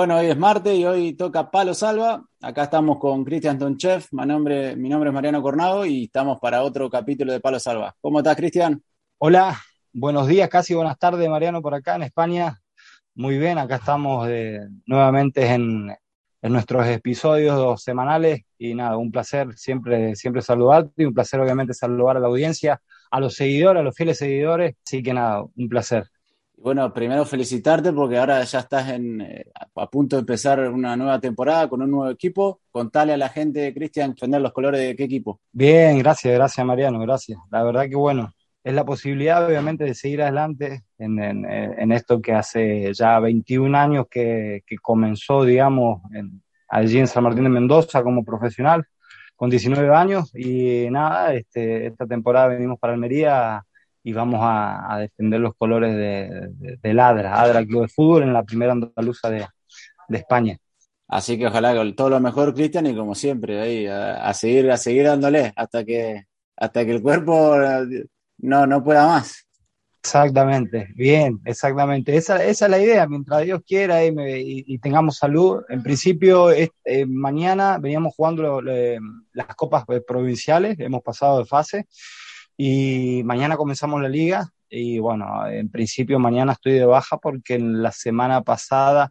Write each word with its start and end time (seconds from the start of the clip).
Bueno, 0.00 0.16
hoy 0.16 0.28
es 0.28 0.38
martes 0.38 0.78
y 0.78 0.86
hoy 0.86 1.12
toca 1.12 1.50
Palo 1.50 1.74
Salva. 1.74 2.24
Acá 2.40 2.62
estamos 2.62 2.96
con 2.98 3.22
Cristian 3.22 3.58
Tonchev. 3.58 4.02
Mi 4.12 4.24
nombre, 4.24 4.74
mi 4.74 4.88
nombre 4.88 5.10
es 5.10 5.14
Mariano 5.14 5.42
Cornado 5.42 5.84
y 5.84 6.04
estamos 6.04 6.38
para 6.40 6.62
otro 6.62 6.88
capítulo 6.88 7.34
de 7.34 7.40
Palo 7.40 7.60
Salva. 7.60 7.94
¿Cómo 8.00 8.20
estás, 8.20 8.34
Cristian? 8.34 8.82
Hola, 9.18 9.60
buenos 9.92 10.26
días, 10.26 10.48
casi 10.48 10.72
buenas 10.72 10.98
tardes, 10.98 11.28
Mariano, 11.28 11.60
por 11.60 11.74
acá 11.74 11.96
en 11.96 12.04
España. 12.04 12.58
Muy 13.14 13.36
bien, 13.36 13.58
acá 13.58 13.76
estamos 13.76 14.26
nuevamente 14.86 15.46
en, 15.46 15.94
nuestros 16.44 16.86
episodios 16.86 17.82
semanales 17.82 18.40
y 18.56 18.74
nada, 18.74 18.96
un 18.96 19.10
placer 19.10 19.52
siempre, 19.58 20.16
siempre 20.16 20.40
saludarte 20.40 21.02
y 21.02 21.04
un 21.04 21.12
placer 21.12 21.40
obviamente 21.40 21.74
saludar 21.74 22.16
a 22.16 22.20
la 22.20 22.28
audiencia, 22.28 22.80
a 23.10 23.20
los 23.20 23.34
seguidores, 23.34 23.80
a 23.80 23.84
los 23.84 23.94
fieles 23.94 24.16
seguidores. 24.16 24.76
Así 24.82 25.02
que 25.02 25.12
nada, 25.12 25.42
un 25.42 25.68
placer. 25.68 26.08
Bueno, 26.62 26.92
primero 26.92 27.24
felicitarte 27.24 27.90
porque 27.90 28.18
ahora 28.18 28.44
ya 28.44 28.58
estás 28.58 28.90
en, 28.90 29.22
eh, 29.22 29.46
a 29.76 29.86
punto 29.88 30.16
de 30.16 30.20
empezar 30.20 30.60
una 30.70 30.94
nueva 30.94 31.18
temporada 31.18 31.70
con 31.70 31.80
un 31.80 31.90
nuevo 31.90 32.10
equipo. 32.10 32.60
Contale 32.70 33.14
a 33.14 33.16
la 33.16 33.30
gente, 33.30 33.72
Cristian, 33.72 34.12
defender 34.12 34.42
los 34.42 34.52
colores 34.52 34.78
de 34.78 34.94
qué 34.94 35.04
equipo. 35.04 35.40
Bien, 35.52 35.98
gracias, 35.98 36.34
gracias 36.34 36.66
Mariano, 36.66 36.98
gracias. 36.98 37.38
La 37.50 37.62
verdad 37.62 37.88
que 37.88 37.96
bueno, 37.96 38.34
es 38.62 38.74
la 38.74 38.84
posibilidad 38.84 39.46
obviamente 39.46 39.84
de 39.84 39.94
seguir 39.94 40.20
adelante 40.20 40.82
en, 40.98 41.92
esto 41.92 42.20
que 42.20 42.34
hace 42.34 42.92
ya 42.92 43.18
21 43.20 43.78
años 43.78 44.04
que, 44.10 44.62
comenzó, 44.82 45.44
digamos, 45.44 46.02
allí 46.68 46.98
en 46.98 47.06
San 47.06 47.24
Martín 47.24 47.44
de 47.44 47.50
Mendoza 47.50 48.02
como 48.02 48.22
profesional, 48.22 48.84
con 49.34 49.48
19 49.48 49.96
años. 49.96 50.30
Y 50.34 50.88
nada, 50.90 51.32
este, 51.32 51.86
esta 51.86 52.06
temporada 52.06 52.48
venimos 52.48 52.78
para 52.78 52.92
Almería 52.92 53.64
y 54.02 54.12
vamos 54.12 54.40
a, 54.42 54.98
defender 54.98 55.40
los 55.40 55.54
colores 55.56 55.94
de, 55.94 56.76
de, 56.80 56.94
Ladra, 56.94 57.40
Adra 57.40 57.64
Club 57.64 57.82
de 57.82 57.88
Fútbol 57.88 58.22
en 58.22 58.32
la 58.32 58.42
primera 58.42 58.72
andaluza 58.72 59.30
de, 59.30 59.46
España. 60.10 60.56
Así 61.06 61.38
que 61.38 61.46
ojalá 61.46 61.74
todo 61.94 62.10
lo 62.10 62.20
mejor, 62.20 62.54
Cristian, 62.54 62.86
y 62.86 62.96
como 62.96 63.14
siempre, 63.14 63.60
ahí 63.60 63.86
a, 63.86 64.32
seguir, 64.34 64.70
a 64.70 64.76
seguir 64.76 65.04
dándole 65.04 65.52
hasta 65.54 65.84
que, 65.84 66.24
hasta 66.56 66.84
que 66.84 66.92
el 66.92 67.02
cuerpo 67.02 67.56
no, 68.38 68.66
no 68.66 68.82
pueda 68.82 69.06
más. 69.06 69.46
Exactamente, 70.02 70.88
bien, 70.94 71.40
exactamente. 71.44 72.16
Esa, 72.16 72.42
esa 72.42 72.64
es 72.64 72.70
la 72.70 72.78
idea, 72.80 73.06
mientras 73.06 73.44
Dios 73.44 73.60
quiera 73.66 74.02
y, 74.04 74.78
tengamos 74.78 75.16
salud. 75.16 75.62
En 75.68 75.82
principio, 75.82 76.50
eh, 76.50 76.70
mañana 77.06 77.78
veníamos 77.78 78.14
jugando 78.16 78.62
las 78.62 79.46
copas 79.56 79.84
provinciales, 80.06 80.80
hemos 80.80 81.02
pasado 81.02 81.38
de 81.38 81.44
fase 81.44 81.86
y 82.62 83.22
mañana 83.24 83.56
comenzamos 83.56 84.02
la 84.02 84.08
liga 84.10 84.46
y 84.68 84.98
bueno, 84.98 85.46
en 85.48 85.70
principio 85.70 86.18
mañana 86.18 86.52
estoy 86.52 86.74
de 86.74 86.84
baja 86.84 87.16
porque 87.16 87.54
en 87.54 87.82
la 87.82 87.90
semana 87.90 88.42
pasada 88.42 89.10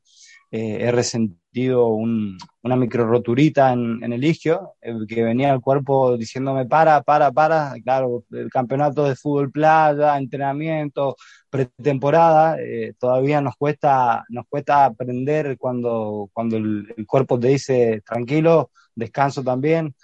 eh, 0.52 0.78
he 0.82 0.92
resentido 0.92 1.88
una 1.88 2.76
micro 2.76 3.08
roturita 3.08 3.74
en, 3.74 4.04
el 4.04 4.24
isquio, 4.24 4.76
eh, 4.82 4.94
que 5.08 5.24
venía 5.24 5.52
el 5.52 5.62
cuerpo 5.62 6.16
diciéndome 6.16 6.68
para, 6.68 7.02
para, 7.02 7.32
para. 7.32 7.74
Claro, 7.84 8.24
el 8.30 8.52
campeonato 8.52 9.06
de 9.06 9.16
fútbol 9.16 9.52
playa, 9.52 10.16
entrenamiento, 10.20 11.16
pretemporada, 11.50 12.56
eh, 12.62 12.94
todavía 13.00 13.42
nos 13.42 13.56
cuesta, 13.56 14.26
nos 14.30 14.46
cuesta 14.48 14.86
aprender 14.86 15.58
cuando, 15.58 16.30
cuando 16.34 16.58
el 16.58 16.86
cuerpo 17.08 17.40
te 17.40 17.48
dice 17.48 18.04
tranquilo, 18.06 18.70
descanso 18.94 19.44
también. 19.44 19.96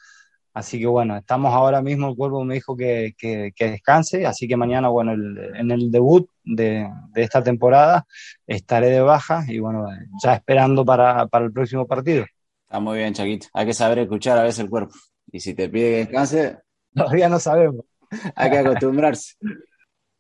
Así 0.56 0.80
que 0.80 0.88
bueno, 0.88 1.18
estamos 1.18 1.54
ahora 1.54 1.82
mismo, 1.82 2.08
el 2.08 2.16
cuerpo 2.16 2.46
me 2.46 2.54
dijo 2.54 2.78
que, 2.78 3.14
que, 3.18 3.52
descanse, 3.58 4.26
así 4.26 4.48
que 4.48 4.56
mañana, 4.56 4.88
bueno, 4.88 5.12
en 5.12 5.70
el 5.70 5.92
debut 5.92 6.30
de, 6.46 6.90
de, 7.10 7.22
esta 7.22 7.44
temporada 7.44 8.08
estaré 8.48 8.90
de 8.90 9.02
baja 9.02 9.44
y 9.50 9.60
bueno, 9.60 9.86
ya 10.24 10.36
esperando 10.36 10.86
para, 10.86 11.28
para 11.28 11.44
el 11.44 11.52
próximo 11.52 11.86
partido. 11.86 12.26
Está 12.66 12.80
muy 12.80 13.00
bien, 13.00 13.14
Chaquito. 13.14 13.48
Hay 13.52 13.66
que 13.66 13.74
saber 13.74 14.00
escuchar 14.00 14.38
a 14.38 14.44
veces 14.44 14.60
el 14.60 14.70
cuerpo. 14.70 14.96
Y 15.30 15.42
si 15.42 15.54
te 15.54 15.68
pide 15.68 15.90
que 15.90 15.98
descanse... 15.98 16.58
Todavía 16.96 17.28
no 17.28 17.38
sabemos. 17.38 17.84
Hay 18.36 18.50
que 18.50 18.60
acostumbrarse. 18.60 19.34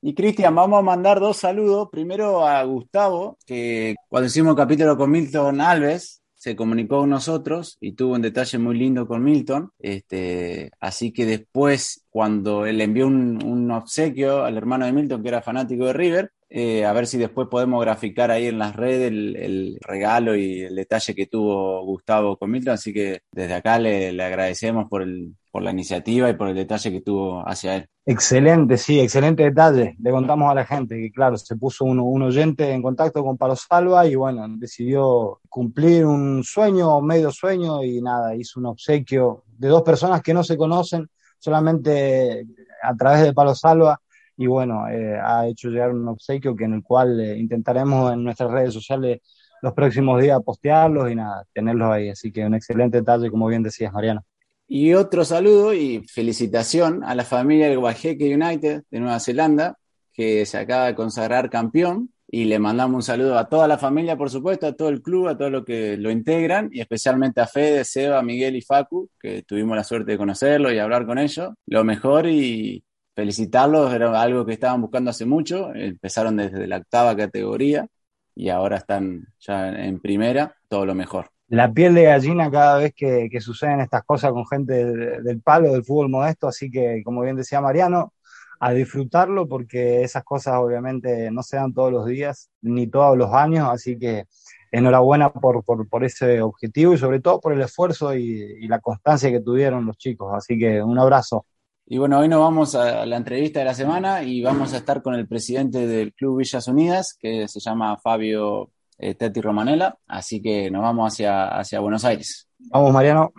Y 0.02 0.14
Cristian, 0.14 0.54
vamos 0.54 0.80
a 0.80 0.82
mandar 0.82 1.22
dos 1.22 1.38
saludos. 1.38 1.88
Primero 1.90 2.46
a 2.46 2.62
Gustavo, 2.64 3.38
que 3.46 3.96
cuando 4.10 4.28
hicimos 4.28 4.52
el 4.52 4.58
capítulo 4.58 4.98
con 4.98 5.10
Milton 5.10 5.62
Alves, 5.62 6.22
se 6.46 6.56
comunicó 6.56 7.00
con 7.00 7.10
nosotros 7.10 7.76
y 7.82 7.94
tuvo 7.94 8.14
un 8.14 8.22
detalle 8.22 8.60
muy 8.60 8.78
lindo 8.78 9.08
con 9.08 9.24
Milton. 9.24 9.72
Este, 9.80 10.70
así 10.80 11.12
que 11.12 11.26
después, 11.26 12.06
cuando 12.12 12.68
él 12.68 12.80
envió 12.82 13.08
un, 13.08 13.72
obsequio 13.72 14.44
al 14.44 14.56
hermano 14.56 14.86
de 14.86 14.92
Milton, 14.92 15.24
que 15.24 15.30
era 15.30 15.42
fanático 15.42 15.88
de 15.88 15.94
River, 15.94 16.32
eh, 16.48 16.86
a 16.86 16.94
ver 16.94 17.08
si 17.08 17.18
después 17.18 17.48
podemos 17.50 17.82
graficar 17.82 18.30
ahí 18.30 18.46
en 18.46 18.60
las 18.60 18.76
redes 18.76 19.08
el, 19.10 19.80
regalo 19.82 20.36
y 20.36 20.62
el 20.62 20.76
detalle 20.76 21.16
que 21.16 21.26
tuvo 21.26 21.84
Gustavo 21.84 22.38
con 22.38 22.52
Milton. 22.52 22.76
Así 22.76 22.94
que 22.94 23.22
desde 23.32 23.56
acá 23.56 23.80
le, 23.80 24.14
le 24.14 24.24
agradecemos 24.24 24.88
por 24.88 25.02
el, 25.02 25.34
por 25.56 25.64
la 25.64 25.72
iniciativa 25.72 26.30
y 26.30 26.34
por 26.34 26.50
el 26.50 26.56
detalle 26.56 26.92
que 26.92 27.00
tuvo 27.00 27.42
hacia 27.48 27.78
él. 27.78 27.86
Excelente, 28.06 28.76
sí, 28.76 29.00
excelente 29.00 29.42
detalle. 29.42 29.96
Le 30.02 30.12
contamos 30.12 30.52
a 30.52 30.54
la 30.54 30.66
gente 30.66 30.98
que, 30.98 31.14
claro, 31.14 31.38
se 31.38 31.56
puso 31.56 31.86
un, 31.86 31.98
un 31.98 32.24
oyente 32.24 32.74
en 32.74 32.82
contacto 32.82 33.24
con 33.24 33.38
Palo 33.38 33.56
Salva 33.56 34.06
y, 34.06 34.16
bueno, 34.16 34.46
decidió 34.50 35.40
cumplir 35.48 36.06
un 36.06 36.44
sueño, 36.44 37.00
medio 37.00 37.32
sueño 37.32 37.82
y 37.86 38.02
nada, 38.02 38.36
hizo 38.36 38.60
un 38.60 38.66
obsequio 38.66 39.46
de 39.48 39.70
dos 39.70 39.82
personas 39.84 40.22
que 40.22 40.34
no 40.34 40.44
se 40.44 40.58
conocen, 40.58 41.08
solamente 41.40 42.46
a 42.84 42.94
través 42.94 43.22
de 43.22 43.32
Palo 43.32 43.56
Salva 43.56 43.98
y, 44.36 44.48
bueno, 44.48 44.90
eh, 44.90 45.18
ha 45.24 45.48
hecho 45.48 45.70
llegar 45.70 45.94
un 45.94 46.06
obsequio 46.10 46.54
que 46.54 46.66
en 46.66 46.74
el 46.74 46.84
cual 46.84 47.18
eh, 47.22 47.38
intentaremos 47.38 48.12
en 48.12 48.26
nuestras 48.26 48.52
redes 48.52 48.74
sociales 48.74 49.22
los 49.62 49.72
próximos 49.72 50.22
días 50.22 50.38
postearlos 50.44 51.10
y 51.10 51.16
nada, 51.16 51.46
tenerlos 51.54 51.94
ahí. 51.94 52.10
Así 52.10 52.30
que 52.34 52.46
un 52.46 52.56
excelente 52.56 52.98
detalle, 52.98 53.32
como 53.32 53.48
bien 53.48 53.64
decías, 53.64 53.94
Mariano. 53.94 54.26
Y 54.68 54.94
otro 54.94 55.24
saludo 55.26 55.74
y 55.74 56.04
felicitación 56.08 57.04
a 57.04 57.14
la 57.14 57.24
familia 57.24 57.70
del 57.70 57.80
Guajeque 57.80 58.34
United 58.34 58.84
de 58.90 59.00
Nueva 59.00 59.20
Zelanda, 59.20 59.78
que 60.12 60.46
se 60.46 60.58
acaba 60.58 60.88
de 60.88 60.96
consagrar 60.96 61.50
campeón. 61.50 62.12
Y 62.28 62.46
le 62.46 62.58
mandamos 62.58 62.96
un 62.96 63.04
saludo 63.04 63.38
a 63.38 63.48
toda 63.48 63.68
la 63.68 63.78
familia, 63.78 64.18
por 64.18 64.32
supuesto, 64.32 64.66
a 64.66 64.74
todo 64.74 64.90
el 64.90 65.04
club, 65.04 65.28
a 65.28 65.38
todos 65.38 65.52
los 65.52 65.64
que 65.64 65.96
lo 65.98 66.10
integran, 66.10 66.70
y 66.74 66.82
especialmente 66.82 67.40
a 67.42 67.48
Fede, 67.48 67.86
Seba, 67.86 68.22
Miguel 68.24 68.56
y 68.56 68.62
Facu, 68.62 69.10
que 69.20 69.44
tuvimos 69.44 69.78
la 69.78 69.84
suerte 69.84 70.14
de 70.14 70.18
conocerlo 70.18 70.74
y 70.74 70.80
hablar 70.80 71.06
con 71.06 71.20
ellos. 71.20 71.52
Lo 71.68 71.84
mejor 71.84 72.28
y 72.28 72.84
felicitarlos, 73.16 73.94
era 73.94 74.20
algo 74.20 74.46
que 74.46 74.54
estaban 74.54 74.82
buscando 74.82 75.12
hace 75.12 75.26
mucho. 75.26 75.74
Empezaron 75.76 76.38
desde 76.38 76.68
la 76.68 76.78
octava 76.78 77.16
categoría 77.16 77.88
y 78.34 78.50
ahora 78.50 78.78
están 78.78 79.28
ya 79.40 79.70
en 79.70 80.00
primera, 80.00 80.56
todo 80.68 80.86
lo 80.86 80.96
mejor 80.96 81.35
la 81.48 81.72
piel 81.72 81.94
de 81.94 82.04
gallina 82.04 82.50
cada 82.50 82.78
vez 82.78 82.94
que, 82.96 83.30
suceden 83.40 83.80
estas 83.80 84.04
cosas 84.04 84.32
con 84.32 84.48
gente 84.48 84.86
del, 85.22 85.42
palo, 85.42 85.72
del 85.72 85.84
fútbol 85.84 86.10
modesto, 86.10 86.48
así 86.48 86.72
que 86.72 87.02
como 87.04 87.22
bien 87.22 87.36
decía 87.36 87.62
Mariano, 87.62 88.14
a 88.60 88.72
disfrutarlo 88.72 89.48
porque 89.48 90.02
esas 90.04 90.24
cosas 90.24 90.56
obviamente 90.58 91.30
no 91.32 91.44
se 91.44 91.58
dan 91.58 91.74
todos 91.74 91.92
los 91.92 92.06
días 92.08 92.50
ni 92.62 92.88
todos 92.88 93.18
los 93.18 93.34
años, 93.34 93.70
así 93.70 93.98
que 93.98 94.26
enhorabuena 94.72 95.32
por, 95.32 95.64
por, 95.64 96.04
ese 96.04 96.42
objetivo 96.42 96.94
y 96.94 96.98
sobre 96.98 97.20
todo 97.20 97.40
por 97.40 97.54
el 97.54 97.62
esfuerzo 97.62 98.16
y, 98.16 98.68
la 98.68 98.80
constancia 98.80 99.32
que 99.32 99.42
tuvieron 99.42 99.86
los 99.86 99.98
chicos, 99.98 100.34
así 100.34 100.58
que 100.58 100.82
un 100.82 100.98
abrazo. 100.98 101.46
Y 101.88 102.00
bueno, 102.00 102.20
hoy 102.20 102.28
nos 102.28 102.40
vamos 102.40 102.74
a 102.74 103.06
la 103.06 103.18
entrevista 103.18 103.60
de 103.60 103.66
la 103.66 103.76
semana 103.76 104.24
y 104.24 104.42
vamos 104.42 104.74
a 104.74 104.78
estar 104.78 105.04
con 105.04 105.14
el 105.14 105.28
presidente 105.28 105.86
del 105.86 106.14
Club 106.14 106.40
Villas 106.40 106.68
Unidas, 106.68 107.16
que 107.20 107.48
se 107.48 107.60
llama 107.60 107.98
Fabio 107.98 108.72
eh, 108.98 109.16
Teti 109.16 109.42
Romanela, 109.42 109.98
así 110.08 110.42
que 110.42 110.72
nos 110.72 110.82
vamos 110.82 111.14
hacia, 111.14 111.48
hacia 111.48 111.80
Buenos 111.80 112.06
Aires. 112.06 112.48
Vamos, 112.72 112.94
Mariano. 112.94 113.32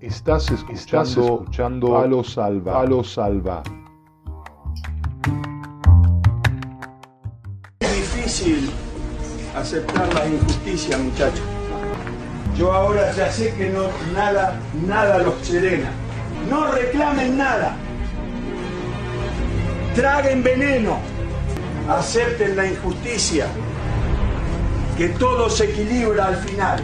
Estás 0.00 0.50
escuchando, 0.50 1.98
a 1.98 2.06
los 2.06 2.32
Salva. 2.34 2.82
A 2.82 3.04
Salva. 3.04 3.62
Es 7.80 7.94
difícil 7.94 8.70
aceptar 9.56 10.12
la 10.14 10.28
injusticia, 10.28 10.98
muchachos. 10.98 11.42
Yo 12.56 12.72
ahora 12.72 13.10
ya 13.12 13.30
sé 13.32 13.54
que 13.54 13.70
no 13.70 13.84
nada, 14.14 14.60
nada 14.86 15.18
los 15.18 15.34
serena. 15.42 15.90
No 16.48 16.70
reclamen 16.70 17.38
nada 17.38 17.76
traguen 19.94 20.42
veneno, 20.42 20.98
acepten 21.88 22.56
la 22.56 22.66
injusticia, 22.66 23.46
que 24.96 25.08
todo 25.10 25.48
se 25.48 25.64
equilibra 25.64 26.26
al 26.26 26.36
final. 26.36 26.82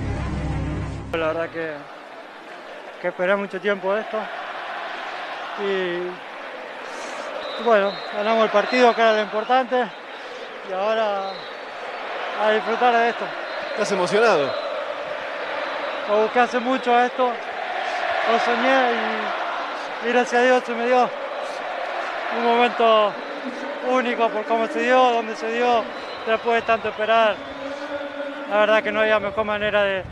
La 1.12 1.26
verdad 1.28 1.48
que 1.50 1.98
que 3.00 3.08
esperé 3.08 3.36
mucho 3.36 3.60
tiempo 3.60 3.96
esto. 3.96 4.18
Y 5.60 6.00
bueno, 7.64 7.92
ganamos 8.14 8.44
el 8.44 8.50
partido, 8.50 8.94
que 8.94 9.00
era 9.00 9.12
lo 9.14 9.22
importante, 9.22 9.84
y 10.68 10.72
ahora 10.72 11.30
a 12.42 12.50
disfrutar 12.52 12.94
de 12.94 13.08
esto. 13.10 13.24
¿Estás 13.72 13.92
emocionado? 13.92 14.52
Lo 16.08 16.22
busqué 16.22 16.40
hace 16.40 16.58
mucho 16.58 16.98
esto, 17.00 17.32
lo 18.32 18.38
soñé 18.40 18.92
y, 20.04 20.12
gracias 20.12 20.40
a 20.40 20.44
Dios 20.44 20.62
se 20.64 20.74
me 20.74 20.86
dio 20.86 21.10
un 22.36 22.44
momento 22.44 23.12
único 23.90 24.28
por 24.28 24.44
cómo 24.44 24.66
se 24.66 24.82
dio, 24.82 25.12
dónde 25.12 25.36
se 25.36 25.52
dio, 25.52 25.82
después 26.26 26.56
de 26.56 26.62
tanto 26.66 26.88
esperar. 26.88 27.36
La 28.50 28.56
verdad 28.58 28.82
que 28.82 28.92
no 28.92 29.00
había 29.00 29.20
mejor 29.20 29.44
manera 29.44 29.84
de, 29.84 30.04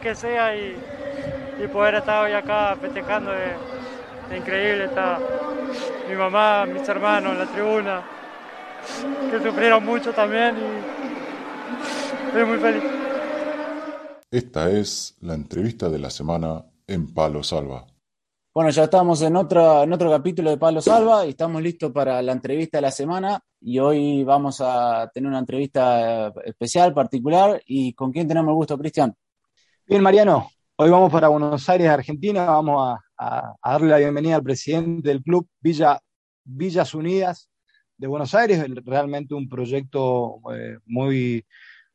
que 0.00 0.14
sea 0.14 0.56
y, 0.56 0.76
poder 1.72 1.96
estar 1.96 2.24
hoy 2.24 2.32
acá 2.32 2.76
festejando 2.80 3.32
es, 3.34 4.36
increíble. 4.36 4.84
Está 4.84 5.18
mi 6.08 6.14
mamá, 6.14 6.66
mis 6.66 6.86
hermanos 6.88 7.32
en 7.32 7.38
la 7.38 7.46
tribuna, 7.46 8.02
que 9.30 9.40
sufrieron 9.40 9.84
mucho 9.84 10.12
también 10.12 10.56
y 10.56 12.26
estoy 12.26 12.44
muy 12.44 12.58
feliz. 12.58 12.82
Esta 14.30 14.70
es 14.70 15.16
la 15.20 15.34
entrevista 15.34 15.88
de 15.88 15.98
la 15.98 16.10
semana 16.10 16.64
en 16.86 17.12
Palo 17.14 17.42
Salva. 17.42 17.86
Bueno, 18.56 18.70
ya 18.70 18.84
estamos 18.84 19.20
en 19.20 19.36
otro, 19.36 19.82
en 19.82 19.92
otro 19.92 20.10
capítulo 20.10 20.48
de 20.48 20.56
Palo 20.56 20.80
Salva 20.80 21.26
y 21.26 21.28
estamos 21.28 21.60
listos 21.60 21.92
para 21.92 22.22
la 22.22 22.32
entrevista 22.32 22.78
de 22.78 22.82
la 22.82 22.90
semana. 22.90 23.38
Y 23.60 23.78
hoy 23.78 24.24
vamos 24.24 24.62
a 24.62 25.10
tener 25.12 25.28
una 25.28 25.40
entrevista 25.40 26.32
especial, 26.42 26.94
particular. 26.94 27.60
¿Y 27.66 27.92
con 27.92 28.10
quién 28.10 28.26
tenemos 28.26 28.48
el 28.48 28.54
gusto, 28.54 28.78
Cristian? 28.78 29.14
Bien, 29.86 30.02
Mariano. 30.02 30.48
Hoy 30.76 30.88
vamos 30.88 31.12
para 31.12 31.28
Buenos 31.28 31.68
Aires, 31.68 31.86
Argentina. 31.86 32.46
Vamos 32.46 32.98
a, 33.18 33.54
darle 33.62 33.88
la 33.88 33.98
bienvenida 33.98 34.36
al 34.36 34.42
presidente 34.42 35.10
del 35.10 35.22
club 35.22 35.46
Villa, 35.60 36.00
Villas 36.42 36.94
Unidas 36.94 37.50
de 37.98 38.06
Buenos 38.06 38.34
Aires. 38.34 38.64
Realmente 38.86 39.34
un 39.34 39.50
proyecto 39.50 40.40
eh, 40.54 40.78
muy, 40.86 41.44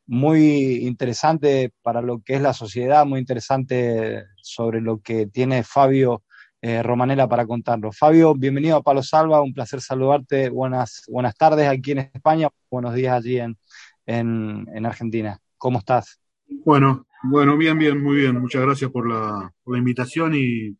muy 0.05 0.85
interesante 0.85 1.73
para 1.81 2.03
lo 2.03 2.21
que 2.21 2.35
es 2.35 2.41
la 2.43 2.53
sociedad, 2.53 3.03
muy 3.03 3.19
interesante 3.19 4.25
sobre 4.43 4.79
lo 4.79 4.99
que 4.99 5.25
tiene 5.25 5.63
Fabio 5.63 6.21
eh, 6.61 6.83
Romanela 6.83 7.27
para 7.27 7.47
contarlo. 7.47 7.91
Fabio, 7.91 8.35
bienvenido 8.35 8.77
a 8.77 8.83
Palo 8.83 9.01
Salva, 9.01 9.41
un 9.41 9.53
placer 9.53 9.81
saludarte. 9.81 10.49
Buenas, 10.49 11.03
buenas 11.07 11.35
tardes 11.35 11.67
aquí 11.67 11.93
en 11.93 11.99
España, 12.13 12.49
buenos 12.69 12.93
días 12.93 13.17
allí 13.17 13.39
en, 13.39 13.57
en, 14.05 14.85
Argentina. 14.85 15.39
¿Cómo 15.57 15.79
estás? 15.79 16.19
Bueno, 16.47 17.07
bueno, 17.23 17.57
bien, 17.57 17.77
bien, 17.77 18.01
muy 18.01 18.17
bien. 18.17 18.39
Muchas 18.39 18.61
gracias 18.61 18.91
por 18.91 19.09
la, 19.09 19.51
por 19.63 19.73
la 19.73 19.79
invitación 19.79 20.33
y, 20.35 20.77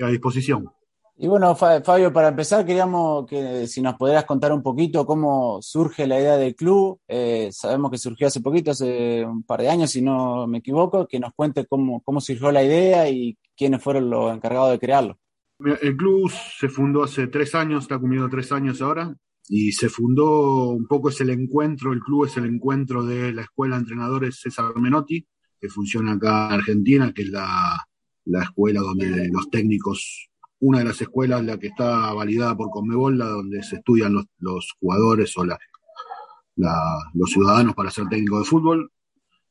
a 0.00 0.08
disposición. 0.08 0.70
Y 1.16 1.28
bueno, 1.28 1.54
Fabio, 1.54 2.12
para 2.12 2.28
empezar, 2.28 2.64
queríamos 2.64 3.26
que 3.26 3.68
si 3.68 3.80
nos 3.80 3.94
pudieras 3.94 4.24
contar 4.24 4.52
un 4.52 4.62
poquito 4.62 5.06
cómo 5.06 5.62
surge 5.62 6.08
la 6.08 6.18
idea 6.18 6.36
del 6.36 6.56
club. 6.56 7.00
Eh, 7.06 7.50
sabemos 7.52 7.92
que 7.92 7.98
surgió 7.98 8.26
hace 8.26 8.40
poquito, 8.40 8.72
hace 8.72 9.24
un 9.24 9.44
par 9.44 9.60
de 9.60 9.68
años, 9.68 9.90
si 9.90 10.02
no 10.02 10.48
me 10.48 10.58
equivoco, 10.58 11.06
que 11.06 11.20
nos 11.20 11.32
cuente 11.34 11.66
cómo, 11.66 12.00
cómo 12.02 12.20
surgió 12.20 12.50
la 12.50 12.64
idea 12.64 13.08
y 13.08 13.38
quiénes 13.56 13.80
fueron 13.80 14.10
los 14.10 14.34
encargados 14.34 14.72
de 14.72 14.80
crearlo. 14.80 15.18
El 15.80 15.96
club 15.96 16.30
se 16.30 16.68
fundó 16.68 17.02
hace 17.02 17.26
tres 17.28 17.54
años, 17.54 17.84
está 17.84 17.98
cumpliendo 17.98 18.28
tres 18.28 18.52
años 18.52 18.82
ahora, 18.82 19.16
y 19.48 19.72
se 19.72 19.88
fundó 19.88 20.70
un 20.70 20.86
poco 20.86 21.08
es 21.08 21.20
el 21.20 21.30
encuentro, 21.30 21.92
el 21.92 22.00
club 22.00 22.26
es 22.26 22.36
el 22.36 22.46
encuentro 22.46 23.04
de 23.04 23.32
la 23.32 23.42
Escuela 23.42 23.76
de 23.76 23.80
Entrenadores 23.80 24.40
César 24.40 24.76
Menotti, 24.76 25.26
que 25.60 25.68
funciona 25.68 26.12
acá 26.12 26.48
en 26.48 26.54
Argentina, 26.54 27.12
que 27.12 27.22
es 27.22 27.30
la, 27.30 27.78
escuela 28.42 28.80
donde 28.80 29.28
los 29.28 29.50
técnicos, 29.50 30.28
una 30.60 30.80
de 30.80 30.84
las 30.86 31.00
escuelas, 31.00 31.44
la 31.44 31.58
que 31.58 31.68
está 31.68 32.12
validada 32.12 32.56
por 32.56 32.70
Conmebol, 32.70 33.18
la 33.18 33.26
donde 33.26 33.62
se 33.62 33.76
estudian 33.76 34.14
los, 34.38 34.72
jugadores 34.80 35.36
o 35.36 35.44
los 35.46 37.30
ciudadanos 37.30 37.74
para 37.74 37.90
ser 37.90 38.06
técnico 38.08 38.38
de 38.38 38.44
fútbol, 38.44 38.90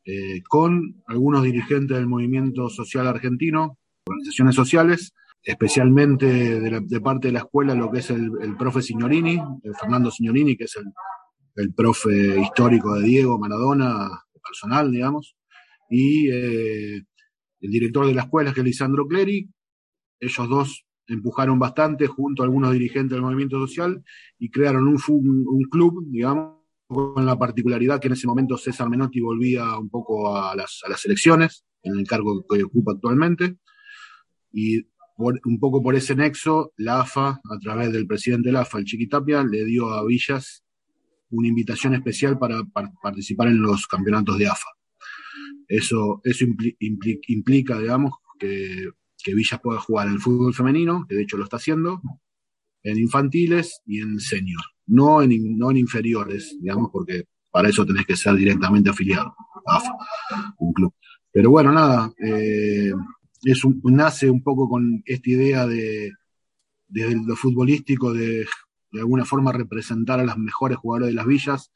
eh, 0.05 0.41
con 0.49 1.01
algunos 1.07 1.43
dirigentes 1.43 1.97
del 1.97 2.07
movimiento 2.07 2.69
social 2.69 3.07
argentino, 3.07 3.77
organizaciones 4.05 4.55
sociales, 4.55 5.13
especialmente 5.43 6.25
de, 6.25 7.01
parte 7.01 7.27
de 7.27 7.33
la 7.33 7.39
escuela, 7.39 7.75
lo 7.75 7.91
que 7.91 7.99
es 7.99 8.09
el, 8.09 8.55
profe 8.57 8.81
Signorini, 8.81 9.39
el 9.63 9.75
Fernando 9.75 10.09
Signorini, 10.09 10.55
que 10.55 10.63
es 10.65 10.77
el, 11.55 11.73
profe 11.73 12.39
histórico 12.39 12.95
de 12.95 13.03
Diego 13.03 13.37
Maradona, 13.37 14.09
personal, 14.41 14.91
digamos, 14.91 15.35
y 15.89 16.29
eh, 16.29 17.03
el 17.61 17.71
director 17.71 18.07
de 18.07 18.13
la 18.13 18.23
escuela, 18.23 18.53
que 18.53 18.61
es 18.61 18.65
Lisandro 18.65 19.07
Cleri. 19.07 19.49
Ellos 20.19 20.49
dos 20.49 20.85
empujaron 21.07 21.59
bastante 21.59 22.07
junto 22.07 22.41
a 22.41 22.45
algunos 22.45 22.71
dirigentes 22.71 23.11
del 23.11 23.21
movimiento 23.21 23.59
social 23.59 24.03
y 24.39 24.49
crearon 24.49 24.87
un, 24.87 24.97
un 25.07 25.63
club, 25.69 26.05
digamos, 26.09 26.63
con 26.87 27.25
la 27.25 27.37
particularidad 27.37 27.99
que 27.99 28.07
en 28.07 28.13
ese 28.13 28.27
momento 28.27 28.57
César 28.57 28.89
Menotti 28.89 29.19
volvía 29.19 29.77
un 29.77 29.89
poco 29.89 30.35
a 30.35 30.55
las, 30.55 30.81
a 30.85 30.89
las 30.89 31.03
elecciones, 31.05 31.65
en 31.81 31.99
el 31.99 32.07
cargo 32.07 32.45
que 32.47 32.63
ocupa 32.63 32.93
actualmente, 32.93 33.57
y 34.51 34.87
un 35.17 35.59
poco 35.59 35.81
por 35.81 35.95
ese 35.95 36.15
nexo, 36.15 36.73
la 36.77 37.01
AFA, 37.01 37.29
a 37.43 37.59
través 37.61 37.91
del 37.91 38.07
presidente 38.07 38.49
de 38.49 38.53
la 38.53 38.61
AFA, 38.61 38.79
el 38.79 38.85
Chiquitapia, 38.85 39.43
le 39.43 39.65
dio 39.65 39.89
a 39.89 40.05
Villas 40.05 40.63
una 41.29 41.47
invitación 41.47 41.95
especial 41.95 42.37
para, 42.37 42.63
participar 43.01 43.47
en 43.47 43.61
los 43.61 43.87
campeonatos 43.87 44.37
de 44.37 44.47
AFA. 44.47 44.67
Eso, 45.67 46.21
eso 46.23 46.45
implica, 47.27 47.79
digamos, 47.79 48.13
que, 48.39 48.89
Villas 49.25 49.61
pueda 49.61 49.79
jugar 49.79 50.07
en 50.07 50.13
el 50.13 50.19
fútbol 50.19 50.53
femenino, 50.53 51.05
que 51.07 51.15
de 51.15 51.23
hecho 51.23 51.37
lo 51.37 51.45
está 51.45 51.57
haciendo, 51.57 52.01
en 52.83 52.97
infantiles 52.97 53.81
y 53.85 54.01
en 54.01 54.19
senior, 54.19 54.61
no 54.85 55.21
en, 55.21 55.57
no 55.57 55.71
en 55.71 55.77
inferiores, 55.77 56.57
digamos, 56.59 56.89
porque 56.91 57.23
para 57.49 57.69
eso 57.69 57.85
tenés 57.85 58.05
que 58.05 58.17
ser 58.17 58.35
directamente 58.35 58.89
afiliado 58.89 59.33
a 59.65 59.77
AFA, 59.77 60.55
un 60.57 60.73
club. 60.73 60.93
Pero 61.31 61.49
bueno, 61.49 61.71
nada, 61.71 62.11
eh, 62.23 62.91
es 63.43 63.63
un, 63.63 63.81
nace 63.83 64.29
un 64.29 64.41
poco 64.41 64.69
con 64.69 65.03
esta 65.05 65.29
idea 65.29 65.67
de, 65.67 66.11
lo 66.89 67.35
futbolístico, 67.35 68.13
de 68.13 68.45
de 68.93 68.99
alguna 68.99 69.25
forma 69.25 69.51
representar 69.51 70.19
a 70.19 70.23
las 70.23 70.37
mejores 70.37 70.77
jugadoras 70.77 71.09
de 71.09 71.15
las 71.15 71.25
villas, 71.25 71.71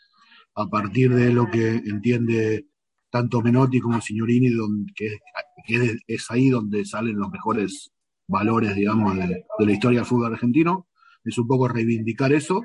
a 0.55 0.67
partir 0.67 1.13
de 1.13 1.33
lo 1.33 1.49
que 1.49 1.77
entiende 1.77 2.67
tanto 3.09 3.41
Menotti 3.41 3.79
como 3.79 3.99
Signorini, 3.99 4.49
donde, 4.49 4.93
que, 4.95 5.97
es, 6.07 6.31
ahí 6.31 6.49
donde 6.49 6.85
salen 6.85 7.17
los 7.17 7.29
mejores 7.31 7.91
valores, 8.27 8.75
digamos, 8.75 9.15
de, 9.15 9.43
la 9.59 9.71
historia 9.71 9.99
del 9.99 10.07
fútbol 10.07 10.33
argentino. 10.33 10.87
Es 11.23 11.37
un 11.39 11.47
poco 11.47 11.67
reivindicar 11.67 12.31
eso. 12.31 12.63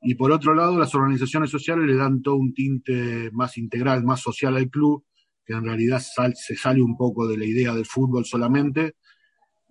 Y 0.00 0.14
por 0.14 0.30
otro 0.30 0.54
lado, 0.54 0.78
las 0.78 0.94
organizaciones 0.94 1.50
sociales 1.50 1.86
le 1.86 1.96
dan 1.96 2.22
todo 2.22 2.36
un 2.36 2.54
tinte 2.54 3.30
más 3.32 3.58
integral, 3.58 4.04
más 4.04 4.20
social 4.20 4.56
al 4.56 4.70
club, 4.70 5.04
que 5.46 5.54
en 5.54 5.64
realidad 5.64 6.02
se 6.34 6.56
sale 6.56 6.82
un 6.82 6.96
poco 6.96 7.26
de 7.28 7.38
la 7.38 7.44
idea 7.44 7.72
del 7.74 7.86
fútbol 7.86 8.24
solamente 8.24 8.96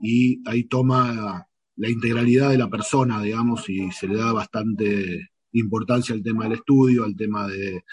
y 0.01 0.41
ahí 0.47 0.63
toma 0.65 1.47
la 1.77 1.89
integralidad 1.89 2.49
de 2.49 2.57
la 2.57 2.69
persona, 2.69 3.21
digamos, 3.21 3.69
y 3.69 3.91
se 3.91 4.07
le 4.07 4.15
da 4.15 4.31
bastante 4.31 5.29
importancia 5.51 6.15
al 6.15 6.23
tema 6.23 6.45
del 6.45 6.53
estudio, 6.53 7.03
al 7.03 7.15
tema 7.15 7.47
de, 7.47 7.83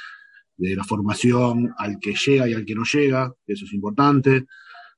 la 0.58 0.84
formación, 0.84 1.74
al 1.76 1.98
que 1.98 2.14
llega 2.14 2.48
y 2.48 2.54
al 2.54 2.64
que 2.64 2.76
no 2.76 2.84
llega, 2.84 3.34
eso 3.46 3.64
es 3.64 3.72
importante. 3.72 4.46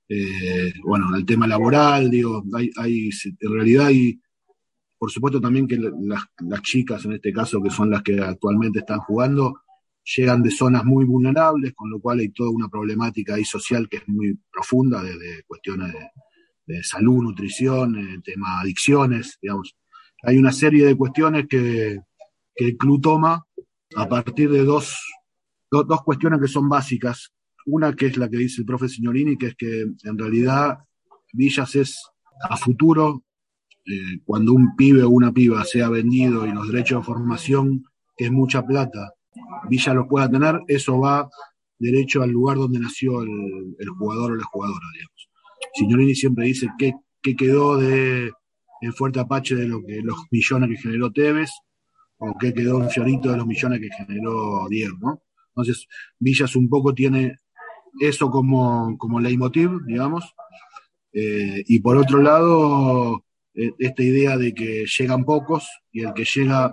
Eh, 0.07 0.75
bueno, 0.83 1.09
al 1.15 1.25
tema 1.25 1.47
laboral, 1.47 2.11
digo, 2.11 2.45
hay, 2.55 2.71
hay, 2.77 3.09
en 3.41 3.53
realidad 3.53 3.87
hay, 3.87 4.21
por 4.99 5.11
supuesto 5.11 5.41
también 5.41 5.67
que 5.67 5.79
las, 5.79 6.25
las 6.47 6.61
chicas 6.61 7.03
en 7.07 7.13
este 7.13 7.33
caso, 7.33 7.63
que 7.63 7.71
son 7.71 7.91
las 7.91 8.03
que 8.03 8.21
actualmente 8.21 8.81
están 8.81 8.99
jugando, 8.99 9.55
llegan 10.05 10.43
de 10.43 10.51
zonas 10.51 10.85
muy 10.85 11.05
vulnerables, 11.05 11.73
con 11.75 11.91
lo 11.91 12.01
cual 12.01 12.21
hay 12.21 12.29
toda 12.29 12.51
una 12.51 12.69
problemática 12.69 13.35
ahí 13.35 13.45
social 13.45 13.89
que 13.89 13.99
es 13.99 14.09
muy 14.09 14.39
profunda, 14.53 15.03
desde 15.03 15.43
cuestiones 15.45 15.95
de, 16.67 16.83
salud, 16.83 17.23
nutrición, 17.23 17.97
el 17.97 18.23
tema 18.23 18.61
adicciones, 18.61 19.39
digamos. 19.41 19.77
Hay 20.23 20.39
una 20.39 20.53
serie 20.53 20.87
de 20.87 20.97
cuestiones 20.97 21.47
que, 21.49 22.01
el 22.57 22.77
club 22.77 23.01
toma 23.03 23.45
a 23.97 24.09
partir 24.09 24.49
de 24.49 24.63
dos, 24.63 24.97
dos 25.69 26.03
cuestiones 26.05 26.41
que 26.41 26.47
son 26.47 26.69
básicas. 26.69 27.33
Una 27.67 27.93
que 27.95 28.07
es 28.07 28.17
la 28.17 28.29
que 28.29 28.37
dice 28.37 28.61
el 28.61 28.67
profe 28.67 28.89
Signorini, 28.89 29.37
que 29.37 29.49
es 29.49 29.57
que 29.57 29.81
en 29.81 30.19
realidad 30.19 30.79
Villas 31.33 31.75
es 31.75 31.99
a 32.49 32.57
futuro, 32.57 33.25
eh, 33.87 34.21
cuando 34.25 34.53
un 34.53 34.77
pibe 34.77 35.03
o 35.03 35.11
una 35.11 35.33
piba 35.33 35.65
sea 35.65 35.89
vendido 35.89 36.47
y 36.47 36.53
los 36.53 36.69
derechos 36.69 37.01
de 37.01 37.07
formación, 37.07 37.85
que 38.17 38.27
es 38.27 38.31
mucha 38.31 38.65
plata, 38.65 39.15
Villa 39.69 39.95
lo 39.95 40.07
pueda 40.07 40.31
tener, 40.31 40.61
eso 40.69 40.99
va 41.01 41.29
derecho 41.79 42.23
al 42.23 42.31
lugar 42.31 42.57
donde 42.57 42.79
nació 42.79 43.23
el, 43.23 43.89
jugador 43.99 44.33
o 44.33 44.37
la 44.37 44.45
jugadora, 44.45 44.87
digamos. 44.95 45.29
Signorini 45.75 46.15
siempre 46.15 46.47
dice 46.47 46.69
que, 46.79 46.95
quedó 47.37 47.79
de 47.79 48.33
en 48.81 48.93
Fuerte 48.93 49.19
Apache 49.19 49.55
de 49.55 49.67
lo 49.67 49.83
que 49.83 50.03
los 50.03 50.17
millones 50.31 50.69
que 50.69 50.77
generó 50.77 51.11
Tevez, 51.11 51.51
o 52.19 52.35
qué 52.39 52.53
quedó 52.53 52.83
en 52.83 52.91
Fiorito 52.91 53.31
de 53.31 53.39
los 53.39 53.47
millones 53.47 53.81
que 53.81 53.89
generó 54.05 54.67
Diego, 54.69 54.97
¿no? 55.01 55.23
Entonces, 55.49 55.87
Villas 56.19 56.55
un 56.57 56.69
poco 56.69 56.93
tiene 56.95 57.39
eso 58.01 58.31
como, 58.31 58.97
como 58.99 59.21
leitmotiv, 59.21 59.71
digamos. 59.87 60.35
Eh, 61.13 61.63
y 61.67 61.81
por 61.81 61.97
otro 61.97 62.21
lado, 62.21 63.25
eh, 63.55 63.73
esta 63.79 64.03
idea 64.03 64.37
de 64.37 64.53
que 64.53 64.85
llegan 64.87 65.25
pocos 65.25 65.69
y 65.93 66.01
el 66.01 66.13
que 66.13 66.25
llega, 66.25 66.73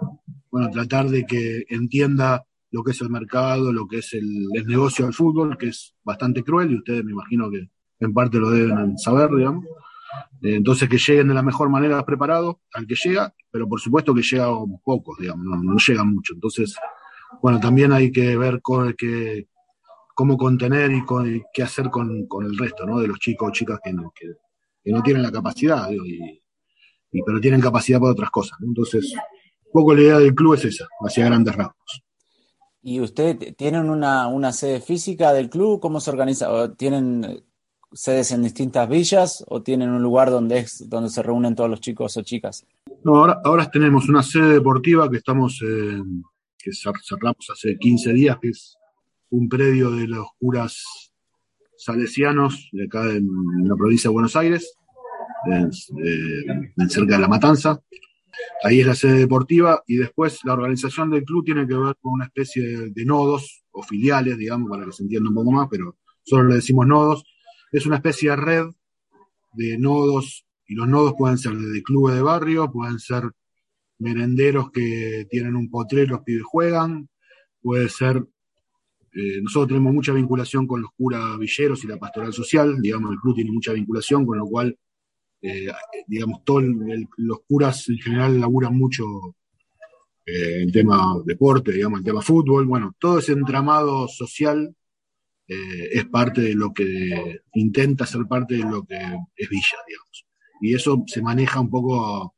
bueno, 0.49 0.69
tratar 0.71 1.09
de 1.09 1.25
que 1.25 1.63
entienda 1.69 2.45
lo 2.71 2.83
que 2.83 2.91
es 2.91 3.01
el 3.01 3.09
mercado, 3.09 3.71
lo 3.71 3.87
que 3.87 3.97
es 3.97 4.13
el, 4.13 4.47
negocio 4.65 5.05
del 5.05 5.13
fútbol, 5.13 5.57
que 5.57 5.67
es 5.67 5.93
bastante 6.03 6.41
cruel 6.43 6.71
y 6.71 6.77
ustedes 6.77 7.03
me 7.03 7.11
imagino 7.11 7.49
que 7.51 7.69
en 7.99 8.13
parte 8.13 8.39
lo 8.39 8.49
deben 8.49 8.97
saber, 8.97 9.29
digamos. 9.35 9.65
Eh, 10.41 10.55
entonces 10.55 10.89
que 10.89 10.97
lleguen 10.97 11.27
de 11.27 11.33
la 11.33 11.43
mejor 11.43 11.69
manera 11.69 12.03
preparados 12.05 12.55
al 12.73 12.87
que 12.87 12.95
llega, 12.95 13.33
pero 13.51 13.67
por 13.67 13.79
supuesto 13.79 14.15
que 14.15 14.21
llega 14.21 14.47
pocos, 14.83 15.17
digamos, 15.19 15.45
no, 15.45 15.77
llegan 15.77 16.13
mucho. 16.13 16.33
Entonces, 16.33 16.75
bueno, 17.41 17.59
también 17.59 17.91
hay 17.91 18.11
que 18.11 18.37
ver 18.37 18.61
con, 18.61 18.95
cómo 20.15 20.37
contener 20.37 20.91
y, 20.91 21.03
qué 21.53 21.63
hacer 21.63 21.89
con, 21.89 22.27
el 22.43 22.57
resto, 22.57 22.85
¿no? 22.85 22.99
De 22.99 23.07
los 23.07 23.19
chicos 23.19 23.49
o 23.49 23.51
chicas 23.51 23.79
que 23.83 23.93
no, 23.93 24.13
tienen 25.03 25.21
la 25.21 25.31
capacidad, 25.31 25.89
y, 25.91 26.41
pero 27.25 27.39
tienen 27.41 27.61
capacidad 27.61 27.99
para 27.99 28.13
otras 28.13 28.31
cosas. 28.31 28.57
Entonces, 28.61 29.13
un 29.65 29.71
poco 29.71 29.93
la 29.93 30.01
idea 30.01 30.19
del 30.19 30.33
club 30.33 30.55
es 30.55 30.65
esa, 30.65 30.87
hacia 31.05 31.25
grandes 31.25 31.55
rasgos. 31.55 32.03
¿Y 32.83 32.99
usted 32.99 33.55
tienen 33.55 33.89
una, 33.89 34.27
una 34.27 34.51
sede 34.51 34.81
física 34.81 35.33
del 35.33 35.49
club? 35.49 35.79
¿Cómo 35.79 35.99
se 35.99 36.09
organiza? 36.09 36.73
¿Tienen 36.75 37.43
sedes 37.93 38.31
en 38.31 38.43
distintas 38.43 38.87
villas 38.89 39.43
o 39.47 39.61
tienen 39.61 39.89
un 39.89 40.01
lugar 40.01 40.29
donde 40.29 40.59
es 40.59 40.89
donde 40.89 41.09
se 41.09 41.21
reúnen 41.21 41.55
todos 41.55 41.69
los 41.69 41.81
chicos 41.81 42.17
o 42.17 42.21
chicas? 42.21 42.65
No, 43.03 43.17
ahora, 43.17 43.41
ahora 43.43 43.69
tenemos 43.69 44.09
una 44.09 44.23
sede 44.23 44.53
deportiva 44.53 45.09
que 45.09 45.17
estamos 45.17 45.61
eh, 45.61 46.01
que 46.57 46.71
cerramos 46.73 47.49
hace 47.51 47.77
15 47.77 48.13
días, 48.13 48.37
que 48.41 48.49
es 48.49 48.77
un 49.29 49.49
predio 49.49 49.91
de 49.91 50.07
los 50.07 50.27
curas 50.39 51.11
salesianos 51.77 52.69
de 52.71 52.85
acá 52.85 53.09
en, 53.09 53.27
la 53.63 53.75
provincia 53.75 54.09
de 54.09 54.13
Buenos 54.13 54.35
Aires, 54.35 54.75
cerca 56.87 57.15
de 57.15 57.21
La 57.21 57.27
Matanza. 57.27 57.81
Ahí 58.63 58.81
es 58.81 58.87
la 58.87 58.95
sede 58.95 59.19
deportiva 59.19 59.83
y 59.87 59.97
después 59.97 60.39
la 60.43 60.53
organización 60.53 61.09
del 61.09 61.23
club 61.23 61.45
tiene 61.45 61.67
que 61.67 61.75
ver 61.75 61.95
con 62.01 62.13
una 62.13 62.25
especie 62.25 62.89
de, 62.89 63.05
nodos 63.05 63.63
o 63.71 63.83
filiales, 63.83 64.37
digamos, 64.37 64.69
para 64.69 64.85
que 64.85 64.91
se 64.91 65.03
entienda 65.03 65.29
un 65.29 65.35
poco 65.35 65.51
más, 65.51 65.67
pero 65.69 65.97
solo 66.23 66.49
le 66.49 66.55
decimos 66.55 66.87
nodos. 66.87 67.23
Es 67.71 67.85
una 67.85 67.97
especie 67.97 68.29
de 68.31 68.35
red 68.35 68.65
de 69.53 69.77
nodos 69.77 70.45
y 70.67 70.75
los 70.75 70.87
nodos 70.87 71.13
pueden 71.17 71.37
ser 71.37 71.53
de 71.53 71.83
clubes 71.83 72.15
de 72.15 72.21
barrio, 72.21 72.71
pueden 72.71 72.99
ser 72.99 73.23
merenderos 73.99 74.71
que 74.71 75.27
tienen 75.29 75.55
un 75.55 75.69
potrero, 75.69 76.15
los 76.15 76.23
pibes 76.23 76.43
juegan, 76.43 77.09
puede 77.61 77.89
ser 77.89 78.25
eh, 79.13 79.41
nosotros 79.41 79.67
tenemos 79.67 79.93
mucha 79.93 80.13
vinculación 80.13 80.65
con 80.65 80.81
los 80.81 80.91
curas 80.93 81.37
villeros 81.37 81.83
y 81.83 81.87
la 81.87 81.97
pastoral 81.97 82.31
social, 82.31 82.81
digamos, 82.81 83.11
el 83.11 83.19
club 83.19 83.35
tiene 83.35 83.51
mucha 83.51 83.73
vinculación, 83.73 84.25
con 84.25 84.37
lo 84.37 84.45
cual, 84.45 84.77
eh, 85.41 85.71
digamos, 86.07 86.43
todos 86.43 86.63
los 87.17 87.39
curas 87.47 87.89
en 87.89 87.97
general 87.97 88.39
laburan 88.39 88.77
mucho 88.77 89.05
eh, 90.25 90.63
en 90.63 90.71
tema 90.71 91.15
deporte, 91.25 91.71
digamos, 91.71 91.99
en 91.99 92.05
tema 92.05 92.21
fútbol, 92.21 92.65
bueno, 92.65 92.95
todo 92.99 93.19
ese 93.19 93.33
entramado 93.33 94.07
social 94.07 94.75
es 95.53 96.05
parte 96.05 96.39
de 96.39 96.55
lo 96.55 96.71
que 96.71 97.41
intenta 97.55 98.05
ser 98.05 98.25
parte 98.25 98.55
de 98.55 98.63
lo 98.63 98.85
que 98.85 98.95
es 98.95 99.49
Villa, 99.49 99.77
digamos. 99.85 100.25
Y 100.61 100.73
eso 100.75 101.03
se 101.07 101.21
maneja 101.21 101.59
un 101.59 101.69
poco 101.69 102.35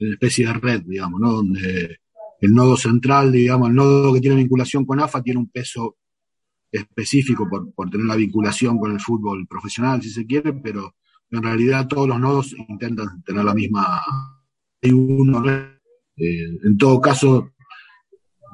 en 0.00 0.08
una 0.08 0.14
especie 0.14 0.46
de 0.46 0.54
red, 0.54 0.82
digamos, 0.82 1.20
¿no? 1.20 1.32
Donde 1.32 1.98
el 2.40 2.54
nodo 2.54 2.76
central, 2.76 3.32
digamos, 3.32 3.68
el 3.68 3.74
nodo 3.74 4.14
que 4.14 4.20
tiene 4.20 4.36
vinculación 4.36 4.86
con 4.86 4.98
AFA 4.98 5.22
tiene 5.22 5.40
un 5.40 5.50
peso 5.50 5.98
específico 6.72 7.46
por, 7.48 7.72
por, 7.74 7.90
tener 7.90 8.06
la 8.06 8.16
vinculación 8.16 8.78
con 8.78 8.92
el 8.92 9.00
fútbol 9.00 9.46
profesional, 9.46 10.02
si 10.02 10.08
se 10.08 10.24
quiere, 10.26 10.54
pero 10.54 10.94
en 11.30 11.42
realidad 11.42 11.86
todos 11.88 12.08
los 12.08 12.18
nodos 12.18 12.54
intentan 12.68 13.22
tener 13.22 13.44
la 13.44 13.54
misma. 13.54 14.02
eh, 16.16 16.58
en 16.64 16.76
todo 16.76 17.00
caso, 17.00 17.52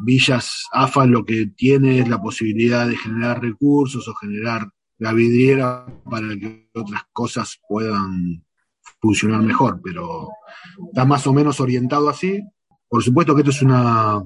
Villas 0.04 0.66
AFA 0.72 1.06
lo 1.06 1.24
que 1.24 1.46
tiene 1.46 2.00
es 2.00 2.08
la 2.08 2.20
posibilidad 2.20 2.86
de 2.86 2.96
generar 2.96 3.40
recursos 3.40 4.06
o 4.08 4.14
generar 4.14 4.68
la 4.98 5.12
vidriera 5.12 5.86
para 6.08 6.28
que 6.36 6.70
otras 6.74 7.02
cosas 7.12 7.60
puedan 7.68 8.44
funcionar 9.00 9.42
mejor, 9.42 9.80
pero 9.82 10.28
está 10.88 11.04
más 11.04 11.26
o 11.26 11.32
menos 11.32 11.60
orientado 11.60 12.08
así. 12.08 12.42
Por 12.88 13.02
supuesto 13.02 13.34
que 13.34 13.40
esto 13.40 13.50
es 13.50 13.62
una. 13.62 14.22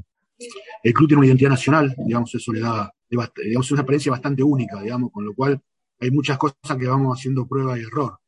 El 0.82 0.94
club 0.94 1.08
tiene 1.08 1.18
una 1.18 1.26
identidad 1.26 1.50
nacional, 1.50 1.94
digamos, 2.06 2.34
eso 2.34 2.52
le 2.52 2.60
da 2.60 2.92
digamos, 3.10 3.70
una 3.72 3.80
experiencia 3.80 4.12
bastante 4.12 4.42
única, 4.42 4.80
digamos, 4.80 5.10
con 5.12 5.24
lo 5.24 5.34
cual 5.34 5.60
hay 5.98 6.10
muchas 6.10 6.38
cosas 6.38 6.76
que 6.78 6.86
vamos 6.86 7.18
haciendo 7.18 7.46
prueba 7.46 7.78
y 7.78 7.82
error. 7.82 8.19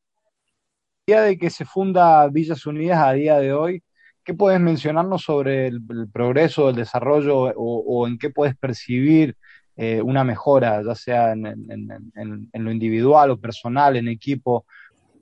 Día 1.05 1.21
de 1.21 1.37
que 1.37 1.49
se 1.49 1.65
funda 1.65 2.27
Villas 2.29 2.65
Unidas 2.65 2.99
a 2.99 3.13
día 3.13 3.37
de 3.37 3.53
hoy, 3.53 3.83
¿qué 4.23 4.33
puedes 4.33 4.59
mencionarnos 4.59 5.21
sobre 5.23 5.67
el, 5.67 5.81
progreso, 6.11 6.69
el 6.69 6.75
desarrollo 6.75 7.53
o, 7.55 8.07
en 8.07 8.17
qué 8.17 8.29
puedes 8.29 8.55
percibir 8.55 9.35
eh, 9.75 10.01
una 10.01 10.23
mejora, 10.23 10.81
ya 10.81 10.95
sea 10.95 11.33
en, 11.33 12.51
lo 12.53 12.71
individual 12.71 13.31
o 13.31 13.39
personal, 13.39 13.97
en 13.97 14.07
equipo? 14.07 14.65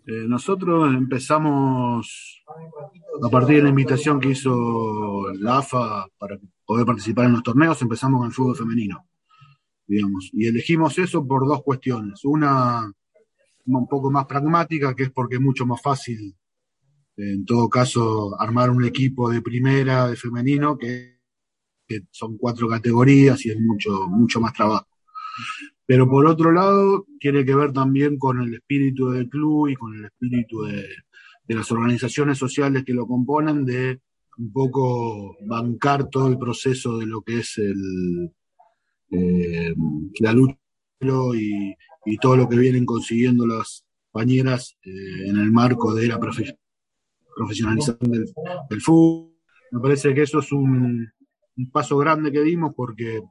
Eh, 0.05 0.25
nosotros 0.27 0.93
empezamos 0.93 2.43
a 3.23 3.29
partir 3.29 3.57
de 3.57 3.63
la 3.63 3.69
invitación 3.69 4.19
que 4.19 4.29
hizo 4.29 5.31
la 5.39 5.59
AFA 5.59 6.05
para 6.17 6.37
poder 6.65 6.85
participar 6.85 7.25
en 7.25 7.33
los 7.33 7.43
torneos, 7.43 7.81
empezamos 7.81 8.19
con 8.19 8.27
el 8.27 8.33
fútbol 8.33 8.55
femenino 8.55 9.05
digamos. 9.87 10.29
Y 10.31 10.47
elegimos 10.47 10.97
eso 10.99 11.27
por 11.27 11.45
dos 11.45 11.63
cuestiones. 11.63 12.23
Una 12.23 12.89
un 13.65 13.87
poco 13.87 14.11
más 14.11 14.25
pragmática, 14.25 14.95
que 14.95 15.03
es 15.03 15.11
porque 15.11 15.35
es 15.35 15.41
mucho 15.41 15.65
más 15.65 15.81
fácil, 15.81 16.35
en 17.17 17.45
todo 17.45 17.69
caso, 17.69 18.39
armar 18.39 18.69
un 18.69 18.83
equipo 18.83 19.29
de 19.29 19.41
primera, 19.41 20.07
de 20.07 20.15
femenino, 20.15 20.77
que, 20.77 21.19
son 22.09 22.37
cuatro 22.37 22.69
categorías 22.69 23.45
y 23.45 23.49
es 23.51 23.59
mucho, 23.59 24.07
mucho 24.07 24.39
más 24.39 24.53
trabajo. 24.53 24.87
Pero 25.85 26.09
por 26.09 26.25
otro 26.25 26.53
lado, 26.53 27.05
tiene 27.19 27.43
que 27.43 27.53
ver 27.53 27.73
también 27.73 28.17
con 28.17 28.41
el 28.41 28.53
espíritu 28.53 29.09
del 29.09 29.27
club 29.27 29.67
y 29.67 29.75
con 29.75 29.93
el 29.97 30.05
espíritu 30.05 30.61
de, 30.61 30.87
de 31.45 31.55
las 31.55 31.69
organizaciones 31.69 32.37
sociales 32.37 32.85
que 32.85 32.93
lo 32.93 33.05
componen, 33.05 33.65
de 33.65 33.99
un 34.37 34.53
poco 34.53 35.35
bancar 35.45 36.09
todo 36.09 36.29
el 36.29 36.37
proceso 36.37 36.97
de 36.97 37.05
lo 37.05 37.21
que 37.21 37.39
es 37.39 37.57
el, 37.57 38.31
eh, 39.11 39.73
la 40.19 40.33
lucha 40.33 40.57
y, 41.35 41.75
y, 42.05 42.17
todo 42.17 42.35
lo 42.35 42.47
que 42.47 42.57
vienen 42.57 42.85
consiguiendo 42.85 43.45
las 43.45 43.83
compañeras 44.11 44.77
eh, 44.83 45.29
en 45.29 45.37
el 45.37 45.51
marco 45.51 45.93
de 45.93 46.07
la 46.07 46.19
profesionalización 46.19 48.11
del, 48.11 48.81
fútbol. 48.81 49.31
Me 49.71 49.79
parece 49.79 50.13
que 50.13 50.23
eso 50.23 50.39
es 50.39 50.51
un, 50.51 51.11
paso 51.71 51.97
grande 51.97 52.31
que 52.31 52.41
dimos 52.41 52.73
porque 52.75 53.21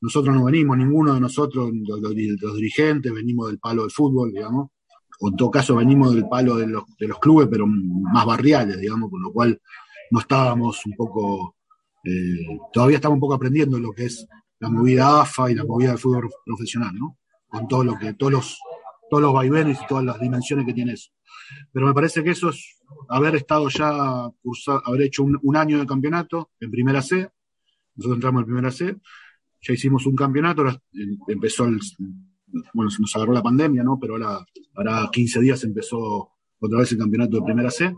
nosotros 0.00 0.34
no 0.34 0.44
venimos, 0.44 0.78
ninguno 0.78 1.14
de 1.14 1.20
nosotros, 1.20 1.70
los, 1.72 2.14
dirigentes, 2.14 3.12
venimos 3.12 3.48
del 3.48 3.58
palo 3.58 3.82
del 3.82 3.90
fútbol, 3.90 4.32
digamos, 4.32 4.70
o 5.20 5.28
en 5.28 5.36
todo 5.36 5.50
caso 5.50 5.76
venimos 5.76 6.14
del 6.14 6.28
palo 6.28 6.56
de 6.56 6.66
los, 6.66 6.84
de 6.98 7.08
los 7.08 7.18
clubes, 7.18 7.48
pero 7.50 7.66
más 7.66 8.24
barriales, 8.24 8.78
digamos, 8.80 9.10
con 9.10 9.22
lo 9.22 9.32
cual 9.32 9.60
no 10.10 10.20
estábamos 10.20 10.84
un 10.86 10.94
poco, 10.94 11.56
eh, 12.04 12.58
todavía 12.72 12.96
estamos 12.96 13.16
un 13.16 13.20
poco 13.20 13.34
aprendiendo 13.34 13.78
lo 13.78 13.92
que 13.92 14.06
es 14.06 14.26
la 14.58 14.70
movida 14.70 15.20
AFA 15.20 15.50
y 15.50 15.54
la 15.54 15.64
movida 15.64 15.90
del 15.90 15.98
fútbol 15.98 16.30
profesional, 16.44 16.94
¿no? 16.94 17.18
Con 17.50 17.68
todo 17.68 17.84
lo 17.84 17.98
que, 17.98 18.14
todos 18.14 18.32
los, 18.32 18.60
todos 19.10 19.22
los 19.22 19.32
vaivenes 19.32 19.78
y 19.82 19.86
todas 19.86 20.04
las 20.04 20.20
dimensiones 20.20 20.66
que 20.66 20.72
tiene 20.72 20.92
eso. 20.92 21.10
Pero 21.72 21.86
me 21.86 21.94
parece 21.94 22.22
que 22.22 22.30
eso 22.30 22.50
es 22.50 22.78
haber 23.08 23.36
estado 23.36 23.68
ya, 23.68 23.90
haber 24.84 25.02
hecho 25.02 25.24
un, 25.24 25.56
año 25.56 25.78
de 25.78 25.86
campeonato 25.86 26.50
en 26.60 26.70
primera 26.70 27.02
C. 27.02 27.28
Nosotros 27.96 28.16
entramos 28.16 28.42
en 28.42 28.46
primera 28.46 28.70
C, 28.70 28.96
ya 29.60 29.74
hicimos 29.74 30.06
un 30.06 30.14
campeonato, 30.14 30.62
ahora 30.62 30.80
empezó 31.28 31.64
el, 31.64 31.80
bueno, 32.72 32.90
se 32.90 33.00
nos 33.00 33.14
agarró 33.16 33.32
la 33.32 33.42
pandemia, 33.42 33.82
¿no? 33.82 33.98
Pero 34.00 34.14
ahora, 34.14 34.44
ahora 34.74 35.08
15 35.12 35.40
días 35.40 35.64
empezó 35.64 36.32
otra 36.60 36.78
vez 36.78 36.92
el 36.92 36.98
campeonato 36.98 37.36
de 37.36 37.42
primera 37.42 37.70
C. 37.70 37.94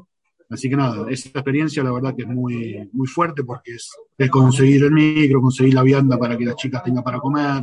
Así 0.50 0.68
que 0.68 0.76
nada, 0.76 1.10
esa 1.10 1.30
experiencia 1.30 1.82
la 1.82 1.92
verdad 1.92 2.14
que 2.14 2.22
es 2.22 2.28
muy, 2.28 2.88
muy 2.92 3.06
fuerte 3.06 3.42
porque 3.42 3.72
es, 3.74 3.90
conseguir 4.30 4.84
el 4.84 4.92
micro, 4.92 5.40
conseguir 5.40 5.74
la 5.74 5.82
vianda 5.82 6.18
para 6.18 6.36
que 6.36 6.44
las 6.44 6.56
chicas 6.56 6.82
tengan 6.82 7.02
para 7.02 7.18
comer. 7.18 7.62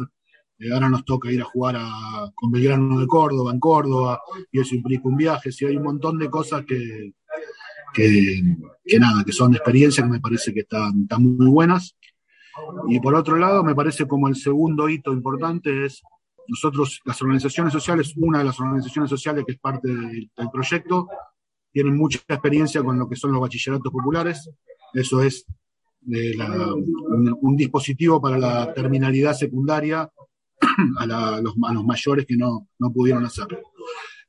Ahora 0.74 0.90
nos 0.90 1.06
toca 1.06 1.32
ir 1.32 1.42
a 1.42 1.46
jugar 1.46 1.78
a, 1.78 2.32
con 2.36 2.52
Belgrano 2.52 3.00
de 3.00 3.08
Córdoba, 3.08 3.52
en 3.52 3.60
Córdoba, 3.60 4.22
y 4.52 4.60
eso 4.60 4.76
implica 4.76 5.08
un 5.08 5.16
viaje. 5.16 5.52
Sí, 5.52 5.66
hay 5.66 5.78
un 5.78 5.84
montón 5.84 6.18
de 6.18 6.30
cosas 6.30 6.66
que, 6.66 7.14
que, 7.94 9.00
nada, 9.00 9.24
que 9.24 9.32
son 9.32 9.54
experiencias 9.54 10.06
que 10.06 10.12
me 10.12 10.20
parece 10.20 10.54
que 10.54 10.62
están, 10.62 11.04
están 11.04 11.24
muy 11.24 11.48
buenas. 11.48 11.96
Y 12.90 13.00
por 13.00 13.16
otro 13.16 13.38
lado, 13.38 13.64
me 13.64 13.76
parece 13.76 14.06
como 14.06 14.28
el 14.28 14.36
segundo 14.36 14.90
hito 14.90 15.14
importante 15.14 15.86
es 15.86 16.02
nosotros, 16.50 17.00
las 17.06 17.22
organizaciones 17.22 17.72
sociales, 17.72 18.14
una 18.18 18.40
de 18.40 18.46
las 18.46 18.60
organizaciones 18.60 19.10
sociales 19.10 19.44
que 19.46 19.54
es 19.54 19.60
parte 19.60 19.88
del 19.88 20.50
proyecto, 20.52 21.08
tienen 21.72 21.96
mucha 21.96 22.20
experiencia 22.28 22.84
con 22.84 22.98
lo 22.98 23.08
que 23.08 23.16
son 23.16 23.32
los 23.32 23.42
bachilleratos 23.42 23.92
populares. 23.92 24.50
Eso 24.94 25.22
es 25.22 25.46
eh, 26.12 26.36
un, 27.42 27.56
dispositivo 27.56 28.20
para 28.20 28.38
la 28.38 28.74
terminalidad 28.74 29.34
secundaria 29.34 30.10
a, 31.00 31.42
los, 31.42 31.58
mayores 31.58 32.26
que 32.26 32.36
no, 32.36 32.68
pudieron 32.94 33.26
hacerlo. 33.26 33.60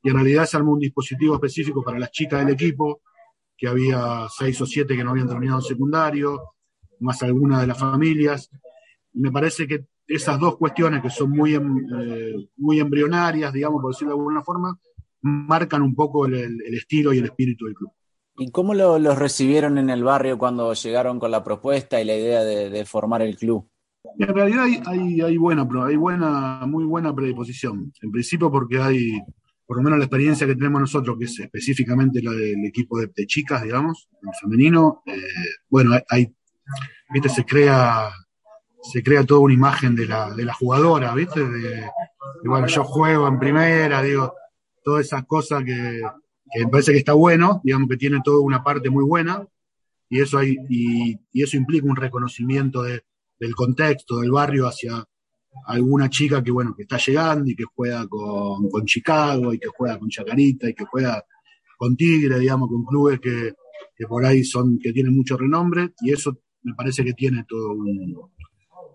y 0.03 0.09
en 0.09 0.15
realidad 0.15 0.45
se 0.45 0.57
armó 0.57 0.73
un 0.73 0.79
dispositivo 0.79 1.35
específico 1.35 1.83
para 1.83 1.99
las 1.99 2.11
chicas 2.11 2.45
del 2.45 2.53
equipo, 2.53 3.01
que 3.57 3.67
había 3.67 4.27
seis 4.35 4.59
o 4.61 4.65
siete 4.65 4.95
que 4.95 5.03
no 5.03 5.11
habían 5.11 5.27
terminado 5.27 5.59
el 5.59 5.65
secundario, 5.65 6.55
más 6.99 7.21
algunas 7.23 7.61
de 7.61 7.67
las 7.67 7.77
familias. 7.77 8.49
Me 9.13 9.31
parece 9.31 9.67
que 9.67 9.85
esas 10.07 10.39
dos 10.39 10.57
cuestiones 10.57 11.01
que 11.01 11.09
son 11.09 11.31
muy, 11.31 11.53
em, 11.53 11.77
eh, 11.99 12.49
muy 12.57 12.79
embrionarias, 12.79 13.53
digamos, 13.53 13.81
por 13.81 13.93
decirlo 13.93 14.15
de 14.15 14.19
alguna 14.19 14.43
forma, 14.43 14.77
marcan 15.21 15.81
un 15.81 15.93
poco 15.93 16.25
el, 16.25 16.61
estilo 16.73 17.13
y 17.13 17.19
el 17.19 17.25
espíritu 17.25 17.65
del 17.65 17.75
club. 17.75 17.91
¿Y 18.37 18.49
cómo 18.49 18.73
lo, 18.73 18.97
los 18.97 19.17
recibieron 19.19 19.77
en 19.77 19.89
el 19.89 20.03
barrio 20.03 20.37
cuando 20.37 20.73
llegaron 20.73 21.19
con 21.19 21.31
la 21.31 21.43
propuesta 21.43 22.01
y 22.01 22.05
la 22.05 22.15
idea 22.15 22.43
de, 22.43 22.69
de 22.69 22.85
formar 22.85 23.21
el 23.21 23.37
club? 23.37 23.69
En 24.17 24.33
realidad 24.33 24.63
hay, 24.63 24.81
hay, 24.85 25.21
hay, 25.21 25.37
buena, 25.37 25.67
hay 25.85 25.95
buena, 25.95 26.65
muy 26.65 26.85
buena 26.85 27.13
predisposición. 27.13 27.93
En 28.01 28.11
principio 28.11 28.51
porque 28.51 28.79
hay, 28.79 29.19
por 29.65 29.77
lo 29.77 29.83
menos 29.83 29.99
la 29.99 30.05
experiencia 30.05 30.47
que 30.47 30.55
tenemos 30.55 30.81
nosotros, 30.81 31.17
que 31.19 31.25
es 31.25 31.39
específicamente 31.39 32.21
la 32.21 32.31
del 32.31 32.65
equipo 32.65 32.99
de, 32.99 33.25
chicas, 33.25 33.63
digamos, 33.63 34.09
el 34.21 34.29
femenino, 34.41 35.03
eh, 35.05 35.21
bueno, 35.69 35.95
hay, 36.09 36.33
viste, 37.11 37.29
se 37.29 37.45
crea, 37.45 38.09
se 38.81 39.03
crea 39.03 39.23
toda 39.23 39.41
una 39.41 39.53
imagen 39.53 39.95
de 39.95 40.07
la, 40.07 40.33
de 40.33 40.45
la 40.45 40.53
jugadora, 40.53 41.13
viste, 41.13 41.47
de, 41.47 41.83
bueno, 42.43 42.67
yo 42.67 42.83
juego 42.83 43.27
en 43.27 43.39
primera, 43.39 44.01
digo, 44.01 44.33
todas 44.83 45.05
esas 45.05 45.25
cosas 45.25 45.63
que, 45.63 46.01
que 46.51 46.65
me 46.65 46.71
parece 46.71 46.91
que 46.91 46.97
está 46.97 47.13
bueno, 47.13 47.61
digamos 47.63 47.87
que 47.87 47.97
tiene 47.97 48.19
toda 48.23 48.41
una 48.41 48.63
parte 48.63 48.89
muy 48.89 49.03
buena, 49.03 49.45
y 50.09 50.19
eso, 50.19 50.39
hay, 50.39 50.57
y, 50.69 51.17
y 51.31 51.43
eso 51.43 51.55
implica 51.55 51.87
un 51.87 51.95
reconocimiento 51.95 52.81
de, 52.81 53.03
del 53.41 53.55
contexto 53.55 54.19
del 54.19 54.31
barrio 54.31 54.67
hacia 54.67 55.03
alguna 55.65 56.09
chica 56.09 56.43
que 56.43 56.51
bueno 56.51 56.75
que 56.75 56.83
está 56.83 56.97
llegando 56.97 57.49
y 57.49 57.55
que 57.55 57.65
juega 57.65 58.07
con, 58.07 58.69
con 58.69 58.85
Chicago 58.85 59.51
y 59.51 59.59
que 59.59 59.67
juega 59.67 59.97
con 59.97 60.09
Chacarita 60.09 60.69
y 60.69 60.75
que 60.75 60.85
juega 60.85 61.23
con 61.75 61.97
Tigre, 61.97 62.37
digamos, 62.37 62.69
con 62.69 62.85
clubes 62.85 63.19
que, 63.19 63.53
que 63.95 64.05
por 64.05 64.23
ahí 64.23 64.43
son, 64.43 64.77
que 64.77 64.93
tienen 64.93 65.15
mucho 65.15 65.35
renombre, 65.35 65.93
y 66.01 66.11
eso 66.11 66.37
me 66.61 66.75
parece 66.75 67.03
que 67.03 67.13
tiene 67.13 67.43
todo 67.47 67.71
un, 67.71 68.15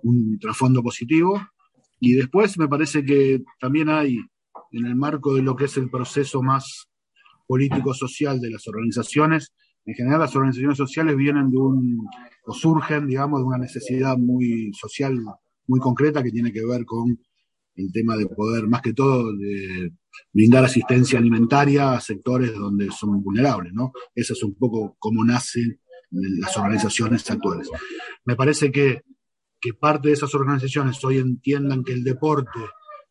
un 0.04 0.38
trasfondo 0.38 0.84
positivo. 0.84 1.42
Y 1.98 2.12
después 2.12 2.56
me 2.58 2.68
parece 2.68 3.04
que 3.04 3.42
también 3.58 3.88
hay, 3.88 4.18
en 4.70 4.86
el 4.86 4.94
marco 4.94 5.34
de 5.34 5.42
lo 5.42 5.56
que 5.56 5.64
es 5.64 5.76
el 5.78 5.90
proceso 5.90 6.42
más 6.42 6.86
político-social 7.48 8.40
de 8.40 8.50
las 8.50 8.68
organizaciones, 8.68 9.52
en 9.86 9.94
general 9.94 10.20
las 10.20 10.34
organizaciones 10.34 10.76
sociales 10.76 11.16
vienen 11.16 11.48
de 11.48 11.56
un, 11.56 12.06
o 12.44 12.52
surgen, 12.52 13.06
digamos, 13.06 13.40
de 13.40 13.46
una 13.46 13.58
necesidad 13.58 14.18
muy 14.18 14.72
social, 14.74 15.16
muy 15.68 15.80
concreta 15.80 16.22
que 16.22 16.32
tiene 16.32 16.52
que 16.52 16.66
ver 16.66 16.84
con 16.84 17.18
el 17.76 17.92
tema 17.92 18.16
de 18.16 18.26
poder, 18.26 18.66
más 18.66 18.82
que 18.82 18.92
todo, 18.92 19.32
de 19.36 19.92
brindar 20.32 20.64
asistencia 20.64 21.18
alimentaria 21.18 21.92
a 21.92 22.00
sectores 22.00 22.52
donde 22.54 22.90
son 22.90 23.22
vulnerables, 23.22 23.72
¿no? 23.72 23.92
Eso 24.14 24.32
es 24.32 24.42
un 24.42 24.54
poco 24.56 24.96
cómo 24.98 25.24
nacen 25.24 25.80
las 26.10 26.56
organizaciones 26.56 27.30
actuales. 27.30 27.68
Me 28.24 28.34
parece 28.34 28.72
que, 28.72 29.02
que 29.60 29.74
parte 29.74 30.08
de 30.08 30.14
esas 30.14 30.34
organizaciones 30.34 31.02
hoy 31.04 31.18
entiendan 31.18 31.84
que 31.84 31.92
el 31.92 32.02
deporte 32.02 32.58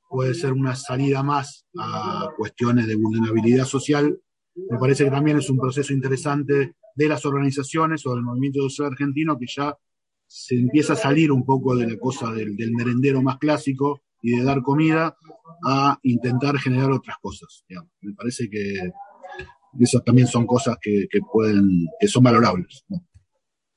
puede 0.09 0.33
ser 0.33 0.51
una 0.51 0.75
salida 0.75 1.23
más 1.23 1.65
a 1.77 2.29
cuestiones 2.37 2.87
de 2.87 2.95
vulnerabilidad 2.95 3.65
social 3.65 4.19
me 4.55 4.77
parece 4.79 5.03
que 5.03 5.11
también 5.11 5.37
es 5.37 5.49
un 5.49 5.57
proceso 5.57 5.93
interesante 5.93 6.75
de 6.95 7.07
las 7.07 7.25
organizaciones 7.25 8.05
o 8.05 8.13
del 8.13 8.23
movimiento 8.23 8.61
social 8.61 8.91
argentino 8.91 9.37
que 9.37 9.47
ya 9.47 9.77
se 10.27 10.55
empieza 10.55 10.93
a 10.93 10.97
salir 10.97 11.31
un 11.31 11.45
poco 11.45 11.75
de 11.75 11.87
la 11.87 11.99
cosa 11.99 12.31
del, 12.31 12.55
merendero 12.71 13.21
más 13.21 13.37
clásico 13.37 14.01
y 14.21 14.37
de 14.37 14.43
dar 14.43 14.61
comida 14.61 15.15
a 15.63 15.99
intentar 16.03 16.57
generar 16.57 16.91
otras 16.91 17.17
cosas. 17.21 17.63
Me 18.01 18.13
parece 18.13 18.49
que 18.49 18.91
esas 19.79 20.03
también 20.03 20.27
son 20.27 20.47
cosas 20.47 20.77
que, 20.81 21.07
pueden, 21.31 21.85
que 21.99 22.07
son 22.07 22.23
valorables. 22.23 22.85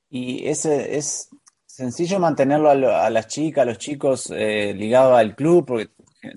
Y 0.09 0.47
ese 0.47 0.97
es 0.97 1.29
sencillo 1.65 2.19
mantenerlo 2.19 2.69
a, 2.69 2.75
lo, 2.75 2.95
a 2.95 3.09
las 3.09 3.27
chicas, 3.27 3.61
a 3.61 3.65
los 3.65 3.77
chicos 3.77 4.31
eh, 4.35 4.73
ligados 4.73 5.17
al 5.17 5.35
club, 5.35 5.65
porque 5.65 5.91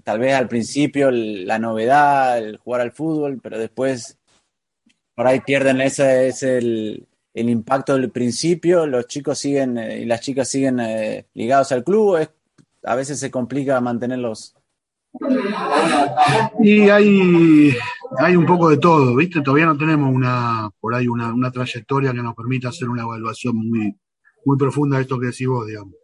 tal 0.04 0.18
vez 0.18 0.34
al 0.34 0.48
principio 0.48 1.10
la 1.10 1.58
novedad, 1.58 2.38
el 2.38 2.58
jugar 2.58 2.82
al 2.82 2.92
fútbol, 2.92 3.40
pero 3.42 3.58
después 3.58 4.18
por 5.22 5.28
ahí 5.28 5.38
pierden 5.38 5.80
ese, 5.80 6.26
ese 6.26 6.58
el, 6.58 7.06
el, 7.32 7.48
impacto 7.48 7.94
del 7.94 8.10
principio, 8.10 8.88
los 8.88 9.06
chicos 9.06 9.38
siguen 9.38 9.78
eh, 9.78 10.00
y 10.00 10.04
las 10.04 10.20
chicas 10.20 10.48
siguen 10.48 10.80
eh, 10.80 11.28
ligados 11.34 11.70
al 11.70 11.84
club, 11.84 12.16
es, 12.16 12.30
a 12.82 12.96
veces 12.96 13.20
se 13.20 13.30
complica 13.30 13.80
mantenerlos. 13.80 14.56
Y 16.60 16.88
hay, 16.88 17.72
hay 18.18 18.34
un 18.34 18.44
poco 18.44 18.68
de 18.68 18.78
todo, 18.78 19.14
¿viste? 19.14 19.42
Todavía 19.42 19.66
no 19.66 19.78
tenemos 19.78 20.12
una, 20.12 20.68
por 20.80 20.92
ahí 20.92 21.06
una, 21.06 21.32
una 21.32 21.52
trayectoria 21.52 22.12
que 22.12 22.20
nos 22.20 22.34
permita 22.34 22.70
hacer 22.70 22.88
una 22.88 23.02
evaluación 23.02 23.54
muy, 23.54 23.94
muy 24.44 24.58
profunda 24.58 24.96
de 24.96 25.02
esto 25.02 25.20
que 25.20 25.26
decís 25.26 25.46
vos, 25.46 25.68
digamos. 25.68 25.94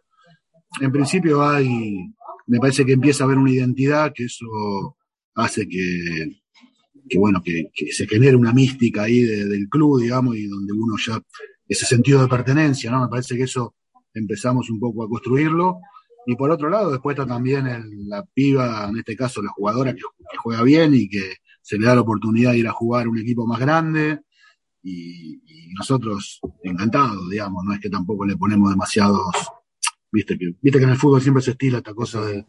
En 0.81 0.93
principio 0.93 1.43
hay, 1.45 2.15
me 2.47 2.61
parece 2.61 2.87
que 2.87 2.93
empieza 2.93 3.25
a 3.25 3.27
haber 3.27 3.39
una 3.39 3.51
identidad 3.51 4.13
que 4.15 4.27
eso 4.27 4.97
hace 5.35 5.67
que, 5.69 6.38
que 7.09 7.19
bueno, 7.19 7.43
que, 7.43 7.71
se 7.93 8.07
genere 8.07 8.37
una 8.37 8.53
mística 8.53 9.03
ahí 9.03 9.23
de, 9.23 9.47
del 9.47 9.69
club, 9.69 10.01
digamos, 10.01 10.37
y 10.37 10.47
donde 10.47 10.73
uno 10.73 10.97
ya, 10.99 11.21
ese 11.67 11.87
sentido 11.87 12.23
de 12.23 12.29
pertenencia, 12.29 12.91
¿no? 12.91 13.03
Me 13.03 13.09
parece 13.09 13.37
que 13.37 13.45
eso 13.45 13.75
empezamos 14.15 14.71
un 14.71 14.79
poco 14.79 15.05
a 15.05 15.09
construirlo. 15.09 15.79
Y 16.27 16.37
por 16.37 16.51
otro 16.51 16.69
lado, 16.69 16.91
después 16.91 17.15
está 17.17 17.27
también 17.27 17.67
la 18.09 18.23
piba, 18.23 18.89
en 18.89 18.99
este 18.99 19.17
caso 19.17 19.43
la 19.43 19.51
jugadora 19.51 19.95
que, 19.95 20.03
juega 20.39 20.63
bien 20.63 20.95
y 20.95 21.09
que 21.09 21.37
se 21.63 21.79
le 21.79 21.87
da 21.87 21.95
la 21.95 22.03
oportunidad 22.03 22.53
de 22.53 22.59
ir 22.59 22.69
a 22.69 22.73
jugar 22.73 23.07
a 23.07 23.11
un 23.11 23.19
equipo 23.19 23.47
más 23.47 23.59
grande. 23.61 24.21
Y, 24.83 25.41
y, 25.47 25.75
nosotros 25.75 26.41
encantados, 26.63 27.29
digamos, 27.29 27.65
no 27.65 27.73
es 27.73 27.81
que 27.81 27.91
tampoco 27.91 28.25
le 28.27 28.37
ponemos 28.37 28.71
demasiados, 28.71 29.21
viste 30.11 30.39
que, 30.39 30.55
viste 30.61 30.79
que 30.79 30.85
en 30.85 30.91
el 30.91 30.97
fútbol 30.97 31.21
siempre 31.21 31.43
se 31.43 31.53
estila 31.53 31.79
esta 31.79 31.95
cosa 31.95 32.25
de, 32.25 32.47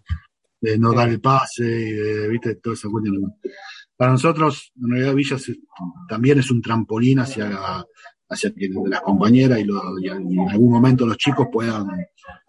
de 0.61 0.77
no 0.77 0.93
dar 0.93 1.09
el 1.09 1.21
pase, 1.21 1.63
y 1.63 1.91
de, 1.91 2.27
viste, 2.27 2.55
toda 2.55 2.75
esa 2.75 2.89
cuestión. 2.89 3.35
Para 3.99 4.13
nosotros, 4.13 4.71
en 4.81 4.91
realidad, 4.91 5.13
Villa 5.13 5.35
también 6.07 6.39
es 6.39 6.49
un 6.49 6.61
trampolín 6.61 7.19
hacia, 7.19 7.83
hacia 8.29 8.53
que 8.53 8.69
las 8.85 9.01
compañeras 9.01 9.59
y, 9.59 9.65
lo, 9.65 9.99
y, 9.99 10.07
en 10.07 10.39
algún 10.49 10.71
momento 10.71 11.05
los 11.05 11.17
chicos 11.17 11.49
puedan, 11.51 11.85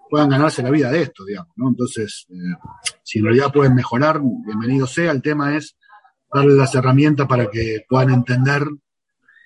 puedan 0.09 0.29
ganarse 0.29 0.63
la 0.63 0.71
vida 0.71 0.93
de 0.93 1.03
esto, 1.03 1.25
digamos, 1.25 1.53
¿no? 1.57 1.71
Entonces, 1.71 2.29
eh, 2.31 2.57
si 3.03 3.19
en 3.19 3.25
realidad 3.25 3.53
pueden 3.53 3.75
mejorar, 3.75 4.21
bienvenido 4.23 4.87
sea. 4.87 5.11
El 5.11 5.23
tema 5.23 5.57
es 5.57 5.77
darle 6.33 6.55
las 6.55 6.73
herramientas 6.77 7.27
para 7.27 7.51
que 7.51 7.85
puedan 7.89 8.11
entender 8.11 8.63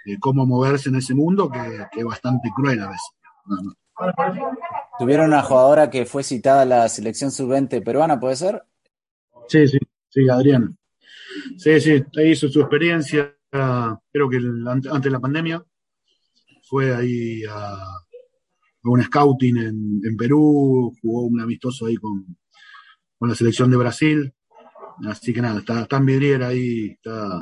eh, 0.04 0.18
cómo 0.20 0.44
moverse 0.44 0.90
en 0.90 0.96
ese 0.96 1.14
mundo 1.14 1.50
que, 1.50 1.86
que, 1.90 2.00
es 2.00 2.04
bastante 2.04 2.50
cruel 2.54 2.80
a 2.80 2.88
veces. 2.88 3.12
No, 3.46 3.56
no. 3.62 3.74
Tuvieron 4.98 5.28
una 5.28 5.42
jugadora 5.42 5.88
que 5.88 6.04
fue 6.04 6.22
citada 6.22 6.62
a 6.62 6.66
la 6.66 6.86
selección 6.90 7.30
sub-20 7.30 7.82
peruana, 7.82 8.20
¿puede 8.20 8.36
ser? 8.36 8.62
Sí, 9.48 9.66
sí, 9.66 9.78
sí, 10.10 10.28
Adrián. 10.28 10.76
Sí, 11.56 11.80
sí, 11.80 12.02
ahí 12.16 12.30
hizo 12.30 12.48
su 12.48 12.60
experiencia, 12.60 13.36
creo 13.50 14.28
que 14.30 14.36
el, 14.36 14.66
antes 14.66 15.02
de 15.02 15.10
la 15.10 15.20
pandemia, 15.20 15.64
fue 16.62 16.94
ahí 16.94 17.44
a, 17.44 17.74
a 17.74 18.90
un 18.90 19.02
scouting 19.02 19.56
en, 19.56 20.00
en, 20.04 20.16
Perú, 20.16 20.92
jugó 21.00 21.22
un 21.26 21.40
amistoso 21.40 21.86
ahí 21.86 21.96
con, 21.96 22.24
con, 23.18 23.28
la 23.28 23.34
selección 23.34 23.70
de 23.70 23.76
Brasil, 23.76 24.32
así 25.06 25.32
que 25.32 25.42
nada, 25.42 25.60
está, 25.60 25.82
está 25.82 25.96
en 25.98 26.06
vidriera 26.06 26.48
ahí, 26.48 26.92
está, 26.92 27.40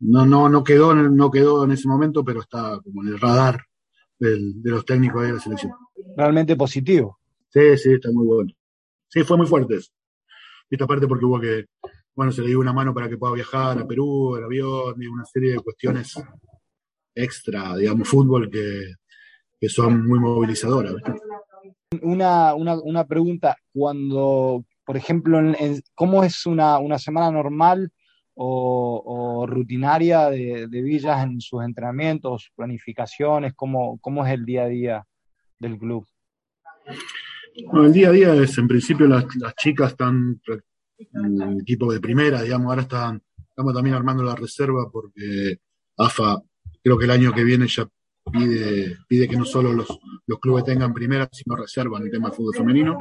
no, 0.00 0.26
no, 0.26 0.48
no, 0.48 0.64
quedó, 0.64 0.94
no 0.94 1.30
quedó 1.30 1.64
en 1.64 1.72
ese 1.72 1.88
momento, 1.88 2.24
pero 2.24 2.40
está 2.40 2.80
como 2.82 3.02
en 3.02 3.08
el 3.08 3.20
radar 3.20 3.64
del, 4.18 4.62
de 4.62 4.70
los 4.70 4.84
técnicos 4.84 5.22
de 5.22 5.32
la 5.32 5.40
selección. 5.40 5.72
Realmente 6.16 6.56
positivo. 6.56 7.18
Sí, 7.48 7.76
sí, 7.76 7.92
está 7.92 8.10
muy 8.12 8.26
bueno. 8.26 8.52
Sí, 9.08 9.22
fue 9.22 9.36
muy 9.36 9.46
fuerte 9.46 9.76
eso. 9.76 9.92
Esta 10.68 10.86
parte 10.86 11.06
porque 11.06 11.24
hubo 11.24 11.40
que 11.40 11.66
bueno, 12.14 12.32
se 12.32 12.42
le 12.42 12.48
dio 12.48 12.60
una 12.60 12.72
mano 12.72 12.94
para 12.94 13.08
que 13.08 13.16
pueda 13.16 13.34
viajar 13.34 13.78
a 13.78 13.86
Perú, 13.86 14.36
el 14.36 14.44
avión, 14.44 15.02
y 15.02 15.06
una 15.06 15.24
serie 15.24 15.52
de 15.52 15.58
cuestiones 15.58 16.14
extra, 17.14 17.76
digamos, 17.76 18.08
fútbol 18.08 18.50
que, 18.50 18.94
que 19.60 19.68
son 19.68 20.06
muy 20.06 20.20
movilizadoras. 20.20 20.94
Una, 22.02 22.54
una, 22.54 22.74
una, 22.80 23.06
pregunta, 23.06 23.56
cuando, 23.72 24.64
por 24.84 24.96
ejemplo, 24.96 25.38
en, 25.38 25.56
en, 25.58 25.82
¿cómo 25.94 26.24
es 26.24 26.46
una, 26.46 26.78
una 26.78 26.98
semana 26.98 27.30
normal 27.30 27.90
o, 28.34 29.02
o 29.04 29.46
rutinaria 29.46 30.28
de, 30.28 30.66
de, 30.68 30.82
Villas 30.82 31.22
en 31.24 31.40
sus 31.40 31.64
entrenamientos, 31.64 32.50
planificaciones? 32.56 33.54
¿Cómo, 33.54 33.98
¿Cómo 34.00 34.26
es 34.26 34.32
el 34.32 34.44
día 34.44 34.64
a 34.64 34.68
día 34.68 35.06
del 35.58 35.78
club? 35.78 36.06
Bueno, 37.66 37.86
el 37.86 37.92
día 37.92 38.08
a 38.08 38.12
día 38.12 38.34
es, 38.34 38.58
en 38.58 38.66
principio, 38.66 39.06
las, 39.06 39.24
las 39.36 39.54
chicas 39.54 39.92
están 39.92 40.40
el 40.98 41.60
equipo 41.60 41.92
de 41.92 42.00
primera, 42.00 42.42
digamos, 42.42 42.68
ahora 42.68 42.82
están, 42.82 43.22
estamos 43.48 43.74
también 43.74 43.96
armando 43.96 44.22
la 44.22 44.34
reserva 44.34 44.90
porque 44.90 45.58
AFA 45.96 46.40
creo 46.82 46.98
que 46.98 47.04
el 47.04 47.10
año 47.10 47.32
que 47.32 47.44
viene 47.44 47.66
ya 47.66 47.88
pide, 48.30 48.96
pide 49.08 49.28
que 49.28 49.36
no 49.36 49.44
solo 49.44 49.72
los, 49.72 49.88
los 50.26 50.38
clubes 50.38 50.64
tengan 50.64 50.94
primera, 50.94 51.28
sino 51.32 51.56
reserva 51.56 51.98
en 51.98 52.04
el 52.04 52.10
tema 52.10 52.28
del 52.28 52.36
fútbol 52.36 52.54
femenino. 52.54 52.98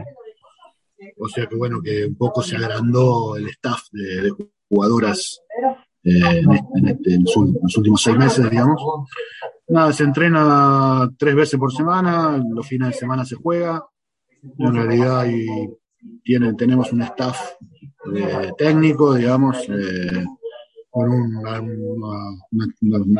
O 1.17 1.27
sea 1.27 1.47
que 1.47 1.56
bueno, 1.56 1.82
que 1.82 2.06
un 2.06 2.15
poco 2.15 2.41
se 2.41 2.56
agrandó 2.56 3.36
el 3.36 3.47
staff 3.49 3.82
de, 3.91 4.34
jugadoras 4.69 5.41
en, 6.03 6.88
este, 6.88 7.13
en, 7.15 7.23
los 7.23 7.77
últimos 7.77 8.01
seis 8.01 8.17
meses, 8.17 8.49
digamos. 8.49 8.82
Nada, 9.67 9.93
se 9.93 10.03
entrena 10.03 11.10
tres 11.17 11.36
veces 11.36 11.60
por 11.60 11.73
semana, 11.73 12.41
los 12.49 12.67
fines 12.67 12.89
de 12.89 12.93
semana 12.93 13.25
se 13.25 13.36
juega. 13.36 13.86
En 14.58 14.73
realidad 14.73 15.25
y 15.25 15.47
tiene, 16.23 16.53
tenemos 16.53 16.91
un 16.91 17.01
staff 17.01 17.39
eh, 18.16 18.52
técnico, 18.58 19.13
digamos, 19.16 19.58
eh, 19.70 20.26
una, 20.92 21.62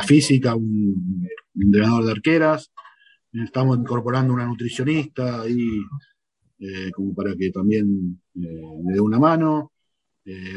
física, 0.04 0.56
un, 0.56 1.28
entrenador 1.56 2.06
de 2.06 2.12
arqueras. 2.12 2.72
Estamos 3.32 3.78
incorporando 3.78 4.34
una 4.34 4.46
nutricionista 4.46 5.42
ahí, 5.42 5.80
eh, 6.60 6.92
como 6.92 7.14
para 7.16 7.36
que 7.36 7.50
también 7.52 8.22
me 8.34 8.94
dé 8.94 9.00
una 9.00 9.20
mano. 9.20 9.72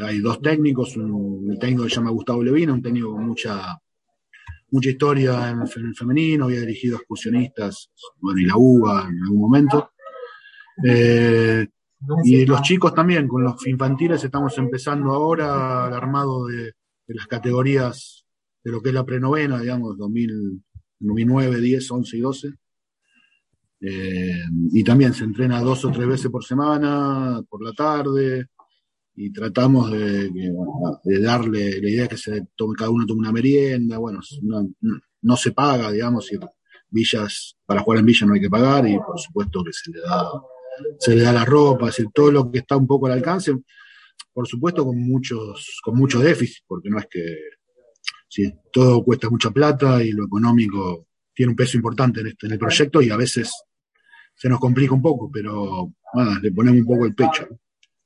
hay 0.03 0.19
dos 0.19 0.41
técnicos, 0.41 0.97
un, 0.97 1.57
técnico 1.59 1.89
se 1.89 1.97
llama 1.97 2.11
Gustavo 2.11 2.43
Levina, 2.43 2.73
un 2.73 2.83
técnico 2.83 3.13
con 3.13 3.27
mucha, 3.27 3.79
mucha 4.71 4.91
historia 4.91 5.51
en 5.51 5.61
el 5.61 5.95
femenino, 5.95 6.45
había 6.47 6.61
dirigido 6.61 6.97
excursionistas, 6.97 7.91
bueno, 8.21 8.41
y 8.41 8.45
la 8.45 8.55
UBA 8.57 9.09
en 9.09 9.23
algún 9.23 9.41
momento. 9.41 9.91
Eh, 10.85 11.67
y 12.25 12.47
los 12.47 12.63
chicos 12.63 12.95
también, 12.95 13.29
con 13.29 13.43
los 13.43 13.67
infantiles 13.67 14.23
estamos 14.23 14.57
empezando 14.59 15.13
ahora 15.13 15.87
el 15.89 15.95
armado 15.95 16.47
de, 16.47 16.73
las 17.09 17.27
categorías 17.27 18.25
de 18.65 18.73
lo 18.73 18.81
que 18.81 18.89
es 18.89 18.95
la 18.95 19.05
prenovena, 19.05 19.61
digamos, 19.61 19.97
2009, 19.97 21.61
10, 21.61 21.91
11 21.91 22.17
y 22.17 22.21
12. 22.21 22.49
Eh, 23.81 24.43
y 24.73 24.83
también 24.83 25.13
se 25.13 25.25
entrena 25.25 25.61
dos 25.61 25.85
o 25.85 25.93
tres 25.93 26.07
veces 26.07 26.31
por 26.31 26.45
semana, 26.45 27.43
por 27.49 27.63
la 27.63 27.73
tarde, 27.73 28.47
y 29.15 29.33
tratamos 29.33 29.91
de, 29.91 30.31
darle 31.21 31.81
la 31.81 31.91
idea 31.91 32.09
que 32.09 32.17
se 32.17 32.49
tome, 32.57 32.75
cada 32.77 32.91
uno 32.91 33.07
tome 33.07 33.21
una 33.21 33.33
merienda, 33.33 33.99
bueno, 33.99 34.21
no, 34.43 34.69
no 35.23 35.37
se 35.37 35.53
paga, 35.53 35.91
digamos, 35.91 36.33
y 36.33 36.39
villas, 36.91 37.57
para 37.65 37.83
jugar 37.83 38.01
en 38.01 38.07
Villa 38.07 38.27
no 38.27 38.35
hay 38.35 38.41
que 38.41 38.51
pagar, 38.51 38.87
y 38.89 38.97
por 38.99 39.19
supuesto 39.19 39.63
que 39.65 39.73
se 39.73 39.91
le 39.91 40.01
da 40.01 40.23
se 40.99 41.15
le 41.15 41.23
da 41.23 41.33
la 41.33 41.45
ropa, 41.45 41.91
todo 42.13 42.31
lo 42.31 42.51
que 42.51 42.59
está 42.59 42.77
un 42.77 42.87
poco 42.87 43.07
al 43.07 43.13
alcance, 43.13 43.53
por 44.33 44.47
supuesto 44.47 44.85
con 44.85 44.99
muchos, 44.99 45.81
con 45.83 45.97
mucho 45.97 46.21
déficit, 46.21 46.65
porque 46.67 46.91
no 46.91 46.99
es 46.99 47.07
que 47.11 47.25
todo 48.73 49.03
cuesta 49.03 49.31
mucha 49.31 49.51
plata 49.51 50.03
y 50.03 50.13
lo 50.13 50.27
económico 50.27 51.07
tiene 51.35 51.51
un 51.51 51.57
peso 51.57 51.77
importante 51.77 52.21
en, 52.21 52.29
este, 52.29 52.47
en 52.47 52.53
el 52.53 52.59
proyecto 52.59 53.01
y 53.03 53.11
a 53.11 53.17
veces 53.17 53.51
se 54.35 54.49
nos 54.49 54.61
complica 54.61 54.95
un 54.95 55.03
poco, 55.03 55.31
pero 55.33 55.93
nada, 56.15 56.39
le 56.43 56.53
ponemos 56.53 56.81
un 56.81 56.87
poco 56.87 57.07
el 57.07 57.15
pecho, 57.15 57.49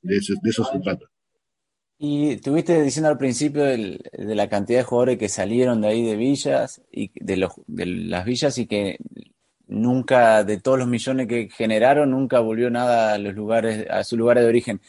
de 0.01 0.17
eso, 0.17 0.33
de 0.41 0.51
se 0.51 0.79
trata. 0.81 1.05
Y 1.97 2.31
estuviste 2.31 2.81
diciendo 2.81 3.09
al 3.09 3.17
principio 3.17 3.63
de 3.63 3.99
la 4.11 4.49
cantidad 4.49 4.79
de 4.79 4.85
jugadores 4.85 5.17
que 5.19 5.29
salieron 5.29 5.81
de 5.81 5.89
ahí 5.89 6.03
de 6.03 6.15
villas 6.15 6.81
y 6.91 7.11
de 7.13 7.37
las 7.37 8.25
villas 8.25 8.57
y 8.57 8.65
que 8.65 8.97
nunca, 9.71 10.43
de 10.43 10.59
todos 10.59 10.77
los 10.77 10.87
millones 10.87 11.27
que 11.27 11.49
generaron, 11.49 12.11
nunca 12.11 12.39
volvió 12.39 12.69
nada 12.69 13.13
a 13.13 13.17
los 13.17 13.33
lugares, 13.33 13.87
a 13.89 14.03
sus 14.03 14.19
lugares 14.19 14.43
de 14.43 14.49
origen. 14.49 14.81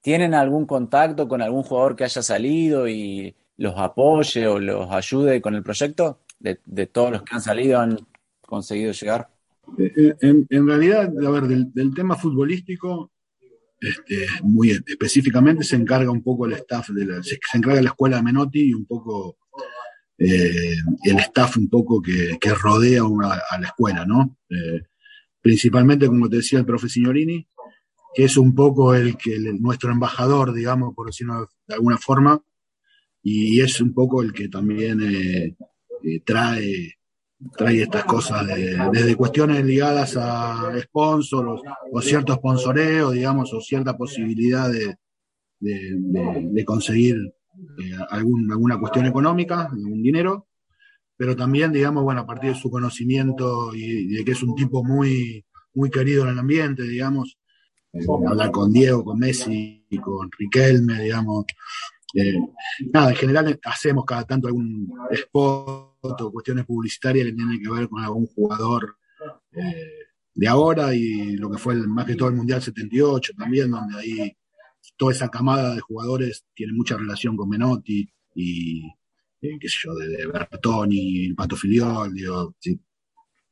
¿Tienen 0.00 0.34
algún 0.34 0.66
contacto 0.66 1.28
con 1.28 1.42
algún 1.42 1.62
jugador 1.62 1.94
que 1.94 2.04
haya 2.04 2.22
salido 2.22 2.88
y 2.88 3.36
los 3.58 3.74
apoye 3.76 4.46
o 4.46 4.58
los 4.58 4.90
ayude 4.90 5.42
con 5.42 5.54
el 5.54 5.62
proyecto? 5.62 6.20
De, 6.38 6.86
todos 6.86 7.12
los 7.12 7.22
que 7.22 7.34
han 7.34 7.42
salido, 7.42 7.78
han 7.78 7.98
conseguido 8.40 8.92
llegar. 8.92 9.28
Eh, 9.78 9.92
eh, 9.94 10.44
en, 10.48 10.66
realidad, 10.66 11.12
a 11.24 11.30
ver, 11.30 11.42
del, 11.42 11.94
tema 11.94 12.16
futbolístico, 12.16 13.10
este, 13.78 14.26
muy 14.42 14.70
específicamente 14.70 15.64
se 15.64 15.76
encarga 15.76 16.10
un 16.10 16.22
poco 16.22 16.46
el 16.46 16.54
staff 16.54 16.88
de 16.90 17.04
la, 17.04 17.22
se, 17.22 17.38
encarga 17.52 17.82
la 17.82 17.90
escuela 17.90 18.22
Menotti 18.22 18.70
y 18.70 18.74
un 18.74 18.86
poco 18.86 19.36
eh, 20.22 20.74
el 21.04 21.18
staff 21.20 21.56
un 21.56 21.70
poco 21.70 22.02
que, 22.02 22.38
rodea 22.54 23.02
a 23.02 23.58
la 23.58 23.66
escuela, 23.66 24.04
¿no? 24.04 24.36
Eh, 24.50 24.82
principalmente, 25.40 26.08
como 26.08 26.28
te 26.28 26.36
decía 26.36 26.58
el 26.58 26.66
profe 26.66 26.90
Signorini, 26.90 27.48
que 28.14 28.24
es 28.24 28.36
un 28.36 28.54
poco 28.54 28.94
el 28.94 29.16
que 29.16 29.38
nuestro 29.58 29.90
embajador, 29.90 30.52
digamos, 30.52 30.94
por 30.94 31.06
decirlo 31.06 31.48
de 31.66 31.74
alguna 31.74 31.96
forma, 31.96 32.38
y 33.22 33.62
es 33.62 33.80
un 33.80 33.94
poco 33.94 34.22
el 34.22 34.34
que 34.34 34.48
también 34.48 35.00
eh, 35.02 35.56
trae, 36.22 36.98
trae 37.56 37.82
estas 37.82 38.04
cosas 38.04 38.46
desde 38.92 39.16
cuestiones 39.16 39.64
ligadas 39.64 40.18
a 40.18 40.70
sponsors 40.82 41.62
o, 41.90 42.02
cierto 42.02 42.34
sponsoreo, 42.34 43.10
digamos, 43.10 43.54
o 43.54 43.60
cierta 43.62 43.96
posibilidad 43.96 44.70
de, 44.70 44.96
de 45.60 46.64
conseguir 46.66 47.16
eh, 47.78 47.96
algún, 48.10 48.50
alguna 48.50 48.78
cuestión 48.78 49.06
económica, 49.06 49.62
algún 49.66 50.02
dinero, 50.02 50.48
pero 51.16 51.36
también, 51.36 51.72
digamos, 51.72 52.02
bueno, 52.02 52.22
a 52.22 52.26
partir 52.26 52.50
de 52.50 52.58
su 52.58 52.70
conocimiento 52.70 53.74
y, 53.74 54.14
de 54.14 54.24
que 54.24 54.32
es 54.32 54.42
un 54.42 54.54
tipo 54.54 54.82
muy, 54.82 55.44
muy 55.74 55.90
querido 55.90 56.24
en 56.24 56.30
el 56.30 56.38
ambiente, 56.38 56.82
digamos, 56.82 57.38
eh, 57.92 58.04
hablar 58.26 58.50
con 58.50 58.72
Diego, 58.72 59.04
con 59.04 59.18
Messi, 59.18 59.86
con 60.02 60.30
Riquelme, 60.38 61.02
digamos. 61.02 61.44
Eh, 62.14 62.38
nada, 62.92 63.10
en 63.10 63.16
general 63.16 63.60
hacemos 63.64 64.04
cada 64.04 64.24
tanto 64.24 64.48
algún 64.48 64.92
spot 65.10 65.94
o 66.02 66.32
cuestiones 66.32 66.64
publicitarias 66.64 67.26
que 67.26 67.32
tienen 67.32 67.62
que 67.62 67.70
ver 67.70 67.88
con 67.88 68.02
algún 68.02 68.26
jugador 68.26 68.96
de 70.34 70.48
ahora 70.48 70.94
y 70.94 71.36
lo 71.36 71.50
que 71.50 71.58
fue 71.58 71.74
el, 71.74 71.86
más 71.86 72.06
que 72.06 72.16
todo 72.16 72.28
el 72.30 72.36
Mundial 72.36 72.62
78 72.62 73.32
también, 73.36 73.70
donde 73.70 73.98
ahí 73.98 74.36
toda 75.00 75.12
esa 75.12 75.30
camada 75.30 75.74
de 75.74 75.80
jugadores 75.80 76.44
tiene 76.52 76.74
mucha 76.74 76.94
relación 76.94 77.34
con 77.34 77.48
Menotti 77.48 78.06
y, 78.34 78.86
eh, 79.40 79.56
qué 79.58 79.66
sé 79.66 79.76
yo, 79.84 79.94
de, 79.94 80.26
Bertoni, 80.26 81.32
Pato 81.32 81.56
Filiol, 81.56 82.12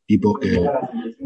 tipos 0.04 0.38
que, 0.38 0.60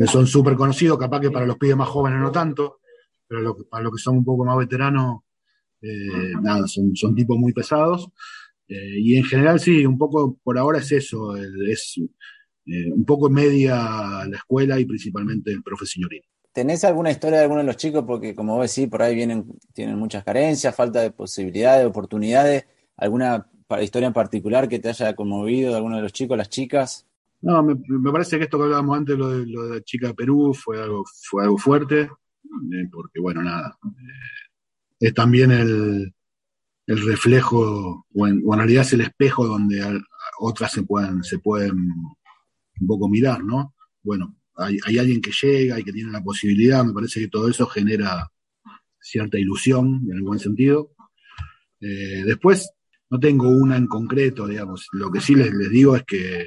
son 0.07 0.29
súper 0.29 0.55
conocidos, 0.55 0.97
capaz 0.97 1.19
que 1.19 1.33
para 1.33 1.45
los 1.45 1.57
pibes 1.57 1.77
más 1.77 1.89
jóvenes 1.89 2.21
no 2.21 2.31
tanto, 2.31 2.79
pero 3.27 3.57
para 3.69 3.83
los 3.83 3.93
que 3.95 4.01
son 4.01 4.19
un 4.19 4.25
poco 4.25 4.45
más 4.45 4.57
veteranos, 4.59 5.23
eh, 5.81 6.35
nada, 6.41 6.69
son, 6.69 7.17
tipos 7.17 7.37
muy 7.37 7.53
pesados. 7.53 8.09
Eh, 8.69 9.01
y 9.01 9.17
en 9.17 9.25
general 9.25 9.59
sí, 9.59 9.85
un 9.85 9.99
poco 9.99 10.39
por 10.45 10.57
ahora 10.57 10.79
es 10.79 10.93
eso, 10.93 11.35
es 11.37 12.01
un 12.65 13.05
poco 13.05 13.29
media 13.29 14.25
la 14.25 14.37
escuela 14.37 14.79
y 14.79 14.85
principalmente 14.85 15.51
el 15.51 15.65
profe 15.65 15.85
¿Tenés 16.53 16.85
alguna 16.85 17.11
historia 17.11 17.39
de 17.39 17.45
alguno 17.45 17.61
de 17.61 17.67
los 17.67 17.79
chicos? 17.79 18.05
Porque 18.07 18.35
como 18.35 18.57
vos 18.57 18.75
decís, 18.75 18.91
por 18.91 19.03
ahí 19.03 19.15
vienen, 19.15 19.47
tienen 19.73 19.99
muchas 19.99 20.23
carencias, 20.23 20.75
falta 20.75 21.01
de 21.01 21.11
posibilidades, 21.11 21.87
oportunidades. 21.87 22.67
¿Alguna 22.97 23.47
historia 23.81 24.09
en 24.09 24.13
particular 24.13 24.69
que 24.69 24.79
te 24.79 24.91
haya 24.91 25.17
conmovido 25.17 25.71
de 25.71 25.77
alguno 25.77 25.97
de 25.97 26.03
los 26.03 26.13
chicos, 26.13 26.37
las 26.37 26.51
chicas? 26.51 27.07
No, 27.41 27.63
me, 27.63 27.75
parece 28.13 28.39
que 28.39 28.45
esto 28.45 28.59
que 28.59 28.65
hablábamos 28.65 28.99
antes, 28.99 29.19
lo 29.19 29.31
de, 29.31 29.47
lo 29.47 29.67
de 29.67 29.77
la 29.77 29.83
chica 29.83 30.09
de 30.09 30.15
Perú, 30.15 30.55
fue 30.55 30.81
algo, 30.81 31.05
fue 31.29 31.43
algo 31.43 31.59
fuerte, 31.59 32.03
eh, 32.03 32.89
porque 32.93 33.19
bueno, 33.21 33.43
nada, 33.43 33.77
eh, 33.85 34.43
es 35.01 35.15
también 35.15 35.51
el, 35.51 36.15
reflejo, 36.87 38.07
o 38.15 38.27
en, 38.29 38.43
realidad 38.47 38.83
es 38.83 38.93
el 38.93 39.01
espejo 39.01 39.47
donde 39.47 39.83
otras 40.39 40.71
se 40.71 40.83
pueden, 40.85 41.25
se 41.25 41.39
pueden 41.41 41.73
un 42.81 42.87
poco 42.87 43.09
mirar, 43.09 43.43
¿no? 43.43 43.75
Bueno, 44.05 44.37
hay, 44.57 44.99
alguien 44.99 45.21
que 45.21 45.33
llega 45.33 45.79
y 45.79 45.85
que 45.85 45.93
tiene 45.93 46.11
la 46.11 46.23
posibilidad, 46.23 46.85
me 46.85 46.93
parece 46.93 47.21
que 47.21 47.29
todo 47.29 47.49
eso 47.49 47.67
genera 47.67 48.31
cierta 49.01 49.39
ilusión, 49.39 50.03
en 50.09 50.17
el 50.17 50.23
buen 50.23 50.39
sentido. 50.39 50.93
Eh, 51.81 52.23
después, 52.25 52.71
no 53.11 53.19
tengo 53.19 53.49
una 53.49 53.77
en 53.77 53.87
concreto, 53.87 54.47
digamos, 54.47 54.87
lo 54.93 55.11
que 55.11 55.21
sí 55.21 55.35
les, 55.35 55.53
digo 55.71 55.97
es 55.97 56.05
que 56.05 56.47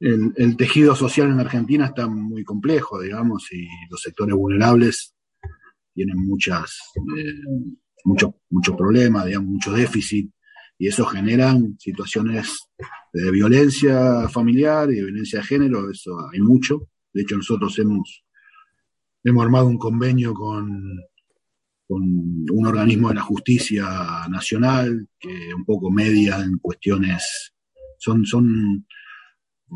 el, 0.00 0.56
tejido 0.56 0.94
social 0.94 1.30
en 1.30 1.40
Argentina 1.40 1.86
está 1.86 2.06
muy 2.08 2.44
complejo, 2.44 3.00
digamos, 3.00 3.50
y 3.52 3.66
los 3.90 4.00
sectores 4.02 4.34
vulnerables 4.34 5.14
tienen 5.94 6.18
muchas, 6.18 6.78
eh, 7.16 7.40
muchos 8.04 8.32
mucho 8.50 8.76
problemas, 8.76 9.24
digamos, 9.24 9.50
mucho 9.50 9.72
déficit, 9.72 10.30
y 10.78 10.88
eso 10.88 11.06
generan 11.06 11.76
situaciones 11.78 12.68
de 13.24 13.30
violencia 13.30 14.28
familiar 14.28 14.90
y 14.90 14.96
de 14.96 15.04
violencia 15.04 15.38
de 15.38 15.46
género, 15.46 15.90
eso 15.90 16.18
hay 16.30 16.40
mucho. 16.40 16.90
De 17.14 17.22
hecho, 17.22 17.36
nosotros 17.36 17.78
hemos, 17.78 18.24
hemos 19.24 19.42
armado 19.42 19.66
un 19.66 19.78
convenio 19.78 20.34
con, 20.34 21.00
con 21.88 22.02
un 22.02 22.66
organismo 22.66 23.08
de 23.08 23.14
la 23.14 23.22
justicia 23.22 23.86
nacional 24.28 25.08
que 25.18 25.54
un 25.54 25.64
poco 25.64 25.90
media 25.90 26.40
en 26.40 26.58
cuestiones, 26.58 27.54
son, 27.98 28.26
son, 28.26 28.86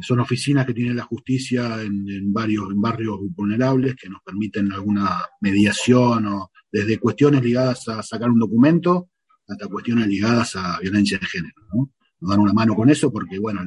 son 0.03 0.20
oficinas 0.20 0.66
que 0.66 0.74
tiene 0.74 0.92
la 0.92 1.05
justicia 1.05 1.81
en, 1.81 2.31
varios 2.35 2.70
en 2.70 2.81
barrios 2.81 3.20
vulnerables 3.35 3.96
que 3.96 4.11
nos 4.11 4.20
permiten 4.22 4.70
alguna 4.70 5.18
mediación 5.40 6.26
o 6.26 6.50
desde 6.70 6.98
cuestiones 6.98 7.42
ligadas 7.42 7.88
a 7.88 8.03
sacar 8.03 8.29
un 8.29 8.38
documento 8.38 9.09
hasta 9.48 9.66
cuestiones 9.66 10.09
ligadas 10.09 10.57
a 10.57 10.79
violencia 10.79 11.18
de 11.18 11.26
género. 11.26 11.62
¿no? 11.72 11.90
Nos 12.20 12.30
dan 12.30 12.40
una 12.40 12.52
mano 12.52 12.74
con 12.74 12.90
eso 12.90 13.12
porque, 13.12 13.38
bueno, 13.38 13.62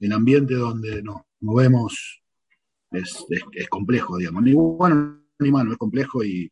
el 0.00 0.12
ambiente 0.12 0.54
donde 0.54 1.02
nos 1.02 1.22
movemos 1.40 2.22
es, 2.90 3.24
complejo, 3.68 4.18
digamos. 4.18 4.42
Ni 4.42 4.52
bueno 4.52 5.20
ni 5.38 5.50
malo, 5.50 5.72
es 5.72 5.78
complejo 5.78 6.24
y, 6.24 6.50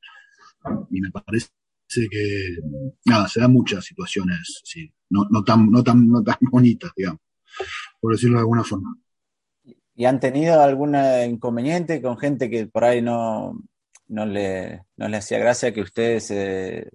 me 0.91 1.11
parece 1.11 1.49
que, 2.11 2.57
nada, 3.05 3.29
se 3.29 3.41
dan 3.41 3.53
muchas 3.53 3.85
situaciones, 3.85 4.61
sí, 4.65 4.93
no, 5.11 5.27
no, 5.31 5.45
tan, 5.45 5.71
no, 5.71 5.83
tan, 5.83 6.09
no 6.09 6.23
tan 6.23 6.37
bonitas, 6.51 6.91
digamos, 6.97 7.21
por 8.01 8.13
decirlo 8.13 8.37
de 8.37 8.41
alguna 8.41 8.65
forma. 8.65 8.97
¿Y 9.95 10.05
han 10.07 10.21
tenido 10.21 10.61
algún 10.61 10.97
inconveniente 11.29 12.01
con 12.01 12.19
gente 12.19 12.49
que 12.49 12.67
por 12.67 12.85
ahí 12.85 13.03
no, 13.03 13.63
no, 14.09 14.27
le, 14.27 14.85
no 14.97 15.09
le 15.09 15.17
hacía 15.17 15.39
gracia 15.39 15.73
que 15.73 15.83
ustedes 15.83 16.27
se, 16.27 16.91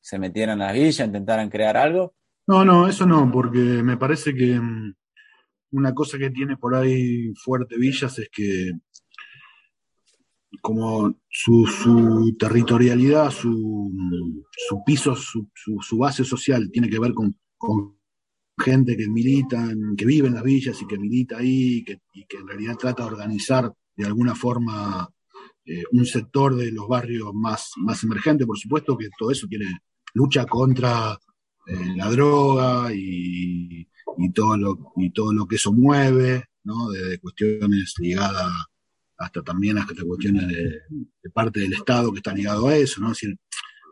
se 0.00 0.18
metieran 0.18 0.60
a 0.62 0.66
la 0.66 0.72
villa, 0.72 1.04
intentaran 1.04 1.50
crear 1.50 1.76
algo? 1.76 2.14
No, 2.46 2.64
no, 2.64 2.88
eso 2.88 3.06
no, 3.06 3.30
porque 3.30 3.58
me 3.58 3.96
parece 3.96 4.34
que 4.34 4.58
mm, 4.58 4.94
una 5.72 5.94
cosa 5.94 6.18
que 6.18 6.30
tiene 6.30 6.56
por 6.56 6.74
ahí 6.74 7.32
fuerte 7.34 7.76
Villas 7.78 8.18
es 8.18 8.28
que 8.30 8.72
como 10.60 11.16
su, 11.28 12.36
territorialidad, 12.38 13.30
su, 13.30 13.92
su 14.68 14.84
piso, 14.84 15.16
su, 15.16 15.48
su, 15.54 15.98
base 15.98 16.24
social 16.24 16.70
tiene 16.70 16.88
que 16.88 17.00
ver 17.00 17.14
con, 17.14 17.34
con, 17.56 17.96
gente 18.58 18.96
que 18.96 19.08
milita, 19.08 19.66
que 19.96 20.04
vive 20.04 20.28
en 20.28 20.34
las 20.34 20.42
villas 20.42 20.80
y 20.80 20.86
que 20.86 20.98
milita 20.98 21.38
ahí 21.38 21.82
que, 21.84 22.02
y 22.12 22.26
que 22.26 22.36
en 22.36 22.46
realidad 22.46 22.76
trata 22.76 23.02
de 23.02 23.10
organizar 23.10 23.72
de 23.96 24.06
alguna 24.06 24.34
forma 24.34 25.08
eh, 25.64 25.82
un 25.92 26.04
sector 26.04 26.54
de 26.54 26.70
los 26.70 26.86
barrios 26.86 27.32
más, 27.34 27.72
más 27.78 28.04
emergentes. 28.04 28.46
Por 28.46 28.58
supuesto 28.58 28.96
que 28.96 29.08
todo 29.18 29.30
eso 29.30 29.46
tiene 29.48 29.66
lucha 30.14 30.44
contra 30.46 31.18
eh, 31.66 31.96
la 31.96 32.10
droga 32.10 32.92
y, 32.94 33.88
y, 34.18 34.32
todo 34.32 34.56
lo, 34.56 34.92
y 34.96 35.10
todo 35.10 35.32
lo 35.32 35.46
que 35.46 35.56
eso 35.56 35.72
mueve, 35.72 36.44
¿no? 36.64 36.90
de 36.90 37.18
cuestiones 37.18 37.94
ligadas 37.98 38.52
hasta 39.22 39.42
también 39.42 39.78
hasta 39.78 39.94
cuestiones 40.04 40.48
de, 40.48 41.30
parte 41.32 41.60
del 41.60 41.72
Estado 41.72 42.12
que 42.12 42.18
está 42.18 42.34
ligado 42.34 42.68
a 42.68 42.76
eso, 42.76 43.00
¿no? 43.00 43.12
Es 43.12 43.20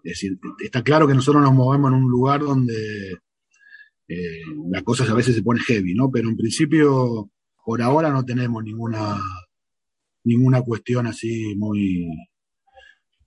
decir, 0.03 0.39
está 0.59 0.83
claro 0.83 1.07
que 1.07 1.15
nosotros 1.15 1.43
nos 1.43 1.55
movemos 1.55 1.93
en 1.93 1.99
un 1.99 2.11
lugar 2.11 2.41
donde 2.41 3.19
eh, 4.09 4.43
la 4.71 4.83
cosa 4.83 5.05
a 5.05 5.15
veces 5.15 5.37
se 5.37 5.43
pone 5.43 5.61
heavy, 5.61 5.95
¿no? 5.95 6.11
Pero 6.11 6.29
en 6.29 6.37
principio, 6.37 7.31
por 7.65 7.81
ahora 7.81 8.11
no 8.11 8.25
tenemos 8.25 8.65
ninguna, 8.65 9.21
ninguna 10.25 10.63
cuestión 10.63 11.07
así 11.07 11.55
muy, 11.57 12.09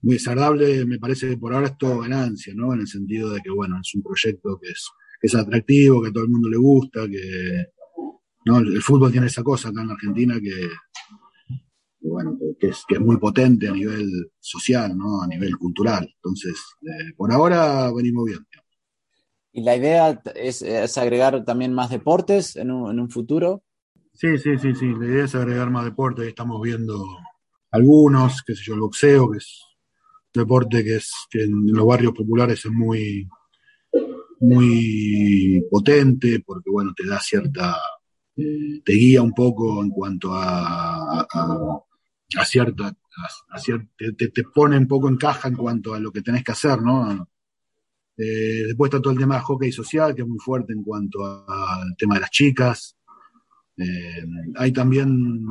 muy 0.04 0.14
desagradable. 0.14 0.84
Me 0.86 0.98
parece 0.98 1.28
que 1.30 1.36
por 1.38 1.54
ahora 1.54 1.68
es 1.68 1.78
todo 1.78 2.00
ganancia, 2.00 2.52
¿no? 2.54 2.74
En 2.74 2.80
el 2.80 2.86
sentido 2.86 3.30
de 3.30 3.40
que, 3.40 3.50
bueno, 3.50 3.78
es 3.82 3.94
un 3.94 4.02
proyecto 4.02 4.58
que 4.60 4.68
es, 4.70 4.88
que 5.20 5.26
es 5.26 5.34
atractivo, 5.34 6.02
que 6.02 6.10
a 6.10 6.12
todo 6.12 6.24
el 6.24 6.30
mundo 6.30 6.48
le 6.48 6.58
gusta, 6.58 7.08
que 7.08 7.66
¿no? 8.44 8.58
el 8.58 8.82
fútbol 8.82 9.10
tiene 9.10 9.26
esa 9.26 9.42
cosa 9.42 9.70
acá 9.70 9.82
en 9.82 9.90
Argentina 9.90 10.38
que 10.40 10.68
bueno, 12.06 12.36
que 12.60 12.68
es, 12.68 12.84
que 12.86 12.96
es 12.96 13.00
muy 13.00 13.16
potente 13.16 13.66
a 13.66 13.72
nivel 13.72 14.30
social, 14.38 14.96
¿no? 14.96 15.22
A 15.22 15.26
nivel 15.26 15.56
cultural. 15.56 16.06
Entonces, 16.16 16.54
eh, 16.82 17.12
por 17.16 17.32
ahora 17.32 17.90
venimos 17.92 18.26
bien. 18.26 18.46
¿Y 19.52 19.62
la 19.62 19.76
idea 19.76 20.22
es, 20.34 20.62
agregar 20.98 21.44
también 21.44 21.72
más 21.72 21.88
deportes 21.90 22.56
en 22.56 22.70
un, 22.70 22.90
en 22.90 23.00
un, 23.00 23.08
futuro? 23.08 23.62
Sí, 24.12 24.36
sí, 24.36 24.58
sí, 24.58 24.74
sí. 24.74 24.86
La 24.98 25.06
idea 25.06 25.24
es 25.24 25.34
agregar 25.34 25.70
más 25.70 25.84
deportes. 25.84 26.28
Estamos 26.28 26.60
viendo 26.60 27.02
algunos, 27.70 28.42
qué 28.42 28.54
sé 28.54 28.64
yo, 28.64 28.74
el 28.74 28.80
boxeo, 28.80 29.30
que 29.30 29.38
es 29.38 29.62
deporte 30.34 30.84
que, 30.84 30.96
es, 30.96 31.12
que 31.30 31.44
en 31.44 31.66
los 31.66 31.86
barrios 31.86 32.12
populares 32.12 32.64
es 32.64 32.70
muy, 32.70 33.28
muy 34.40 35.64
potente, 35.70 36.42
porque 36.44 36.70
bueno, 36.70 36.92
te 36.96 37.06
da 37.06 37.20
cierta, 37.20 37.76
te 38.34 38.92
guía 38.92 39.22
un 39.22 39.32
poco 39.32 39.82
en 39.82 39.90
cuanto 39.90 40.32
a, 40.32 41.20
a 41.20 42.44
cierta, 42.44 42.94
te, 43.96 44.28
te, 44.28 44.42
pone 44.44 44.76
un 44.76 44.88
poco 44.88 45.08
en 45.08 45.16
caja 45.16 45.48
en 45.48 45.54
cuanto 45.54 45.94
a 45.94 46.00
lo 46.00 46.10
que 46.10 46.22
tenés 46.22 46.42
que 46.42 46.52
hacer, 46.52 46.80
¿no? 46.82 47.28
Eh, 48.16 48.64
después 48.66 48.88
está 48.88 49.02
todo 49.02 49.12
el 49.12 49.18
tema 49.18 49.36
de 49.36 49.42
hockey 49.42 49.72
social, 49.72 50.14
que 50.14 50.22
es 50.22 50.28
muy 50.28 50.38
fuerte 50.38 50.72
en 50.72 50.82
cuanto 50.82 51.24
al 51.24 51.96
tema 51.96 52.14
de 52.14 52.20
las 52.20 52.30
chicas. 52.30 52.96
Eh, 53.76 54.24
hay 54.56 54.72
también, 54.72 55.46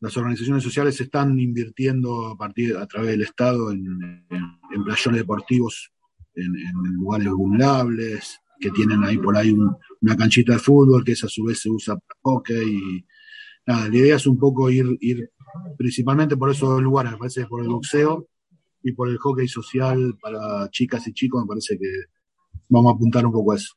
las 0.00 0.16
organizaciones 0.16 0.62
sociales 0.62 1.00
están 1.00 1.38
invirtiendo 1.38 2.26
a 2.26 2.36
partir, 2.36 2.76
a 2.76 2.86
través 2.86 3.10
del 3.10 3.22
Estado 3.22 3.70
en, 3.70 4.26
playones 4.84 5.20
deportivos 5.20 5.92
en, 6.34 6.52
lugares 6.94 7.28
vulnerables, 7.30 8.40
que 8.60 8.70
tienen 8.70 9.04
ahí 9.04 9.18
por 9.18 9.36
ahí 9.36 9.54
una 10.00 10.16
canchita 10.16 10.54
de 10.54 10.58
fútbol, 10.58 11.04
que 11.04 11.12
a 11.12 11.16
su 11.16 11.44
vez 11.44 11.60
se 11.60 11.70
usa 11.70 11.96
para 11.96 12.20
hockey. 12.22 12.76
Y, 12.76 13.06
nada, 13.66 13.88
la 13.88 13.96
idea 13.96 14.16
es 14.16 14.26
un 14.26 14.38
poco 14.38 14.70
ir, 14.70 14.86
ir 15.00 15.30
principalmente 15.76 16.36
por 16.36 16.50
esos 16.50 16.80
lugares, 16.82 17.12
me 17.12 17.18
parece 17.18 17.46
por 17.46 17.62
el 17.62 17.68
boxeo 17.68 18.28
y 18.82 18.92
por 18.92 19.08
el 19.08 19.18
hockey 19.18 19.48
social 19.48 20.16
para 20.20 20.68
chicas 20.70 21.06
y 21.08 21.12
chicos, 21.12 21.42
me 21.42 21.48
parece 21.48 21.78
que 21.78 21.88
vamos 22.68 22.92
a 22.92 22.94
apuntar 22.96 23.26
un 23.26 23.32
poco 23.32 23.52
a 23.52 23.56
eso. 23.56 23.74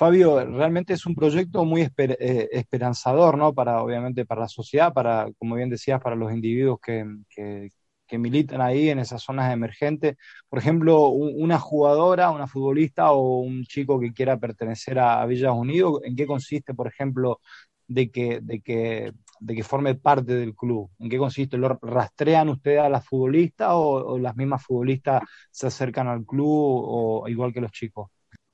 Fabio, 0.00 0.42
realmente 0.46 0.94
es 0.94 1.04
un 1.04 1.14
proyecto 1.14 1.62
muy 1.66 1.82
eh, 1.82 2.48
esperanzador, 2.52 3.36
¿no? 3.36 3.52
Para, 3.52 3.82
obviamente, 3.82 4.24
para 4.24 4.40
la 4.40 4.48
sociedad, 4.48 4.94
para, 4.94 5.28
como 5.38 5.56
bien 5.56 5.68
decías, 5.68 6.00
para 6.00 6.16
los 6.16 6.32
individuos 6.32 6.78
que, 6.80 7.04
que, 7.28 8.18
militan 8.18 8.62
ahí 8.62 8.88
en 8.88 8.98
esas 8.98 9.22
zonas 9.22 9.52
emergentes. 9.52 10.16
Por 10.48 10.58
ejemplo, 10.58 11.08
una 11.08 11.58
jugadora, 11.58 12.30
una 12.30 12.46
futbolista 12.46 13.12
o 13.12 13.40
un 13.40 13.64
chico 13.64 14.00
que 14.00 14.14
quiera 14.14 14.38
pertenecer 14.38 14.98
a, 14.98 15.26
Villas 15.26 15.52
Unidos, 15.52 16.00
¿en 16.04 16.16
qué 16.16 16.26
consiste, 16.26 16.72
por 16.72 16.86
ejemplo, 16.88 17.40
de 17.86 18.10
que, 18.10 18.40
de 18.40 18.60
que 18.62 19.12
de 19.40 19.54
que 19.54 19.64
forme 19.64 19.96
parte 19.96 20.34
del 20.34 20.54
club? 20.54 20.90
¿En 20.98 21.10
qué 21.10 21.18
consiste? 21.18 21.58
¿Lo 21.58 21.78
rastrean 21.82 22.48
ustedes 22.48 22.80
a 22.80 22.88
las 22.88 23.04
futbolistas 23.06 23.68
o, 23.72 24.18
las 24.18 24.36
mismas 24.36 24.62
futbolistas 24.64 25.22
se 25.50 25.66
acercan 25.66 26.08
al 26.08 26.24
club 26.24 26.46
o 26.48 27.28
igual 27.28 27.52
que 27.52 27.60
los 27.60 27.72
chicos? 27.72 28.08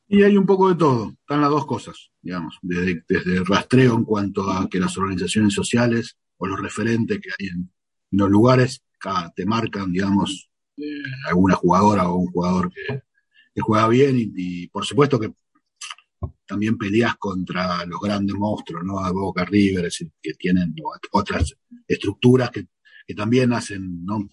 Y 0.09 0.23
hay 0.23 0.37
un 0.37 0.47
poco 0.47 0.69
de 0.69 0.77
todo, 0.77 1.17
están 1.21 1.41
las 1.41 1.51
dos 1.51 1.67
cosas, 1.67 2.11
digamos, 2.23 2.57
desde, 2.63 3.03
rastreo 3.45 3.97
en 3.97 4.05
cuanto 4.05 4.51
a 4.51 4.69
que 4.69 4.79
las 4.79 4.97
organizaciones 4.97 5.53
sociales 5.53 6.17
o 6.37 6.47
los 6.47 6.61
referentes 6.61 7.21
que 7.21 7.31
hay 7.39 7.49
en, 7.49 7.71
los 8.13 8.31
lugares 8.31 8.83
te 9.35 9.45
marcan, 9.45 9.93
digamos, 9.93 10.49
eh, 10.77 11.03
alguna 11.29 11.55
jugadora 11.57 12.09
o 12.09 12.17
un 12.19 12.29
jugador 12.29 12.73
que, 12.73 13.03
juega 13.61 13.89
bien 13.89 14.17
y, 14.19 14.69
por 14.69 14.85
supuesto 14.85 15.19
que 15.19 15.33
también 16.47 16.79
peleas 16.79 17.17
contra 17.17 17.85
los 17.87 18.01
grandes 18.01 18.37
monstruos, 18.37 18.85
¿no? 18.85 19.01
A 19.01 19.11
Boca 19.11 19.45
River, 19.45 19.91
que 20.23 20.35
tienen 20.35 20.75
otras 21.11 21.57
estructuras 21.89 22.51
que, 22.51 22.67
también 23.15 23.53
hacen 23.53 24.05
¿no? 24.05 24.29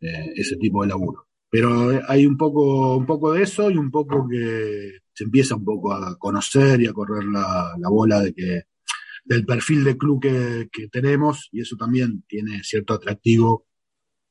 Eh, 0.00 0.32
ese 0.36 0.56
tipo 0.56 0.82
de 0.82 0.88
laburo. 0.88 1.26
Pero 1.54 2.02
hay 2.08 2.26
un 2.26 2.36
poco, 2.36 2.96
un 2.96 3.06
poco 3.06 3.32
de 3.32 3.44
eso 3.44 3.70
y 3.70 3.76
un 3.76 3.88
poco 3.88 4.26
que 4.28 4.98
se 5.12 5.22
empieza 5.22 5.54
un 5.54 5.64
poco 5.64 5.92
a 5.92 6.18
conocer 6.18 6.80
y 6.80 6.88
a 6.88 6.92
correr 6.92 7.22
la, 7.26 7.76
bola 7.88 8.18
de 8.22 8.34
que 8.34 8.62
del 9.24 9.46
perfil 9.46 9.84
de 9.84 9.96
club 9.96 10.20
que, 10.20 10.88
tenemos 10.90 11.48
y 11.52 11.60
eso 11.60 11.76
también 11.76 12.24
tiene 12.26 12.64
cierto 12.64 12.94
atractivo 12.94 13.68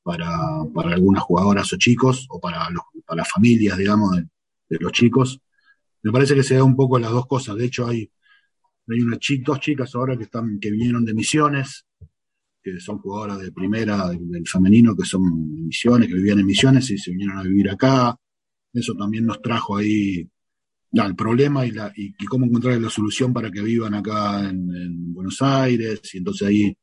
para, 0.03 0.27
para 0.75 0.95
algunas 0.95 1.23
jugadoras 1.23 1.71
o 1.71 1.77
chicos 1.77 2.27
o 2.29 2.41
para, 2.41 2.69
los, 2.71 2.83
para 3.05 3.19
las 3.19 3.31
familias, 3.31 3.77
digamos, 3.77 4.17
de 4.17 4.77
los 4.81 4.91
chicos 4.91 5.39
me 6.01 6.11
parece 6.11 6.35
que 6.35 6.43
se 6.43 6.55
da 6.55 6.65
un 6.65 6.75
poco 6.75 6.99
las 6.99 7.11
dos 7.11 7.25
cosas. 7.25 7.55
De 7.55 7.63
hecho, 7.63 7.87
hay, 7.87 8.11
hay 8.89 8.99
una 8.99 9.17
dos 9.45 9.59
chicas 9.61 9.95
ahora 9.95 10.17
que, 10.17 10.23
están, 10.23 10.59
que 10.59 10.71
vinieron 10.71 11.05
de 11.05 11.13
Misiones, 11.13 11.85
que 12.63 12.79
son 12.79 12.99
jugadoras 12.99 13.39
de 13.39 13.51
primera 13.51 14.09
del, 14.09 14.47
femenino, 14.47 14.95
que 14.95 15.05
son 15.05 15.23
de 15.55 15.61
Misiones, 15.63 16.07
que 16.07 16.15
vivían 16.15 16.39
en 16.39 16.45
Misiones 16.45 16.89
y 16.91 16.97
se 16.97 17.11
vinieron 17.11 17.37
a 17.37 17.43
vivir 17.43 17.69
acá. 17.69 18.17
Eso 18.71 18.95
también 18.95 19.25
nos 19.25 19.41
trajo 19.41 19.77
ahí 19.77 20.27
el 20.91 21.15
problema 21.15 21.65
y, 21.65 21.71
la, 21.71 21.91
y, 21.95 22.13
cómo 22.25 22.45
encontrar 22.45 22.79
la 22.79 22.89
solución 22.89 23.33
para 23.33 23.51
que 23.51 23.61
vivan 23.61 23.95
acá 23.95 24.47
en, 24.49 25.13
Buenos 25.13 25.41
Aires. 25.41 26.01
Y 26.13 26.19
entonces 26.19 26.47
ahí 26.47 26.77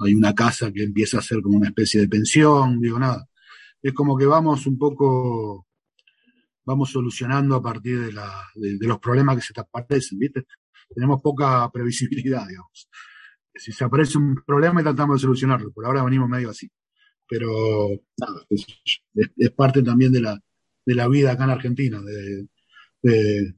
hay 0.00 0.14
una 0.14 0.34
casa 0.34 0.72
que 0.72 0.82
empieza 0.82 1.18
a 1.18 1.22
ser 1.22 1.40
como 1.40 1.58
una 1.58 1.68
especie 1.68 2.00
de 2.00 2.08
pensión, 2.08 2.80
digo 2.80 2.98
nada. 2.98 3.26
Es 3.80 3.92
como 3.92 4.16
que 4.16 4.26
vamos 4.26 4.66
un 4.66 4.78
poco 4.78 5.66
vamos 6.64 6.90
solucionando 6.90 7.56
a 7.56 7.62
partir 7.62 8.00
de, 8.00 8.12
la, 8.12 8.30
de, 8.54 8.86
los 8.86 8.98
problemas 8.98 9.36
que 9.36 9.42
se 9.42 9.52
te 9.52 9.60
aparecen, 9.60 10.18
¿viste? 10.18 10.46
Tenemos 10.94 11.20
poca 11.20 11.68
previsibilidad, 11.72 12.46
digamos. 12.46 12.88
Si 13.54 13.72
se 13.72 13.84
aparece 13.84 14.18
un 14.18 14.36
problema, 14.46 14.82
tratamos 14.82 15.16
de 15.16 15.22
solucionarlo. 15.22 15.72
Por 15.72 15.84
ahora 15.86 16.04
venimos 16.04 16.28
medio 16.28 16.50
así. 16.50 16.70
Pero 17.28 17.48
nada, 18.18 18.44
es, 18.50 19.50
parte 19.50 19.82
también 19.82 20.12
de 20.12 20.20
la, 20.20 20.38
de 20.84 20.94
la 20.94 21.08
vida 21.08 21.32
acá 21.32 21.44
en 21.44 21.50
Argentina, 21.50 22.00
de, 22.02 22.46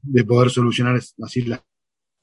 de, 0.02 0.24
poder 0.24 0.50
solucionar 0.50 0.96
así 0.96 1.42
las, 1.42 1.64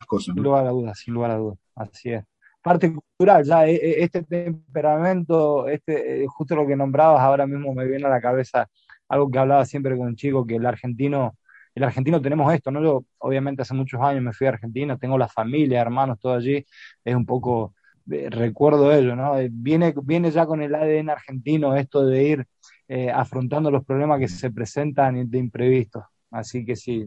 cosas. 0.07 0.34
Sin 0.34 0.43
lugar 0.43 0.65
a 0.67 0.69
dudas, 0.69 0.99
sin 0.99 1.13
lugar 1.13 1.31
a 1.31 1.38
dudas. 1.38 1.60
Así 1.75 2.12
es 2.12 2.23
parte 2.62 2.93
cultural, 2.93 3.43
ya 3.43 3.67
e, 3.67 3.75
e, 3.75 4.03
este 4.03 4.23
temperamento, 4.23 5.67
este, 5.67 6.23
eh, 6.23 6.27
justo 6.27 6.55
lo 6.55 6.67
que 6.67 6.75
nombrabas 6.75 7.21
ahora 7.21 7.47
mismo 7.47 7.73
me 7.73 7.86
viene 7.88 8.05
a 8.05 8.10
la 8.10 8.21
cabeza 8.21 8.69
algo 9.10 9.29
que 9.29 9.39
hablaba 9.39 9.65
siempre 9.65 9.97
con 9.97 10.07
un 10.07 10.15
chico, 10.15 10.45
que 10.45 10.55
el 10.55 10.65
argentino, 10.65 11.38
el 11.73 11.84
argentino 11.84 12.21
tenemos 12.21 12.53
esto, 12.53 12.71
¿no? 12.71 12.84
Yo 12.84 13.05
obviamente 13.19 13.62
hace 13.62 13.73
muchos 13.73 14.01
años 14.01 14.23
me 14.23 14.34
fui 14.34 14.47
a 14.47 14.51
Argentina, 14.51 14.97
tengo 14.97 15.17
la 15.17 15.27
familia, 15.27 15.81
hermanos, 15.81 16.19
todo 16.19 16.34
allí, 16.34 16.65
es 17.03 17.15
un 17.15 17.25
poco, 17.25 17.75
recuerdo 18.05 18.91
ello, 18.93 19.15
¿no? 19.15 19.36
Viene, 19.49 19.93
viene 20.03 20.31
ya 20.31 20.45
con 20.45 20.62
el 20.62 20.75
ADN 20.75 21.10
argentino 21.10 21.75
esto 21.75 22.05
de 22.05 22.23
ir 22.23 22.47
eh, 22.88 23.10
afrontando 23.10 23.71
los 23.71 23.86
problemas 23.86 24.19
que 24.19 24.27
se 24.27 24.51
presentan 24.51 25.29
de 25.29 25.38
imprevistos. 25.38 26.03
Así 26.29 26.65
que 26.65 26.75
sí, 26.75 27.05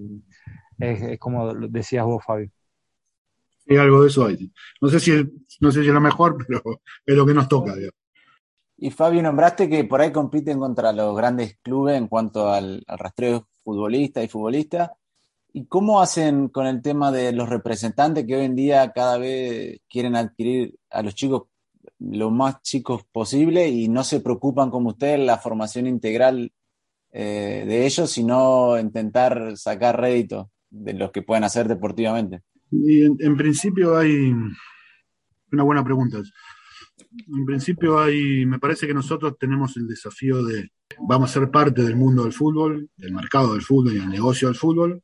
es, 0.78 1.18
como 1.18 1.54
decías 1.54 2.04
vos, 2.04 2.24
Fabio. 2.24 2.50
Sí, 3.66 3.76
algo 3.76 4.02
de 4.02 4.08
eso 4.08 4.26
hay. 4.26 4.52
No 4.80 4.88
sé 4.88 5.00
si 5.00 5.12
es, 5.12 5.26
no 5.60 5.70
sé 5.70 5.82
si 5.82 5.88
es 5.88 5.94
lo 5.94 6.00
mejor, 6.00 6.36
pero 6.46 6.62
es 7.04 7.14
lo 7.16 7.26
que 7.26 7.34
nos 7.34 7.48
toca. 7.48 7.74
Y 8.76 8.90
Fabio, 8.90 9.22
nombraste 9.22 9.68
que 9.68 9.84
por 9.84 10.00
ahí 10.00 10.10
compiten 10.10 10.58
contra 10.58 10.92
los 10.92 11.16
grandes 11.16 11.58
clubes 11.62 11.96
en 11.96 12.08
cuanto 12.08 12.50
al, 12.50 12.82
al 12.86 12.98
rastreo 12.98 13.48
futbolista 13.64 14.22
y 14.22 14.28
futbolista. 14.28 14.92
¿Y 15.52 15.66
cómo 15.66 16.00
hacen 16.00 16.48
con 16.48 16.66
el 16.66 16.82
tema 16.82 17.10
de 17.12 17.32
los 17.32 17.48
representantes 17.48 18.26
que 18.26 18.36
hoy 18.36 18.44
en 18.44 18.56
día 18.56 18.92
cada 18.92 19.18
vez 19.18 19.80
quieren 19.88 20.16
adquirir 20.16 20.76
a 20.90 21.02
los 21.02 21.14
chicos 21.14 21.44
lo 21.98 22.30
más 22.30 22.60
chicos 22.62 23.04
posible 23.10 23.68
y 23.68 23.88
no 23.88 24.04
se 24.04 24.20
preocupan 24.20 24.70
como 24.70 24.90
ustedes 24.90 25.20
la 25.20 25.38
formación 25.38 25.86
integral 25.86 26.52
eh, 27.12 27.64
de 27.66 27.86
ellos, 27.86 28.10
sino 28.10 28.78
intentar 28.78 29.56
sacar 29.56 30.00
rédito 30.00 30.50
de 30.70 30.94
los 30.94 31.12
que 31.12 31.22
pueden 31.22 31.44
hacer 31.44 31.68
deportivamente? 31.68 32.42
Y 32.70 33.04
en, 33.04 33.36
principio 33.36 33.96
hay 33.96 34.32
una 35.52 35.62
buena 35.62 35.84
pregunta. 35.84 36.18
En 37.26 37.44
principio 37.46 37.98
hay, 37.98 38.44
me 38.44 38.58
parece 38.58 38.86
que 38.86 38.94
nosotros 38.94 39.36
tenemos 39.38 39.76
el 39.76 39.86
desafío 39.86 40.44
de, 40.44 40.70
vamos 41.08 41.30
a 41.30 41.40
ser 41.40 41.50
parte 41.50 41.82
del 41.82 41.96
mundo 41.96 42.24
del 42.24 42.32
fútbol, 42.32 42.90
del 42.96 43.12
mercado 43.12 43.52
del 43.52 43.62
fútbol 43.62 43.92
y 43.92 43.98
del 43.98 44.08
negocio 44.08 44.48
del 44.48 44.56
fútbol. 44.56 45.02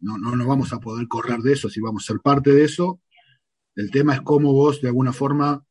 No, 0.00 0.18
no 0.18 0.36
nos 0.36 0.46
vamos 0.46 0.72
a 0.72 0.78
poder 0.78 1.08
correr 1.08 1.40
de 1.40 1.52
eso, 1.52 1.68
si 1.68 1.80
vamos 1.80 2.04
a 2.04 2.12
ser 2.12 2.20
parte 2.20 2.52
de 2.52 2.64
eso. 2.64 3.00
El 3.74 3.90
tema 3.90 4.14
es 4.14 4.20
cómo 4.20 4.52
vos, 4.52 4.80
de 4.80 4.88
alguna 4.88 5.12
forma, 5.12 5.64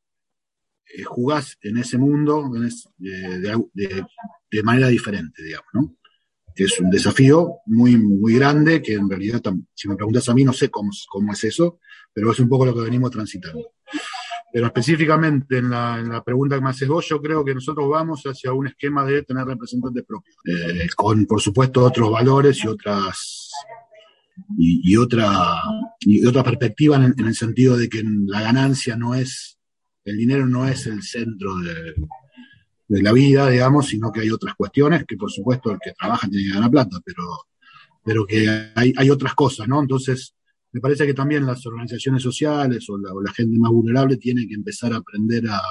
eh, 0.94 1.04
jugás 1.04 1.58
en 1.62 1.78
ese 1.78 1.98
mundo 1.98 2.50
de, 2.98 4.64
manera 4.64 4.88
diferente, 4.88 5.44
digamos, 5.44 5.68
¿no? 5.74 5.96
Es 6.54 6.80
un 6.82 6.90
desafío 6.90 7.60
muy, 7.66 7.96
muy 7.98 8.36
grande 8.36 8.82
que 8.82 8.96
en 8.96 9.10
realidad, 9.10 9.42
si 9.74 9.88
me 9.88 9.96
preguntas 9.96 10.28
a 10.28 10.34
mí, 10.34 10.44
no 10.44 10.52
sé 10.52 10.70
cómo, 10.70 10.92
cómo 11.08 11.32
es 11.32 11.44
eso, 11.46 11.80
pero 12.14 12.32
es 12.32 12.40
un 12.40 12.50
poco 12.50 12.66
lo 12.66 12.74
que 12.74 12.82
venimos 12.82 13.10
transitando. 13.10 13.74
Pero 14.54 14.68
específicamente 14.68 15.60
en 15.60 15.70
la, 15.70 16.22
pregunta 16.26 16.56
que 16.56 16.62
me 16.62 16.70
haces 16.70 16.88
vos, 16.88 17.08
yo 17.08 17.22
creo 17.22 17.44
que 17.44 17.54
nosotros 17.56 17.90
vamos 17.90 18.24
hacia 18.24 18.52
un 18.52 18.68
esquema 18.68 19.06
de 19.06 19.24
tener 19.24 19.46
representantes 19.46 20.04
propios, 20.06 20.36
eh, 20.46 20.88
con 20.96 21.26
por 21.26 21.42
supuesto 21.42 21.84
otros 21.84 22.12
valores 22.12 22.64
y 22.64 22.68
otras 22.68 23.50
y, 24.58 24.98
otra 24.98 25.62
y 26.00 26.26
otra 26.26 26.44
perspectiva 26.44 26.98
en, 26.98 27.14
en, 27.18 27.28
el 27.28 27.36
sentido 27.36 27.78
de 27.78 27.88
que 27.88 28.04
la 28.04 28.42
ganancia 28.42 28.98
no 28.98 29.14
es 29.16 29.60
el 30.06 30.18
dinero 30.18 30.46
no 30.48 30.68
es 30.68 30.88
el 30.88 31.02
centro 31.04 31.58
de, 31.58 31.96
la 33.02 33.14
vida, 33.14 33.50
digamos, 33.50 33.88
sino 33.88 34.12
que 34.12 34.20
hay 34.20 34.32
otras 34.32 34.54
cuestiones 34.56 35.06
que, 35.08 35.16
por 35.16 35.32
supuesto, 35.32 35.72
el 35.72 35.80
que 35.82 35.94
trabaja 35.94 36.28
tiene 36.28 36.48
que 36.48 36.54
ganar 36.54 36.70
plata, 36.70 37.00
pero, 37.06 37.24
pero 38.04 38.26
que 38.26 38.70
hay, 38.76 39.10
otras 39.10 39.34
cosas, 39.34 39.66
¿no? 39.70 39.80
Entonces, 39.80 40.36
me 40.74 40.80
parece 40.80 41.06
que 41.06 41.14
también 41.14 41.46
las 41.46 41.66
organizaciones 41.66 42.24
sociales 42.24 42.88
o 42.90 42.98
la, 42.98 43.32
gente 43.34 43.58
más 43.60 43.72
vulnerable 43.72 44.18
tiene 44.18 44.48
que 44.48 44.54
empezar 44.54 44.94
a 44.94 44.98
aprender 44.98 45.44
a, 45.50 45.62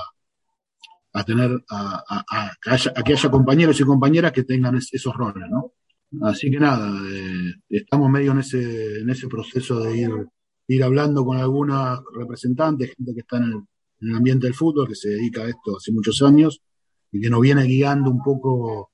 a 1.13 1.25
tener, 1.25 1.65
a, 1.71 2.51
que 2.63 3.13
haya, 3.13 3.31
compañeros 3.31 3.81
y 3.81 3.85
compañeras 3.85 4.33
que 4.33 4.45
tengan 4.45 4.77
esos 4.77 5.15
roles, 5.15 5.45
¿no? 5.51 5.73
Así 6.23 6.51
que 6.51 6.59
nada, 6.59 6.93
eh, 7.09 7.55
estamos 7.69 8.11
medio 8.11 8.33
en 8.33 8.41
ese, 8.41 9.01
en 9.01 9.11
ese 9.11 9.29
proceso 9.29 9.81
de 9.81 9.97
ir, 9.97 10.11
ir 10.67 10.83
hablando 10.83 11.25
con 11.25 11.39
algunas 11.39 12.01
representantes, 12.13 12.95
gente 12.97 13.15
que 13.15 13.21
está 13.21 13.39
en 13.39 13.45
el, 13.45 13.55
en 14.01 14.09
el 14.09 14.17
ambiente 14.17 14.47
del 14.47 14.55
fútbol, 14.55 14.89
que 14.89 14.97
se 14.97 15.11
dedica 15.11 15.43
a 15.43 15.49
esto 15.49 15.77
hace 15.77 15.93
muchos 15.93 16.21
años 16.23 16.61
y 17.13 17.21
que 17.21 17.31
nos 17.31 17.41
viene 17.41 17.63
guiando 17.65 18.11
un 18.11 18.23
poco, 18.23 18.91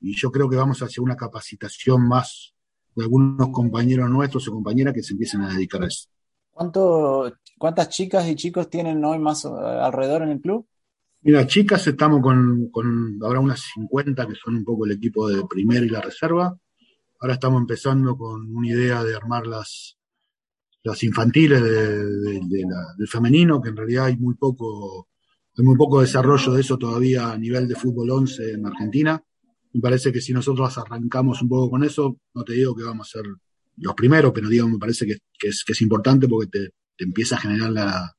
y 0.00 0.16
yo 0.16 0.30
creo 0.30 0.48
que 0.48 0.56
vamos 0.56 0.82
hacia 0.82 1.02
una 1.02 1.16
capacitación 1.16 2.06
más 2.06 2.53
de 2.94 3.04
algunos 3.04 3.48
compañeros 3.50 4.08
nuestros 4.10 4.48
o 4.48 4.52
compañeras 4.52 4.94
que 4.94 5.02
se 5.02 5.12
empiecen 5.12 5.42
a 5.42 5.54
dedicar 5.54 5.82
a 5.82 5.86
eso. 5.86 6.08
¿Cuánto, 6.50 7.32
¿Cuántas 7.58 7.88
chicas 7.88 8.28
y 8.28 8.36
chicos 8.36 8.70
tienen 8.70 9.04
hoy 9.04 9.18
más 9.18 9.44
alrededor 9.44 10.22
en 10.22 10.30
el 10.30 10.40
club? 10.40 10.66
Mira, 11.22 11.46
chicas 11.46 11.86
estamos 11.86 12.20
con, 12.20 12.68
con 12.70 13.18
ahora 13.22 13.40
unas 13.40 13.60
50 13.74 14.26
que 14.26 14.34
son 14.34 14.56
un 14.56 14.64
poco 14.64 14.84
el 14.84 14.92
equipo 14.92 15.28
de 15.28 15.42
primera 15.48 15.84
y 15.84 15.88
la 15.88 16.00
reserva. 16.00 16.56
Ahora 17.18 17.34
estamos 17.34 17.60
empezando 17.60 18.16
con 18.16 18.54
una 18.54 18.68
idea 18.68 19.02
de 19.02 19.16
armar 19.16 19.46
las, 19.46 19.96
las 20.84 21.02
infantiles 21.02 21.62
del 21.62 23.08
femenino, 23.08 23.60
que 23.60 23.70
en 23.70 23.76
realidad 23.76 24.04
hay 24.06 24.16
muy 24.18 24.34
poco, 24.34 25.08
hay 25.56 25.64
muy 25.64 25.76
poco 25.76 26.02
desarrollo 26.02 26.52
de 26.52 26.60
eso 26.60 26.76
todavía 26.76 27.32
a 27.32 27.38
nivel 27.38 27.66
de 27.66 27.74
fútbol 27.74 28.10
11 28.10 28.52
en 28.52 28.66
Argentina. 28.66 29.22
Me 29.74 29.80
parece 29.80 30.12
que 30.12 30.20
si 30.20 30.32
nosotros 30.32 30.76
arrancamos 30.78 31.42
un 31.42 31.48
poco 31.48 31.70
con 31.70 31.84
eso, 31.84 32.18
no 32.34 32.44
te 32.44 32.54
digo 32.54 32.74
que 32.74 32.84
vamos 32.84 33.08
a 33.08 33.18
ser 33.18 33.26
los 33.76 33.94
primeros, 33.94 34.32
pero 34.32 34.48
digo, 34.48 34.68
me 34.68 34.78
parece 34.78 35.06
que, 35.06 35.18
es, 35.42 35.82
importante 35.82 36.28
porque 36.28 36.48
te, 36.96 37.04
empieza 37.04 37.36
a 37.36 37.40
generar 37.40 37.70
la, 37.70 38.16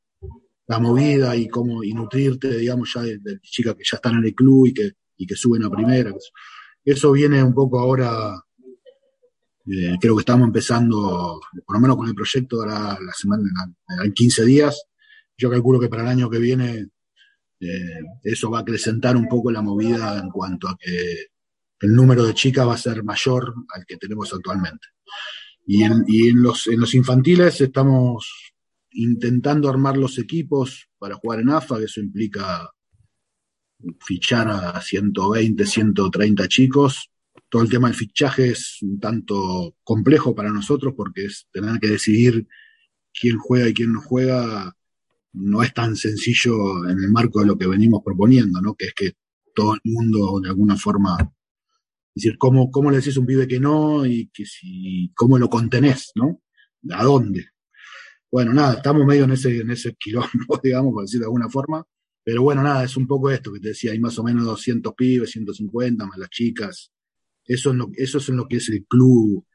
la, 0.67 0.79
movida 0.79 1.35
y 1.35 1.47
cómo 1.47 1.83
y 1.83 1.93
nutrirte, 1.93 2.57
digamos, 2.57 2.93
ya 2.93 3.01
de, 3.01 3.17
de, 3.19 3.39
chicas 3.41 3.73
que 3.75 3.83
ya 3.89 3.95
están 3.95 4.15
en 4.17 4.25
el 4.25 4.35
club 4.35 4.67
y 4.67 4.73
que, 4.73 4.91
y 5.17 5.25
que 5.25 5.35
suben 5.35 5.63
a 5.63 5.69
primera. 5.69 6.13
Eso 6.83 7.11
viene 7.13 7.41
un 7.41 7.53
poco 7.53 7.79
ahora 7.79 8.35
eh, 9.67 9.97
creo 9.99 10.15
que 10.15 10.21
estamos 10.21 10.45
empezando, 10.45 11.41
por 11.65 11.75
lo 11.75 11.79
menos 11.79 11.97
con 11.97 12.07
el 12.07 12.13
proyecto, 12.13 12.61
ahora 12.61 12.97
la 13.01 13.13
semana, 13.13 13.43
en 14.03 14.13
15 14.13 14.45
días. 14.45 14.85
Yo 15.37 15.49
calculo 15.49 15.79
que 15.79 15.89
para 15.89 16.03
el 16.03 16.09
año 16.09 16.29
que 16.29 16.37
viene 16.37 16.87
eh, 17.59 17.99
eso 18.23 18.51
va 18.51 18.59
a 18.59 18.61
acrecentar 18.61 19.17
un 19.17 19.27
poco 19.27 19.51
la 19.51 19.61
movida 19.61 20.19
en 20.19 20.29
cuanto 20.29 20.67
a 20.67 20.77
que 20.79 21.27
el 21.81 21.93
número 21.93 22.25
de 22.25 22.33
chicas 22.33 22.67
va 22.67 22.73
a 22.73 22.77
ser 22.77 23.03
mayor 23.03 23.53
al 23.73 23.85
que 23.85 23.97
tenemos 23.97 24.33
actualmente. 24.33 24.87
Y 25.67 25.83
en, 25.83 26.03
los, 26.41 26.67
los 26.67 26.93
infantiles 26.93 27.59
estamos 27.59 28.53
intentando 28.91 29.69
armar 29.69 29.97
los 29.97 30.17
equipos 30.19 30.87
para 30.97 31.15
jugar 31.15 31.39
en 31.39 31.49
AFA, 31.49 31.79
que 31.79 31.85
eso 31.85 31.99
implica 31.99 32.69
fichar 33.99 34.47
a 34.47 34.81
120, 34.81 35.65
130 35.65 36.47
chicos 36.47 37.09
todo 37.49 37.63
el 37.63 37.69
tema 37.69 37.87
del 37.87 37.95
fichaje 37.95 38.49
es 38.49 38.79
un 38.81 38.99
tanto 38.99 39.75
complejo 39.83 40.35
para 40.35 40.51
nosotros 40.51 40.93
porque 40.95 41.25
es 41.25 41.47
tener 41.51 41.79
que 41.79 41.87
decidir 41.87 42.47
quién 43.13 43.37
juega 43.37 43.69
y 43.69 43.73
quién 43.73 43.93
no 43.93 44.01
juega 44.01 44.75
no 45.33 45.63
es 45.63 45.73
tan 45.73 45.95
sencillo 45.95 46.85
en 46.89 46.99
el 46.99 47.11
marco 47.11 47.39
de 47.39 47.45
lo 47.45 47.57
que 47.57 47.67
venimos 47.67 48.01
proponiendo, 48.03 48.61
¿no? 48.61 48.73
Que 48.73 48.87
es 48.87 48.93
que 48.93 49.13
todo 49.53 49.73
el 49.73 49.81
mundo 49.85 50.39
de 50.41 50.49
alguna 50.49 50.77
forma, 50.77 51.17
es 52.15 52.23
decir, 52.23 52.37
cómo, 52.37 52.71
cómo 52.71 52.91
le 52.91 52.97
decís 52.97 53.17
a 53.17 53.19
un 53.19 53.25
pibe 53.25 53.47
que 53.47 53.59
no 53.59 54.05
y 54.05 54.29
que 54.33 54.45
si, 54.45 55.11
cómo 55.15 55.37
lo 55.37 55.49
contenés, 55.49 56.11
¿no? 56.15 56.41
¿A 56.91 57.03
dónde? 57.03 57.49
Bueno, 58.31 58.53
nada, 58.53 58.75
estamos 58.75 59.05
medio 59.05 59.25
en 59.25 59.31
ese, 59.31 59.59
en 59.59 59.69
ese 59.71 59.95
quilombo, 59.95 60.29
digamos, 60.63 60.93
por 60.93 61.03
decirlo 61.03 61.23
de 61.23 61.27
alguna 61.27 61.49
forma. 61.49 61.85
Pero 62.23 62.41
bueno, 62.41 62.63
nada, 62.63 62.85
es 62.85 62.95
un 62.95 63.05
poco 63.05 63.29
esto 63.29 63.51
que 63.51 63.59
te 63.59 63.69
decía, 63.69 63.91
hay 63.91 63.99
más 63.99 64.17
o 64.17 64.23
menos 64.23 64.45
200 64.45 64.93
pibes, 64.95 65.31
150, 65.31 66.05
más 66.05 66.17
las 66.17 66.29
chicas, 66.29 66.91
eso 67.45 67.71
es, 67.71 67.75
lo, 67.75 67.89
eso 67.95 68.17
es 68.17 68.29
lo 68.29 68.47
que 68.47 68.57
es 68.57 68.69
el 68.69 68.85
club 68.85 69.45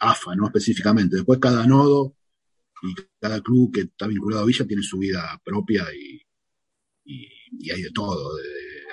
AFA, 0.00 0.34
¿no? 0.36 0.46
Específicamente. 0.46 1.16
Después 1.16 1.38
cada 1.38 1.66
nodo 1.66 2.16
y 2.82 2.94
cada 3.20 3.40
club 3.40 3.72
que 3.72 3.80
está 3.82 4.06
vinculado 4.06 4.42
a 4.42 4.46
Villa 4.46 4.66
tiene 4.66 4.82
su 4.82 4.98
vida 4.98 5.40
propia 5.44 5.86
y, 5.94 6.20
y, 7.04 7.70
hay 7.70 7.82
de 7.82 7.90
todo. 7.92 8.36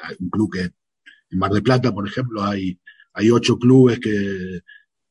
hay 0.03 0.15
un 0.19 0.29
club 0.29 0.53
que 0.53 0.61
en 0.61 1.39
Mar 1.39 1.51
de 1.51 1.61
Plata, 1.61 1.93
por 1.93 2.07
ejemplo, 2.07 2.43
hay, 2.43 2.79
hay 3.13 3.29
ocho 3.29 3.57
clubes 3.57 3.99
que 3.99 4.61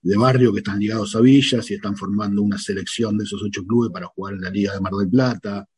de 0.03 0.17
barrio 0.17 0.53
que 0.53 0.61
están 0.61 0.79
ligados 0.79 1.15
a 1.15 1.21
Villas 1.21 1.71
y 1.71 1.75
están 1.75 1.97
formando 1.97 2.43
una 2.43 2.59
selección 2.59 3.19
de 3.19 3.25
esos 3.25 3.43
ocho 3.43 3.65
clubes 3.67 3.91
para 3.93 4.07
jugar 4.07 4.35
en 4.35 4.41
la 4.41 4.51
Liga 4.51 4.73
de 4.73 4.81
Mar 4.81 4.93
del 4.95 5.11
Plata. 5.11 5.69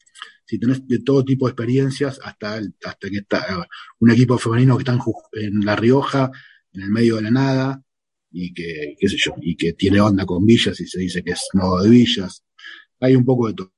Si 0.44 0.58
tenés 0.58 0.87
de 0.87 1.00
todo 1.00 1.24
tipo 1.24 1.47
de 1.47 1.51
experiencias, 1.51 2.20
hasta, 2.22 2.61
hasta 2.84 3.11
que 3.11 3.18
está 3.18 3.66
un 3.99 4.11
equipo 4.11 4.38
femenino 4.38 4.76
que 4.76 4.82
está 4.82 4.99
en 5.32 5.64
La 5.64 5.76
Rioja 5.76 6.30
en 6.72 6.82
el 6.82 6.90
medio 6.90 7.16
de 7.16 7.22
la 7.22 7.30
nada 7.30 7.82
y 8.30 8.53
que, 8.55 8.94
qué 8.99 9.09
sé 9.09 9.16
yo, 9.18 9.34
y 9.40 9.57
que 9.57 9.72
tiene 9.74 10.01
onda 10.01 10.24
con 10.24 10.44
Villas 10.47 10.80
y 10.80 10.86
se 10.86 11.01
dice 11.01 11.22
que 11.22 11.32
es 11.32 11.49
nuevo 11.53 11.82
de 11.82 11.90
Villas. 11.90 12.44
Hay 13.01 13.16
un 13.16 13.24
poco 13.24 13.49
de 13.49 13.55
todo. 13.55 13.72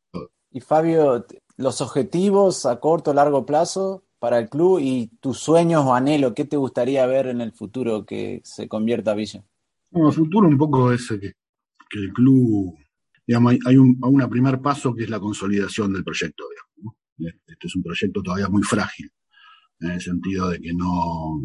Y 0.50 0.60
Fabio, 0.60 1.26
los 1.56 1.80
objetivos 1.80 2.66
a 2.66 2.78
corto 2.78 3.10
o 3.10 3.14
largo 3.14 3.46
plazo 3.46 4.03
para 4.24 4.38
el 4.38 4.48
club 4.48 4.78
y 4.80 5.10
tus 5.20 5.36
sueños 5.36 5.84
o 5.84 5.94
anhelo, 5.94 6.32
¿qué 6.32 6.46
te 6.46 6.56
gustaría 6.56 7.04
ver 7.04 7.26
en 7.26 7.42
el 7.42 7.52
futuro 7.52 8.06
que 8.06 8.40
se 8.42 8.68
convierta 8.68 9.10
a 9.10 9.14
Villa? 9.14 9.44
el 9.92 10.12
futuro 10.14 10.48
un 10.48 10.56
poco 10.56 10.90
es 10.90 11.06
que, 11.08 11.34
que 11.90 11.98
el 11.98 12.10
club, 12.10 12.74
digamos, 13.26 13.56
hay, 13.66 13.76
un, 13.76 13.98
un 14.00 14.30
primer 14.30 14.62
paso 14.62 14.94
que 14.94 15.02
es 15.04 15.10
la 15.10 15.20
consolidación 15.20 15.92
del 15.92 16.04
proyecto. 16.04 16.44
Este 17.18 17.66
es 17.66 17.76
un 17.76 17.82
proyecto 17.82 18.22
todavía 18.22 18.48
muy 18.48 18.62
frágil, 18.62 19.10
en 19.80 19.90
el 19.90 20.00
sentido 20.00 20.48
de 20.48 20.58
que 20.58 20.72
no, 20.72 21.42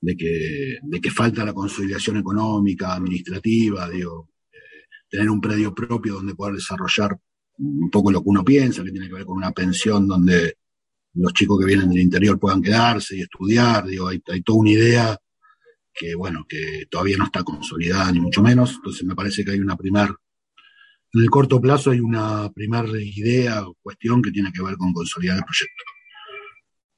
de 0.00 0.16
que, 0.16 0.78
de 0.82 1.00
que 1.02 1.10
falta 1.10 1.44
la 1.44 1.52
consolidación 1.52 2.16
económica, 2.16 2.94
administrativa, 2.94 3.90
digo, 3.90 4.30
eh, 4.50 4.86
tener 5.10 5.28
un 5.28 5.42
predio 5.42 5.74
propio 5.74 6.14
donde 6.14 6.34
poder 6.34 6.54
desarrollar 6.54 7.14
un 7.58 7.90
poco 7.90 8.10
lo 8.10 8.22
que 8.22 8.30
uno 8.30 8.42
piensa, 8.42 8.82
que 8.82 8.90
tiene 8.90 9.08
que 9.08 9.16
ver 9.16 9.26
con 9.26 9.36
una 9.36 9.52
pensión 9.52 10.08
donde 10.08 10.61
los 11.14 11.32
chicos 11.32 11.58
que 11.58 11.66
vienen 11.66 11.88
del 11.88 12.00
interior 12.00 12.38
puedan 12.38 12.62
quedarse 12.62 13.16
y 13.16 13.22
estudiar, 13.22 13.86
digo, 13.86 14.08
hay, 14.08 14.20
toda 14.20 14.58
una 14.58 14.70
idea 14.70 15.18
que, 15.92 16.14
bueno, 16.14 16.46
que 16.48 16.86
todavía 16.90 17.18
no 17.18 17.24
está 17.24 17.42
consolidada, 17.42 18.10
ni 18.12 18.20
mucho 18.20 18.42
menos, 18.42 18.74
entonces 18.76 19.04
me 19.04 19.14
parece 19.14 19.44
que 19.44 19.52
hay 19.52 19.60
una 19.60 19.76
primer, 19.76 20.10
en 21.14 21.20
el 21.20 21.30
corto 21.30 21.60
plazo 21.60 21.90
hay 21.90 22.00
una 22.00 22.50
primera 22.52 22.88
idea 22.98 23.66
o 23.66 23.76
cuestión 23.82 24.22
que 24.22 24.30
tiene 24.30 24.50
que 24.52 24.62
ver 24.62 24.76
con 24.76 24.92
consolidar 24.92 25.36
el 25.36 25.44
proyecto. 25.44 25.84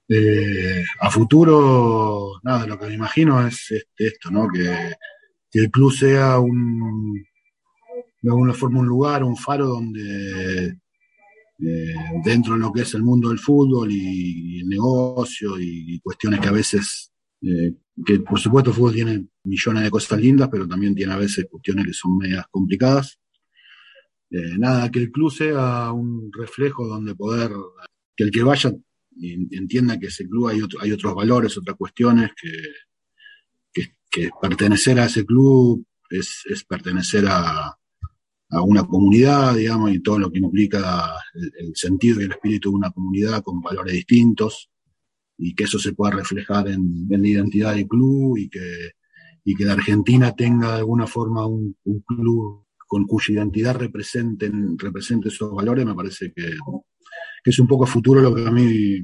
Eh, 0.06 0.84
a 1.00 1.10
futuro, 1.10 2.38
nada, 2.42 2.66
lo 2.66 2.78
que 2.78 2.86
me 2.86 2.94
imagino 2.94 3.44
es 3.46 3.70
este, 3.70 4.06
esto, 4.06 4.30
¿no? 4.30 4.46
Que, 4.48 4.92
que, 5.50 5.58
el 5.60 5.70
club 5.70 5.92
sea 5.92 6.38
un, 6.38 7.14
de 8.20 8.30
alguna 8.30 8.52
forma 8.52 8.80
un 8.80 8.86
lugar, 8.86 9.24
un 9.24 9.36
faro 9.36 9.66
donde 9.66 10.78
eh, 11.58 11.94
dentro 12.24 12.54
de 12.54 12.60
lo 12.60 12.72
que 12.72 12.82
es 12.82 12.94
el 12.94 13.04
mundo 13.04 13.28
del 13.28 13.38
fútbol 13.38 13.90
y, 13.92 14.60
el 14.60 14.68
negocio 14.68 15.58
y, 15.58 16.00
cuestiones 16.00 16.40
que 16.40 16.48
a 16.48 16.52
veces, 16.52 17.12
eh, 17.42 17.74
que 18.04 18.20
por 18.20 18.40
supuesto 18.40 18.70
el 18.70 18.76
fútbol 18.76 18.94
tiene 18.94 19.26
millones 19.44 19.84
de 19.84 19.90
cosas 19.90 20.20
lindas, 20.20 20.48
pero 20.50 20.66
también 20.66 20.94
tiene 20.94 21.12
a 21.12 21.18
veces 21.18 21.46
cuestiones 21.48 21.86
que 21.86 21.92
son 21.92 22.18
medias 22.18 22.44
complicadas. 22.50 23.20
Eh, 24.30 24.58
nada, 24.58 24.90
que 24.90 24.98
el 24.98 25.12
club 25.12 25.32
sea 25.32 25.92
un 25.92 26.32
reflejo 26.32 26.88
donde 26.88 27.14
poder, 27.14 27.52
que 28.16 28.24
el 28.24 28.30
que 28.32 28.42
vaya 28.42 28.72
entienda 29.20 29.98
que 29.98 30.08
ese 30.08 30.28
club 30.28 30.48
hay, 30.48 30.60
hay 30.80 30.90
otros 30.90 31.14
valores, 31.14 31.56
otras 31.56 31.76
cuestiones, 31.76 32.32
que, 32.40 33.94
que, 34.10 34.30
pertenecer 34.40 34.98
a 34.98 35.06
ese 35.06 35.24
club 35.24 35.84
es, 36.10 36.42
es 36.46 36.64
pertenecer 36.64 37.24
a, 37.28 37.76
a 38.50 38.62
una 38.62 38.84
comunidad, 38.84 39.56
digamos, 39.56 39.92
y 39.92 40.00
todo 40.00 40.18
lo 40.18 40.30
que 40.30 40.38
implica 40.38 41.12
el, 41.34 41.74
sentido 41.74 42.20
y 42.20 42.24
el 42.24 42.32
espíritu 42.32 42.70
de 42.70 42.76
una 42.76 42.90
comunidad 42.90 43.42
con 43.42 43.60
valores 43.60 43.94
distintos, 43.94 44.70
y 45.38 45.54
que 45.54 45.64
eso 45.64 45.78
se 45.78 45.94
pueda 45.94 46.16
reflejar 46.16 46.68
en, 46.68 47.06
la 47.08 47.28
identidad 47.28 47.74
del 47.74 47.88
club 47.88 48.38
y 48.38 48.48
que, 48.48 48.92
y 49.44 49.54
que 49.54 49.64
la 49.64 49.72
Argentina 49.72 50.32
tenga 50.32 50.72
de 50.72 50.78
alguna 50.78 51.06
forma 51.06 51.46
un, 51.46 51.76
club 52.06 52.64
con 52.86 53.06
cuya 53.06 53.34
identidad 53.34 53.76
representen, 53.76 54.78
represente 54.78 55.28
esos 55.28 55.52
valores, 55.52 55.84
me 55.84 55.94
parece 55.94 56.32
que, 56.32 56.54
es 57.44 57.58
un 57.58 57.66
poco 57.66 57.86
futuro 57.86 58.20
lo 58.20 58.34
que 58.34 58.46
a 58.46 58.50
mí 58.50 59.00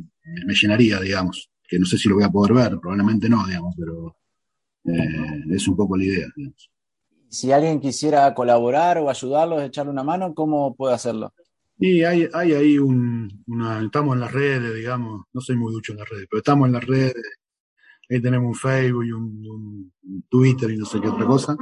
me 0.47 0.55
llenaría, 0.55 1.01
digamos, 1.01 1.51
que 1.66 1.78
no 1.78 1.86
sé 1.86 1.99
si 1.99 2.09
lo 2.09 2.14
voy 2.14 2.24
a 2.24 2.30
poder 2.30 2.55
ver, 2.55 2.78
probablemente 2.80 3.28
no, 3.28 3.47
digamos, 3.47 3.74
pero 3.76 4.16
eh, 4.84 5.45
es 5.51 5.68
un 5.68 5.76
poco 5.76 5.97
la 5.97 6.05
idea. 6.05 6.28
Digamos 6.34 6.70
si 7.31 7.53
alguien 7.53 7.81
quisiera 7.81 8.35
colaborar 8.35 8.99
o 8.99 9.09
ayudarlos, 9.09 9.62
echarle 9.62 9.93
una 9.93 10.03
mano, 10.03 10.35
¿cómo 10.35 10.74
puede 10.74 10.95
hacerlo? 10.95 11.33
Y 11.78 12.03
hay, 12.03 12.28
hay 12.35 12.53
ahí 12.53 12.78
un, 12.78 13.45
estamos 13.85 14.14
en 14.14 14.20
las 14.20 14.33
redes, 14.33 14.74
digamos, 14.74 15.22
no 15.33 15.41
soy 15.41 15.57
muy 15.57 15.72
ducho 15.72 15.93
en 15.93 15.99
las 15.99 16.09
redes, 16.09 16.26
pero 16.28 16.39
estamos 16.39 16.66
en 16.66 16.74
las 16.74 16.85
redes, 16.85 17.14
ahí 18.11 18.20
tenemos 18.20 18.49
un 18.49 18.55
Facebook 18.55 19.05
y 19.05 19.12
un, 19.12 19.93
Twitter 20.28 20.70
y 20.70 20.76
no 20.76 20.85
sé 20.85 21.01
qué 21.01 21.09
otra 21.09 21.24
cosa. 21.24 21.57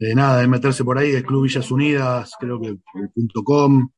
Eh, 0.00 0.14
nada, 0.14 0.40
de 0.40 0.48
meterse 0.48 0.84
por 0.84 0.98
ahí, 0.98 1.10
de 1.12 1.22
Club 1.22 1.44
Villas 1.44 1.70
Unidas, 1.70 2.32
creo 2.40 2.60
que 2.60 2.78
.com, 3.44 3.90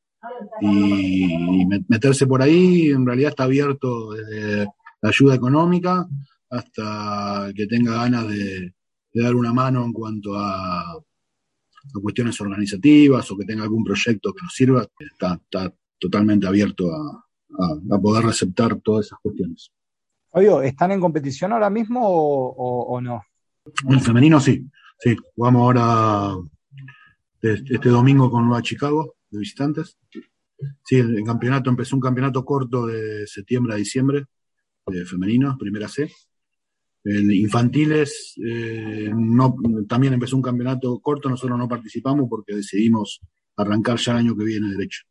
y, 0.61 1.65
meterse 1.87 2.27
por 2.27 2.41
ahí, 2.41 2.89
en 2.89 3.05
realidad 3.05 3.29
está 3.29 3.45
abierto 3.45 4.11
desde 4.11 4.67
la 5.01 5.09
ayuda 5.09 5.35
económica 5.35 6.05
hasta 6.49 7.51
que 7.55 7.65
tenga 7.65 7.93
ganas 7.93 8.27
de, 8.27 8.73
de 9.13 9.23
dar 9.23 9.35
una 9.35 9.53
mano 9.53 9.83
en 9.83 9.93
cuanto 9.93 10.35
a, 10.35 11.01
cuestiones 12.01 12.39
organizativas 12.39 13.29
o 13.31 13.37
que 13.37 13.45
tenga 13.45 13.63
algún 13.63 13.83
proyecto 13.83 14.33
que 14.33 14.43
nos 14.43 14.53
sirva, 14.53 14.85
está, 14.99 15.39
totalmente 15.99 16.47
abierto 16.47 16.91
a, 16.93 17.27
poder 18.01 18.25
receptar 18.25 18.79
todas 18.81 19.07
esas 19.07 19.19
cuestiones. 19.21 19.71
Oye, 20.31 20.67
¿están 20.67 20.91
en 20.91 21.01
competición 21.01 21.51
ahora 21.51 21.69
mismo 21.69 22.01
o, 22.03 23.01
no? 23.01 23.23
En 23.89 23.99
femenino 23.99 24.39
sí, 24.39 24.65
sí, 24.99 25.15
jugamos 25.35 25.61
ahora 25.61 26.35
este, 27.41 27.75
este 27.75 27.89
domingo 27.89 28.31
con 28.31 28.45
Nueva 28.45 28.61
Chicago 28.61 29.15
de 29.29 29.39
visitantes. 29.39 29.97
Sí, 30.83 30.97
el, 30.97 31.23
campeonato 31.23 31.69
empezó 31.69 31.95
un 31.95 32.01
campeonato 32.01 32.45
corto 32.45 32.85
de 32.85 33.25
septiembre 33.25 33.73
a 33.73 33.77
diciembre, 33.77 34.25
de 34.85 35.05
femenino, 35.05 35.57
primera 35.57 35.87
C. 35.87 36.11
En 37.03 37.31
infantiles 37.31 38.35
eh, 38.45 39.11
no, 39.15 39.55
también 39.87 40.13
empezó 40.13 40.35
un 40.35 40.41
campeonato 40.41 40.99
corto, 40.99 41.29
nosotros 41.29 41.57
no 41.57 41.67
participamos 41.67 42.27
porque 42.29 42.55
decidimos 42.55 43.21
arrancar 43.57 43.97
ya 43.97 44.11
el 44.11 44.19
año 44.19 44.37
que 44.37 44.45
viene 44.45 44.69
derecho. 44.69 45.03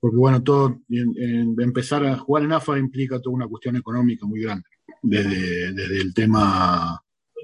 Porque 0.00 0.16
bueno, 0.16 0.42
todo 0.42 0.80
empezar 0.88 2.04
a 2.06 2.16
jugar 2.16 2.44
en 2.44 2.52
AFA 2.52 2.78
implica 2.78 3.20
toda 3.20 3.36
una 3.36 3.46
cuestión 3.46 3.76
económica 3.76 4.26
muy 4.26 4.40
grande, 4.40 4.64
desde, 5.02 5.72
desde 5.72 6.00
el 6.00 6.14
tema 6.14 7.00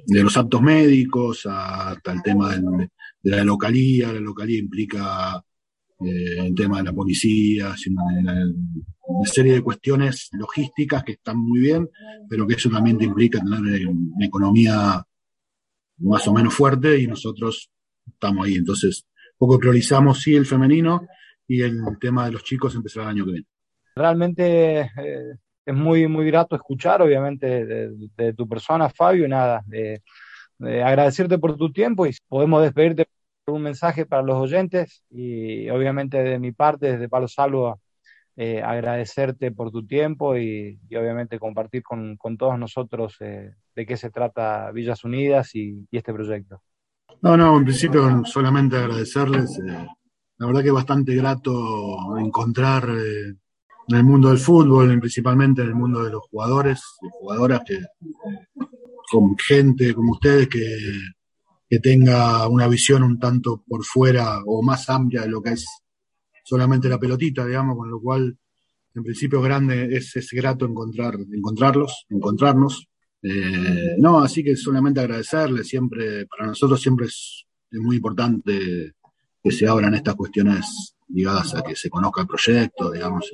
de 0.06 0.22
los 0.22 0.36
actos 0.36 0.62
médicos 0.62 1.46
hasta 1.46 2.12
el 2.12 2.22
tema 2.22 2.56
de 2.56 2.90
la 3.22 3.44
localía, 3.44 4.12
la 4.12 4.20
localía 4.20 4.58
implica 4.58 5.42
eh, 6.00 6.46
el 6.46 6.54
tema 6.54 6.78
de 6.78 6.84
la 6.84 6.92
policía, 6.92 7.74
una, 9.06 9.28
serie 9.28 9.54
de 9.54 9.62
cuestiones 9.62 10.28
logísticas 10.32 11.04
que 11.04 11.12
están 11.12 11.38
muy 11.38 11.60
bien, 11.60 11.88
pero 12.28 12.46
que 12.46 12.54
eso 12.54 12.70
también 12.70 12.98
te 12.98 13.04
implica 13.04 13.40
tener 13.40 13.80
eh, 13.80 13.86
una 13.86 14.26
economía 14.26 15.04
más 15.98 16.28
o 16.28 16.32
menos 16.32 16.54
fuerte 16.54 16.98
y 16.98 17.06
nosotros 17.06 17.70
estamos 18.06 18.46
ahí. 18.46 18.54
Entonces, 18.54 19.06
poco 19.38 19.58
priorizamos 19.58 20.22
sí 20.22 20.34
el 20.34 20.46
femenino 20.46 21.06
y 21.46 21.62
el 21.62 21.80
tema 22.00 22.26
de 22.26 22.32
los 22.32 22.44
chicos 22.44 22.74
empezará 22.74 23.06
el 23.06 23.10
año 23.16 23.24
que 23.24 23.32
viene. 23.32 23.46
Realmente 23.94 24.80
eh, 24.80 25.36
es 25.64 25.74
muy, 25.74 26.06
muy 26.06 26.26
grato 26.26 26.54
escuchar, 26.56 27.02
obviamente, 27.02 27.66
de, 27.66 28.32
tu 28.34 28.48
persona, 28.48 28.88
Fabio, 28.88 29.26
nada, 29.26 29.62
de, 29.66 30.02
agradecerte 30.60 31.38
por 31.38 31.56
tu 31.56 31.72
tiempo 31.72 32.06
y 32.06 32.16
podemos 32.28 32.62
despedirte 32.62 33.06
un 33.46 33.62
mensaje 33.62 34.06
para 34.06 34.22
los 34.22 34.36
oyentes 34.36 35.04
y 35.10 35.68
obviamente 35.70 36.22
de 36.22 36.38
mi 36.38 36.52
parte, 36.52 36.92
desde 36.92 37.08
Palo 37.08 37.28
Salvo, 37.28 37.80
eh, 38.36 38.62
agradecerte 38.62 39.50
por 39.50 39.70
tu 39.70 39.86
tiempo 39.86 40.36
y, 40.36 40.78
obviamente 40.90 41.38
compartir 41.38 41.82
con, 41.82 42.18
todos 42.38 42.58
nosotros 42.58 43.16
eh, 43.20 43.54
de 43.74 43.86
qué 43.86 43.96
se 43.96 44.10
trata 44.10 44.70
Villas 44.72 45.04
Unidas 45.04 45.54
y, 45.54 45.86
este 45.90 46.12
proyecto. 46.12 46.60
No, 47.22 47.36
no, 47.36 47.56
en 47.56 47.64
principio 47.64 48.24
solamente 48.24 48.76
agradecerles. 48.76 49.58
Eh, 49.58 49.86
la 50.38 50.46
verdad 50.46 50.60
que 50.60 50.68
es 50.68 50.74
bastante 50.74 51.14
grato 51.14 52.18
encontrar 52.18 52.84
en 52.88 53.96
el 53.96 54.04
mundo 54.04 54.28
del 54.28 54.38
fútbol, 54.38 55.00
principalmente 55.00 55.62
en 55.62 55.68
el 55.68 55.74
mundo 55.74 56.02
de 56.04 56.10
los 56.10 56.22
jugadores 56.28 56.82
y 57.02 57.08
jugadoras, 57.18 57.62
que, 57.64 57.78
con 59.10 59.36
gente 59.38 59.94
como 59.94 60.12
ustedes 60.12 60.48
que 60.48 60.60
que 61.68 61.80
tenga 61.80 62.48
una 62.48 62.68
visión 62.68 63.02
un 63.02 63.18
tanto 63.18 63.62
por 63.66 63.84
fuera 63.84 64.40
o 64.46 64.62
más 64.62 64.88
amplia 64.88 65.22
de 65.22 65.28
lo 65.28 65.42
que 65.42 65.50
es 65.50 65.66
solamente 66.46 66.88
la 66.88 66.98
pelotita, 66.98 67.44
digamos, 67.44 67.76
con 67.76 67.90
lo 67.90 68.00
cual 68.00 68.38
en 68.94 69.02
principio 69.02 69.42
grande 69.42 69.96
es, 69.96 70.14
es 70.14 70.30
grato 70.30 70.64
encontrar, 70.64 71.16
encontrarlos, 71.32 72.06
encontrarnos. 72.08 72.88
Eh, 73.20 73.96
no, 73.98 74.20
así 74.20 74.44
que 74.44 74.54
solamente 74.54 75.00
agradecerle, 75.00 75.64
siempre, 75.64 76.24
para 76.26 76.46
nosotros 76.46 76.80
siempre 76.80 77.06
es, 77.06 77.42
muy 77.72 77.96
importante 77.96 78.94
que 79.42 79.50
se 79.50 79.66
abran 79.66 79.92
estas 79.94 80.14
cuestiones 80.14 80.94
ligadas 81.08 81.54
a 81.56 81.62
que 81.62 81.74
se 81.74 81.90
conozca 81.90 82.22
el 82.22 82.28
proyecto, 82.28 82.92
digamos. 82.92 83.28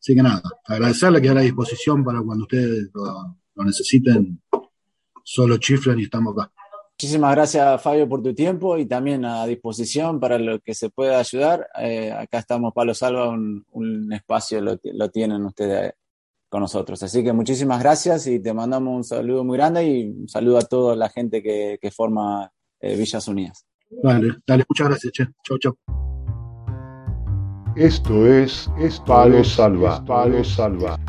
así 0.00 0.14
que 0.14 0.22
nada, 0.22 0.42
agradecerle, 0.64 1.20
que 1.20 1.28
a 1.28 1.34
disposición 1.34 2.02
para 2.02 2.22
cuando 2.22 2.44
ustedes 2.44 2.88
lo, 2.94 3.36
lo 3.54 3.64
necesiten, 3.64 4.40
solo 5.22 5.58
chiflan 5.58 6.00
y 6.00 6.04
estamos 6.04 6.32
acá. 6.32 6.50
Muchísimas 7.02 7.34
gracias, 7.34 7.82
Fabio, 7.82 8.08
por 8.08 8.22
tu 8.22 8.32
tiempo 8.32 8.78
y 8.78 8.86
también 8.86 9.24
a 9.24 9.44
disposición 9.44 10.20
para 10.20 10.38
lo 10.38 10.60
que 10.60 10.72
se 10.72 10.88
pueda 10.88 11.18
ayudar. 11.18 11.68
Eh, 11.80 12.12
acá 12.12 12.38
estamos, 12.38 12.72
Palo 12.72 12.94
Salva, 12.94 13.28
un, 13.28 14.12
espacio 14.12 14.60
lo, 14.60 14.78
lo, 14.84 15.10
tienen 15.10 15.44
ustedes 15.44 15.94
con 16.48 16.60
nosotros. 16.60 17.02
Así 17.02 17.24
que 17.24 17.32
muchísimas 17.32 17.82
gracias 17.82 18.28
y 18.28 18.38
te 18.38 18.54
mandamos 18.54 18.94
un 18.94 19.02
saludo 19.02 19.42
muy 19.42 19.56
grande 19.56 19.84
y 19.84 20.10
un 20.10 20.28
saludo 20.28 20.58
a 20.58 20.62
toda 20.62 20.94
la 20.94 21.08
gente 21.08 21.42
que, 21.42 21.90
forma 21.90 22.52
eh, 22.78 22.94
Villas 22.94 23.26
Unidas. 23.26 23.66
Dale, 23.90 24.36
dale, 24.46 24.64
muchas 24.68 24.86
gracias, 24.86 25.12
che. 25.12 25.26
Chau, 25.42 25.58
chau. 25.58 25.76
Esto 27.74 28.28
es, 28.28 28.70
Palo 29.04 29.42
Salva. 29.42 30.04
Palo 30.04 30.44
Salva. 30.44 31.00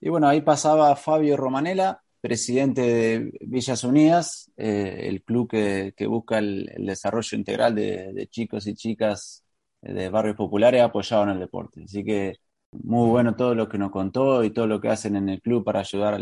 Y 0.00 0.08
bueno, 0.08 0.28
ahí 0.28 0.40
pasaba 0.40 0.96
Fabio 0.96 1.36
Romanela, 1.36 2.00
presidente 2.20 2.82
de 2.82 3.32
Villas 3.40 3.82
Unidas, 3.84 4.50
eh, 4.56 5.00
el 5.04 5.22
club 5.22 5.48
que, 5.48 6.06
busca 6.06 6.38
el, 6.38 6.70
desarrollo 6.78 7.36
integral 7.36 7.74
de, 7.74 8.28
chicos 8.30 8.66
y 8.66 8.74
chicas 8.74 9.44
de 9.80 10.08
barrios 10.10 10.36
populares 10.36 10.82
apoyado 10.82 11.24
en 11.24 11.30
el 11.30 11.40
deporte. 11.40 11.82
Así 11.84 12.04
que 12.04 12.36
muy 12.72 13.08
bueno 13.08 13.34
todo 13.34 13.54
lo 13.54 13.68
que 13.68 13.78
nos 13.78 13.90
contó 13.90 14.44
y 14.44 14.50
todo 14.50 14.66
lo 14.66 14.80
que 14.80 14.88
hacen 14.88 15.16
en 15.16 15.28
el 15.28 15.40
club 15.40 15.64
para 15.64 15.80
ayudar 15.80 16.14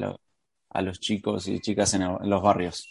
a, 0.71 0.83
los 0.83 1.01
chicos 1.01 1.49
y 1.49 1.61
chicas 1.61 1.95
en, 1.95 2.03
los 2.23 2.43
barrios. 2.43 2.89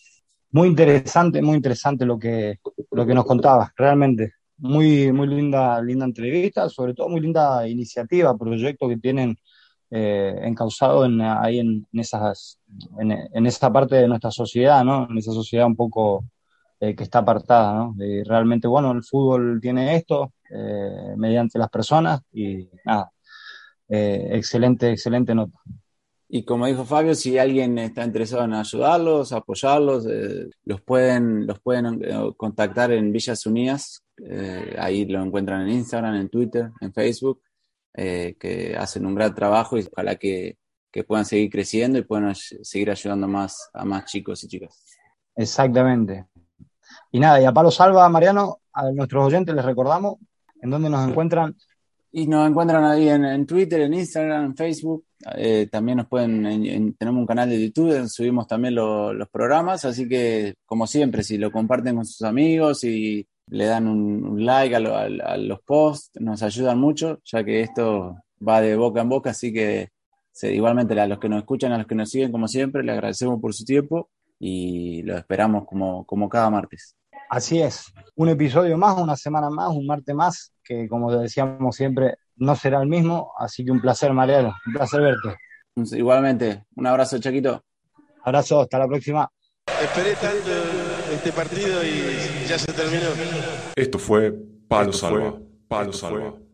Muy 0.51 0.67
interesante, 0.67 1.41
muy 1.41 1.55
interesante 1.55 2.05
lo 2.05 2.19
que, 2.19 2.59
lo 2.91 3.05
que 3.05 3.13
nos 3.13 3.25
contaba, 3.25 3.71
realmente. 3.75 4.33
muy, 4.57 5.11
muy 5.11 5.27
linda, 5.27 5.81
linda 5.81 6.05
entrevista, 6.05 6.69
sobre 6.69 6.93
todo 6.93 7.09
muy 7.09 7.21
linda 7.21 7.67
iniciativa, 7.67 8.37
proyecto 8.37 8.87
que 8.89 8.97
tienen 8.97 9.37
eh, 9.89 10.39
en, 10.41 11.21
ahí 11.21 11.59
en, 11.59 11.87
esas, 11.93 12.59
en, 12.99 13.11
en, 13.11 13.45
esa 13.45 13.71
parte 13.71 13.95
de 13.95 14.07
nuestra 14.07 14.31
sociedad, 14.31 14.83
¿no? 14.83 15.07
En 15.09 15.17
esa 15.17 15.31
sociedad 15.31 15.65
un 15.65 15.75
poco 15.75 16.25
eh, 16.79 16.95
que 16.95 17.03
está 17.03 17.19
apartada, 17.19 17.91
realmente, 18.25 18.67
bueno, 18.67 18.91
el 18.91 19.03
fútbol 19.03 19.59
tiene 19.59 19.95
esto 19.95 20.33
eh, 20.51 21.15
mediante 21.17 21.57
las 21.57 21.69
personas 21.69 22.21
y 22.31 22.69
nada, 22.85 23.11
eh, 23.89 24.29
excelente, 24.33 24.91
excelente 24.91 25.33
nota. 25.33 25.57
Y 26.29 26.45
como 26.45 26.67
dijo 26.67 26.85
Fabio, 26.85 27.15
si 27.15 27.39
alguien 27.39 27.79
está 27.79 28.05
interesado 28.05 28.43
en 28.43 28.53
ayudarlos, 28.53 29.31
apoyarlos, 29.31 30.05
los 30.65 30.81
pueden, 30.81 31.47
los 31.47 31.59
pueden 31.61 31.99
contactar 32.35 32.91
en 32.91 33.11
Villas 33.11 33.45
Unidas. 33.47 34.03
ahí 34.77 35.05
lo 35.05 35.23
encuentran 35.23 35.61
en 35.61 35.69
Instagram, 35.69 36.15
en 36.15 36.29
Twitter, 36.29 36.69
en 36.81 36.93
Facebook, 36.93 37.41
que 37.97 38.75
hacen 38.77 39.05
un 39.05 39.15
gran 39.15 39.33
trabajo 39.33 39.77
y 39.77 39.87
ojalá 39.91 40.15
que, 40.15 40.57
que 40.91 41.03
puedan 41.03 41.25
seguir 41.25 41.49
creciendo 41.49 41.99
y 41.99 42.03
puedan 42.03 42.33
seguir 42.35 42.91
ayudando 42.91 43.27
más 43.27 43.69
a 43.73 43.85
más 43.85 44.05
chicos 44.05 44.43
y 44.43 44.47
chicas. 44.47 44.83
Exactamente. 45.35 46.25
Y 47.11 47.19
nada, 47.19 47.41
y 47.41 47.45
a 47.45 47.51
Palo 47.51 47.71
Salva, 47.71 48.07
Mariano, 48.09 48.59
a 48.73 48.91
nuestros 48.91 49.25
oyentes 49.25 49.53
les 49.53 49.65
recordamos 49.65 50.15
en 50.61 50.69
dónde 50.69 50.89
nos 50.89 51.07
encuentran. 51.07 51.55
Y 52.11 52.25
nos 52.25 52.49
encuentran 52.49 52.83
ahí 52.83 53.09
en, 53.09 53.45
Twitter, 53.45 53.81
en 53.81 53.93
Instagram, 53.93 54.45
en 54.45 54.55
Facebook. 54.55 55.05
Eh, 55.35 55.67
también 55.69 55.97
nos 55.97 56.07
pueden, 56.07 56.95
tenemos 56.97 57.19
un 57.19 57.27
canal 57.27 57.49
de 57.49 57.61
YouTube 57.61 57.91
donde 57.91 58.09
subimos 58.09 58.47
también 58.47 58.75
los 58.75 59.29
programas, 59.29 59.85
así 59.85 60.07
que 60.07 60.55
como 60.65 60.87
siempre, 60.87 61.23
si 61.23 61.37
lo 61.37 61.51
comparten 61.51 61.95
con 61.95 62.05
sus 62.05 62.23
amigos 62.23 62.83
y 62.83 63.27
le 63.47 63.65
dan 63.65 63.87
un, 63.87 64.45
like 64.45 64.75
a, 64.75 65.37
los 65.37 65.59
posts, 65.61 66.19
nos 66.19 66.43
ayudan 66.43 66.79
mucho, 66.79 67.19
ya 67.23 67.43
que 67.43 67.61
esto 67.61 68.17
va 68.45 68.61
de 68.61 68.75
boca 68.75 69.01
en 69.01 69.09
boca, 69.09 69.31
así 69.31 69.53
que 69.53 69.89
igualmente 70.43 70.99
a 70.99 71.07
los 71.07 71.19
que 71.19 71.29
nos 71.29 71.39
escuchan, 71.39 71.71
a 71.71 71.77
los 71.77 71.87
que 71.87 71.95
nos 71.95 72.09
siguen, 72.09 72.31
como 72.31 72.47
siempre, 72.47 72.83
les 72.83 72.93
agradecemos 72.93 73.39
por 73.41 73.53
su 73.53 73.65
tiempo 73.65 74.09
y 74.39 75.01
lo 75.03 75.17
esperamos 75.17 75.65
como, 75.65 76.05
como 76.05 76.29
cada 76.29 76.49
martes. 76.49 76.95
Así 77.29 77.61
es, 77.61 77.91
un 78.15 78.29
episodio 78.29 78.77
más, 78.77 78.97
una 78.97 79.15
semana 79.15 79.49
más, 79.49 79.69
un 79.69 79.85
martes 79.85 80.15
más, 80.15 80.53
que 80.63 80.87
como 80.87 81.11
decíamos 81.11 81.75
siempre, 81.75 82.15
no 82.35 82.55
será 82.55 82.81
el 82.81 82.87
mismo, 82.87 83.31
así 83.37 83.65
que 83.65 83.71
un 83.71 83.81
placer, 83.81 84.13
Mariano, 84.13 84.53
un 84.65 84.73
placer 84.73 85.01
verte. 85.01 85.37
Igualmente, 85.95 86.65
un 86.75 86.87
abrazo, 86.87 87.19
Chaquito. 87.19 87.63
Abrazo, 88.23 88.61
hasta 88.61 88.79
la 88.79 88.87
próxima. 88.87 89.29
Esperé 89.81 90.13
tanto 90.15 90.96
este 91.13 91.31
partido 91.31 91.83
y 91.83 92.47
ya 92.47 92.57
se 92.57 92.71
terminó. 92.73 93.07
Esto 93.75 93.99
fue 93.99 94.33
Palo 94.67 94.93
Salva. 94.93 95.37
Palo 95.67 95.93
Salva. 95.93 96.33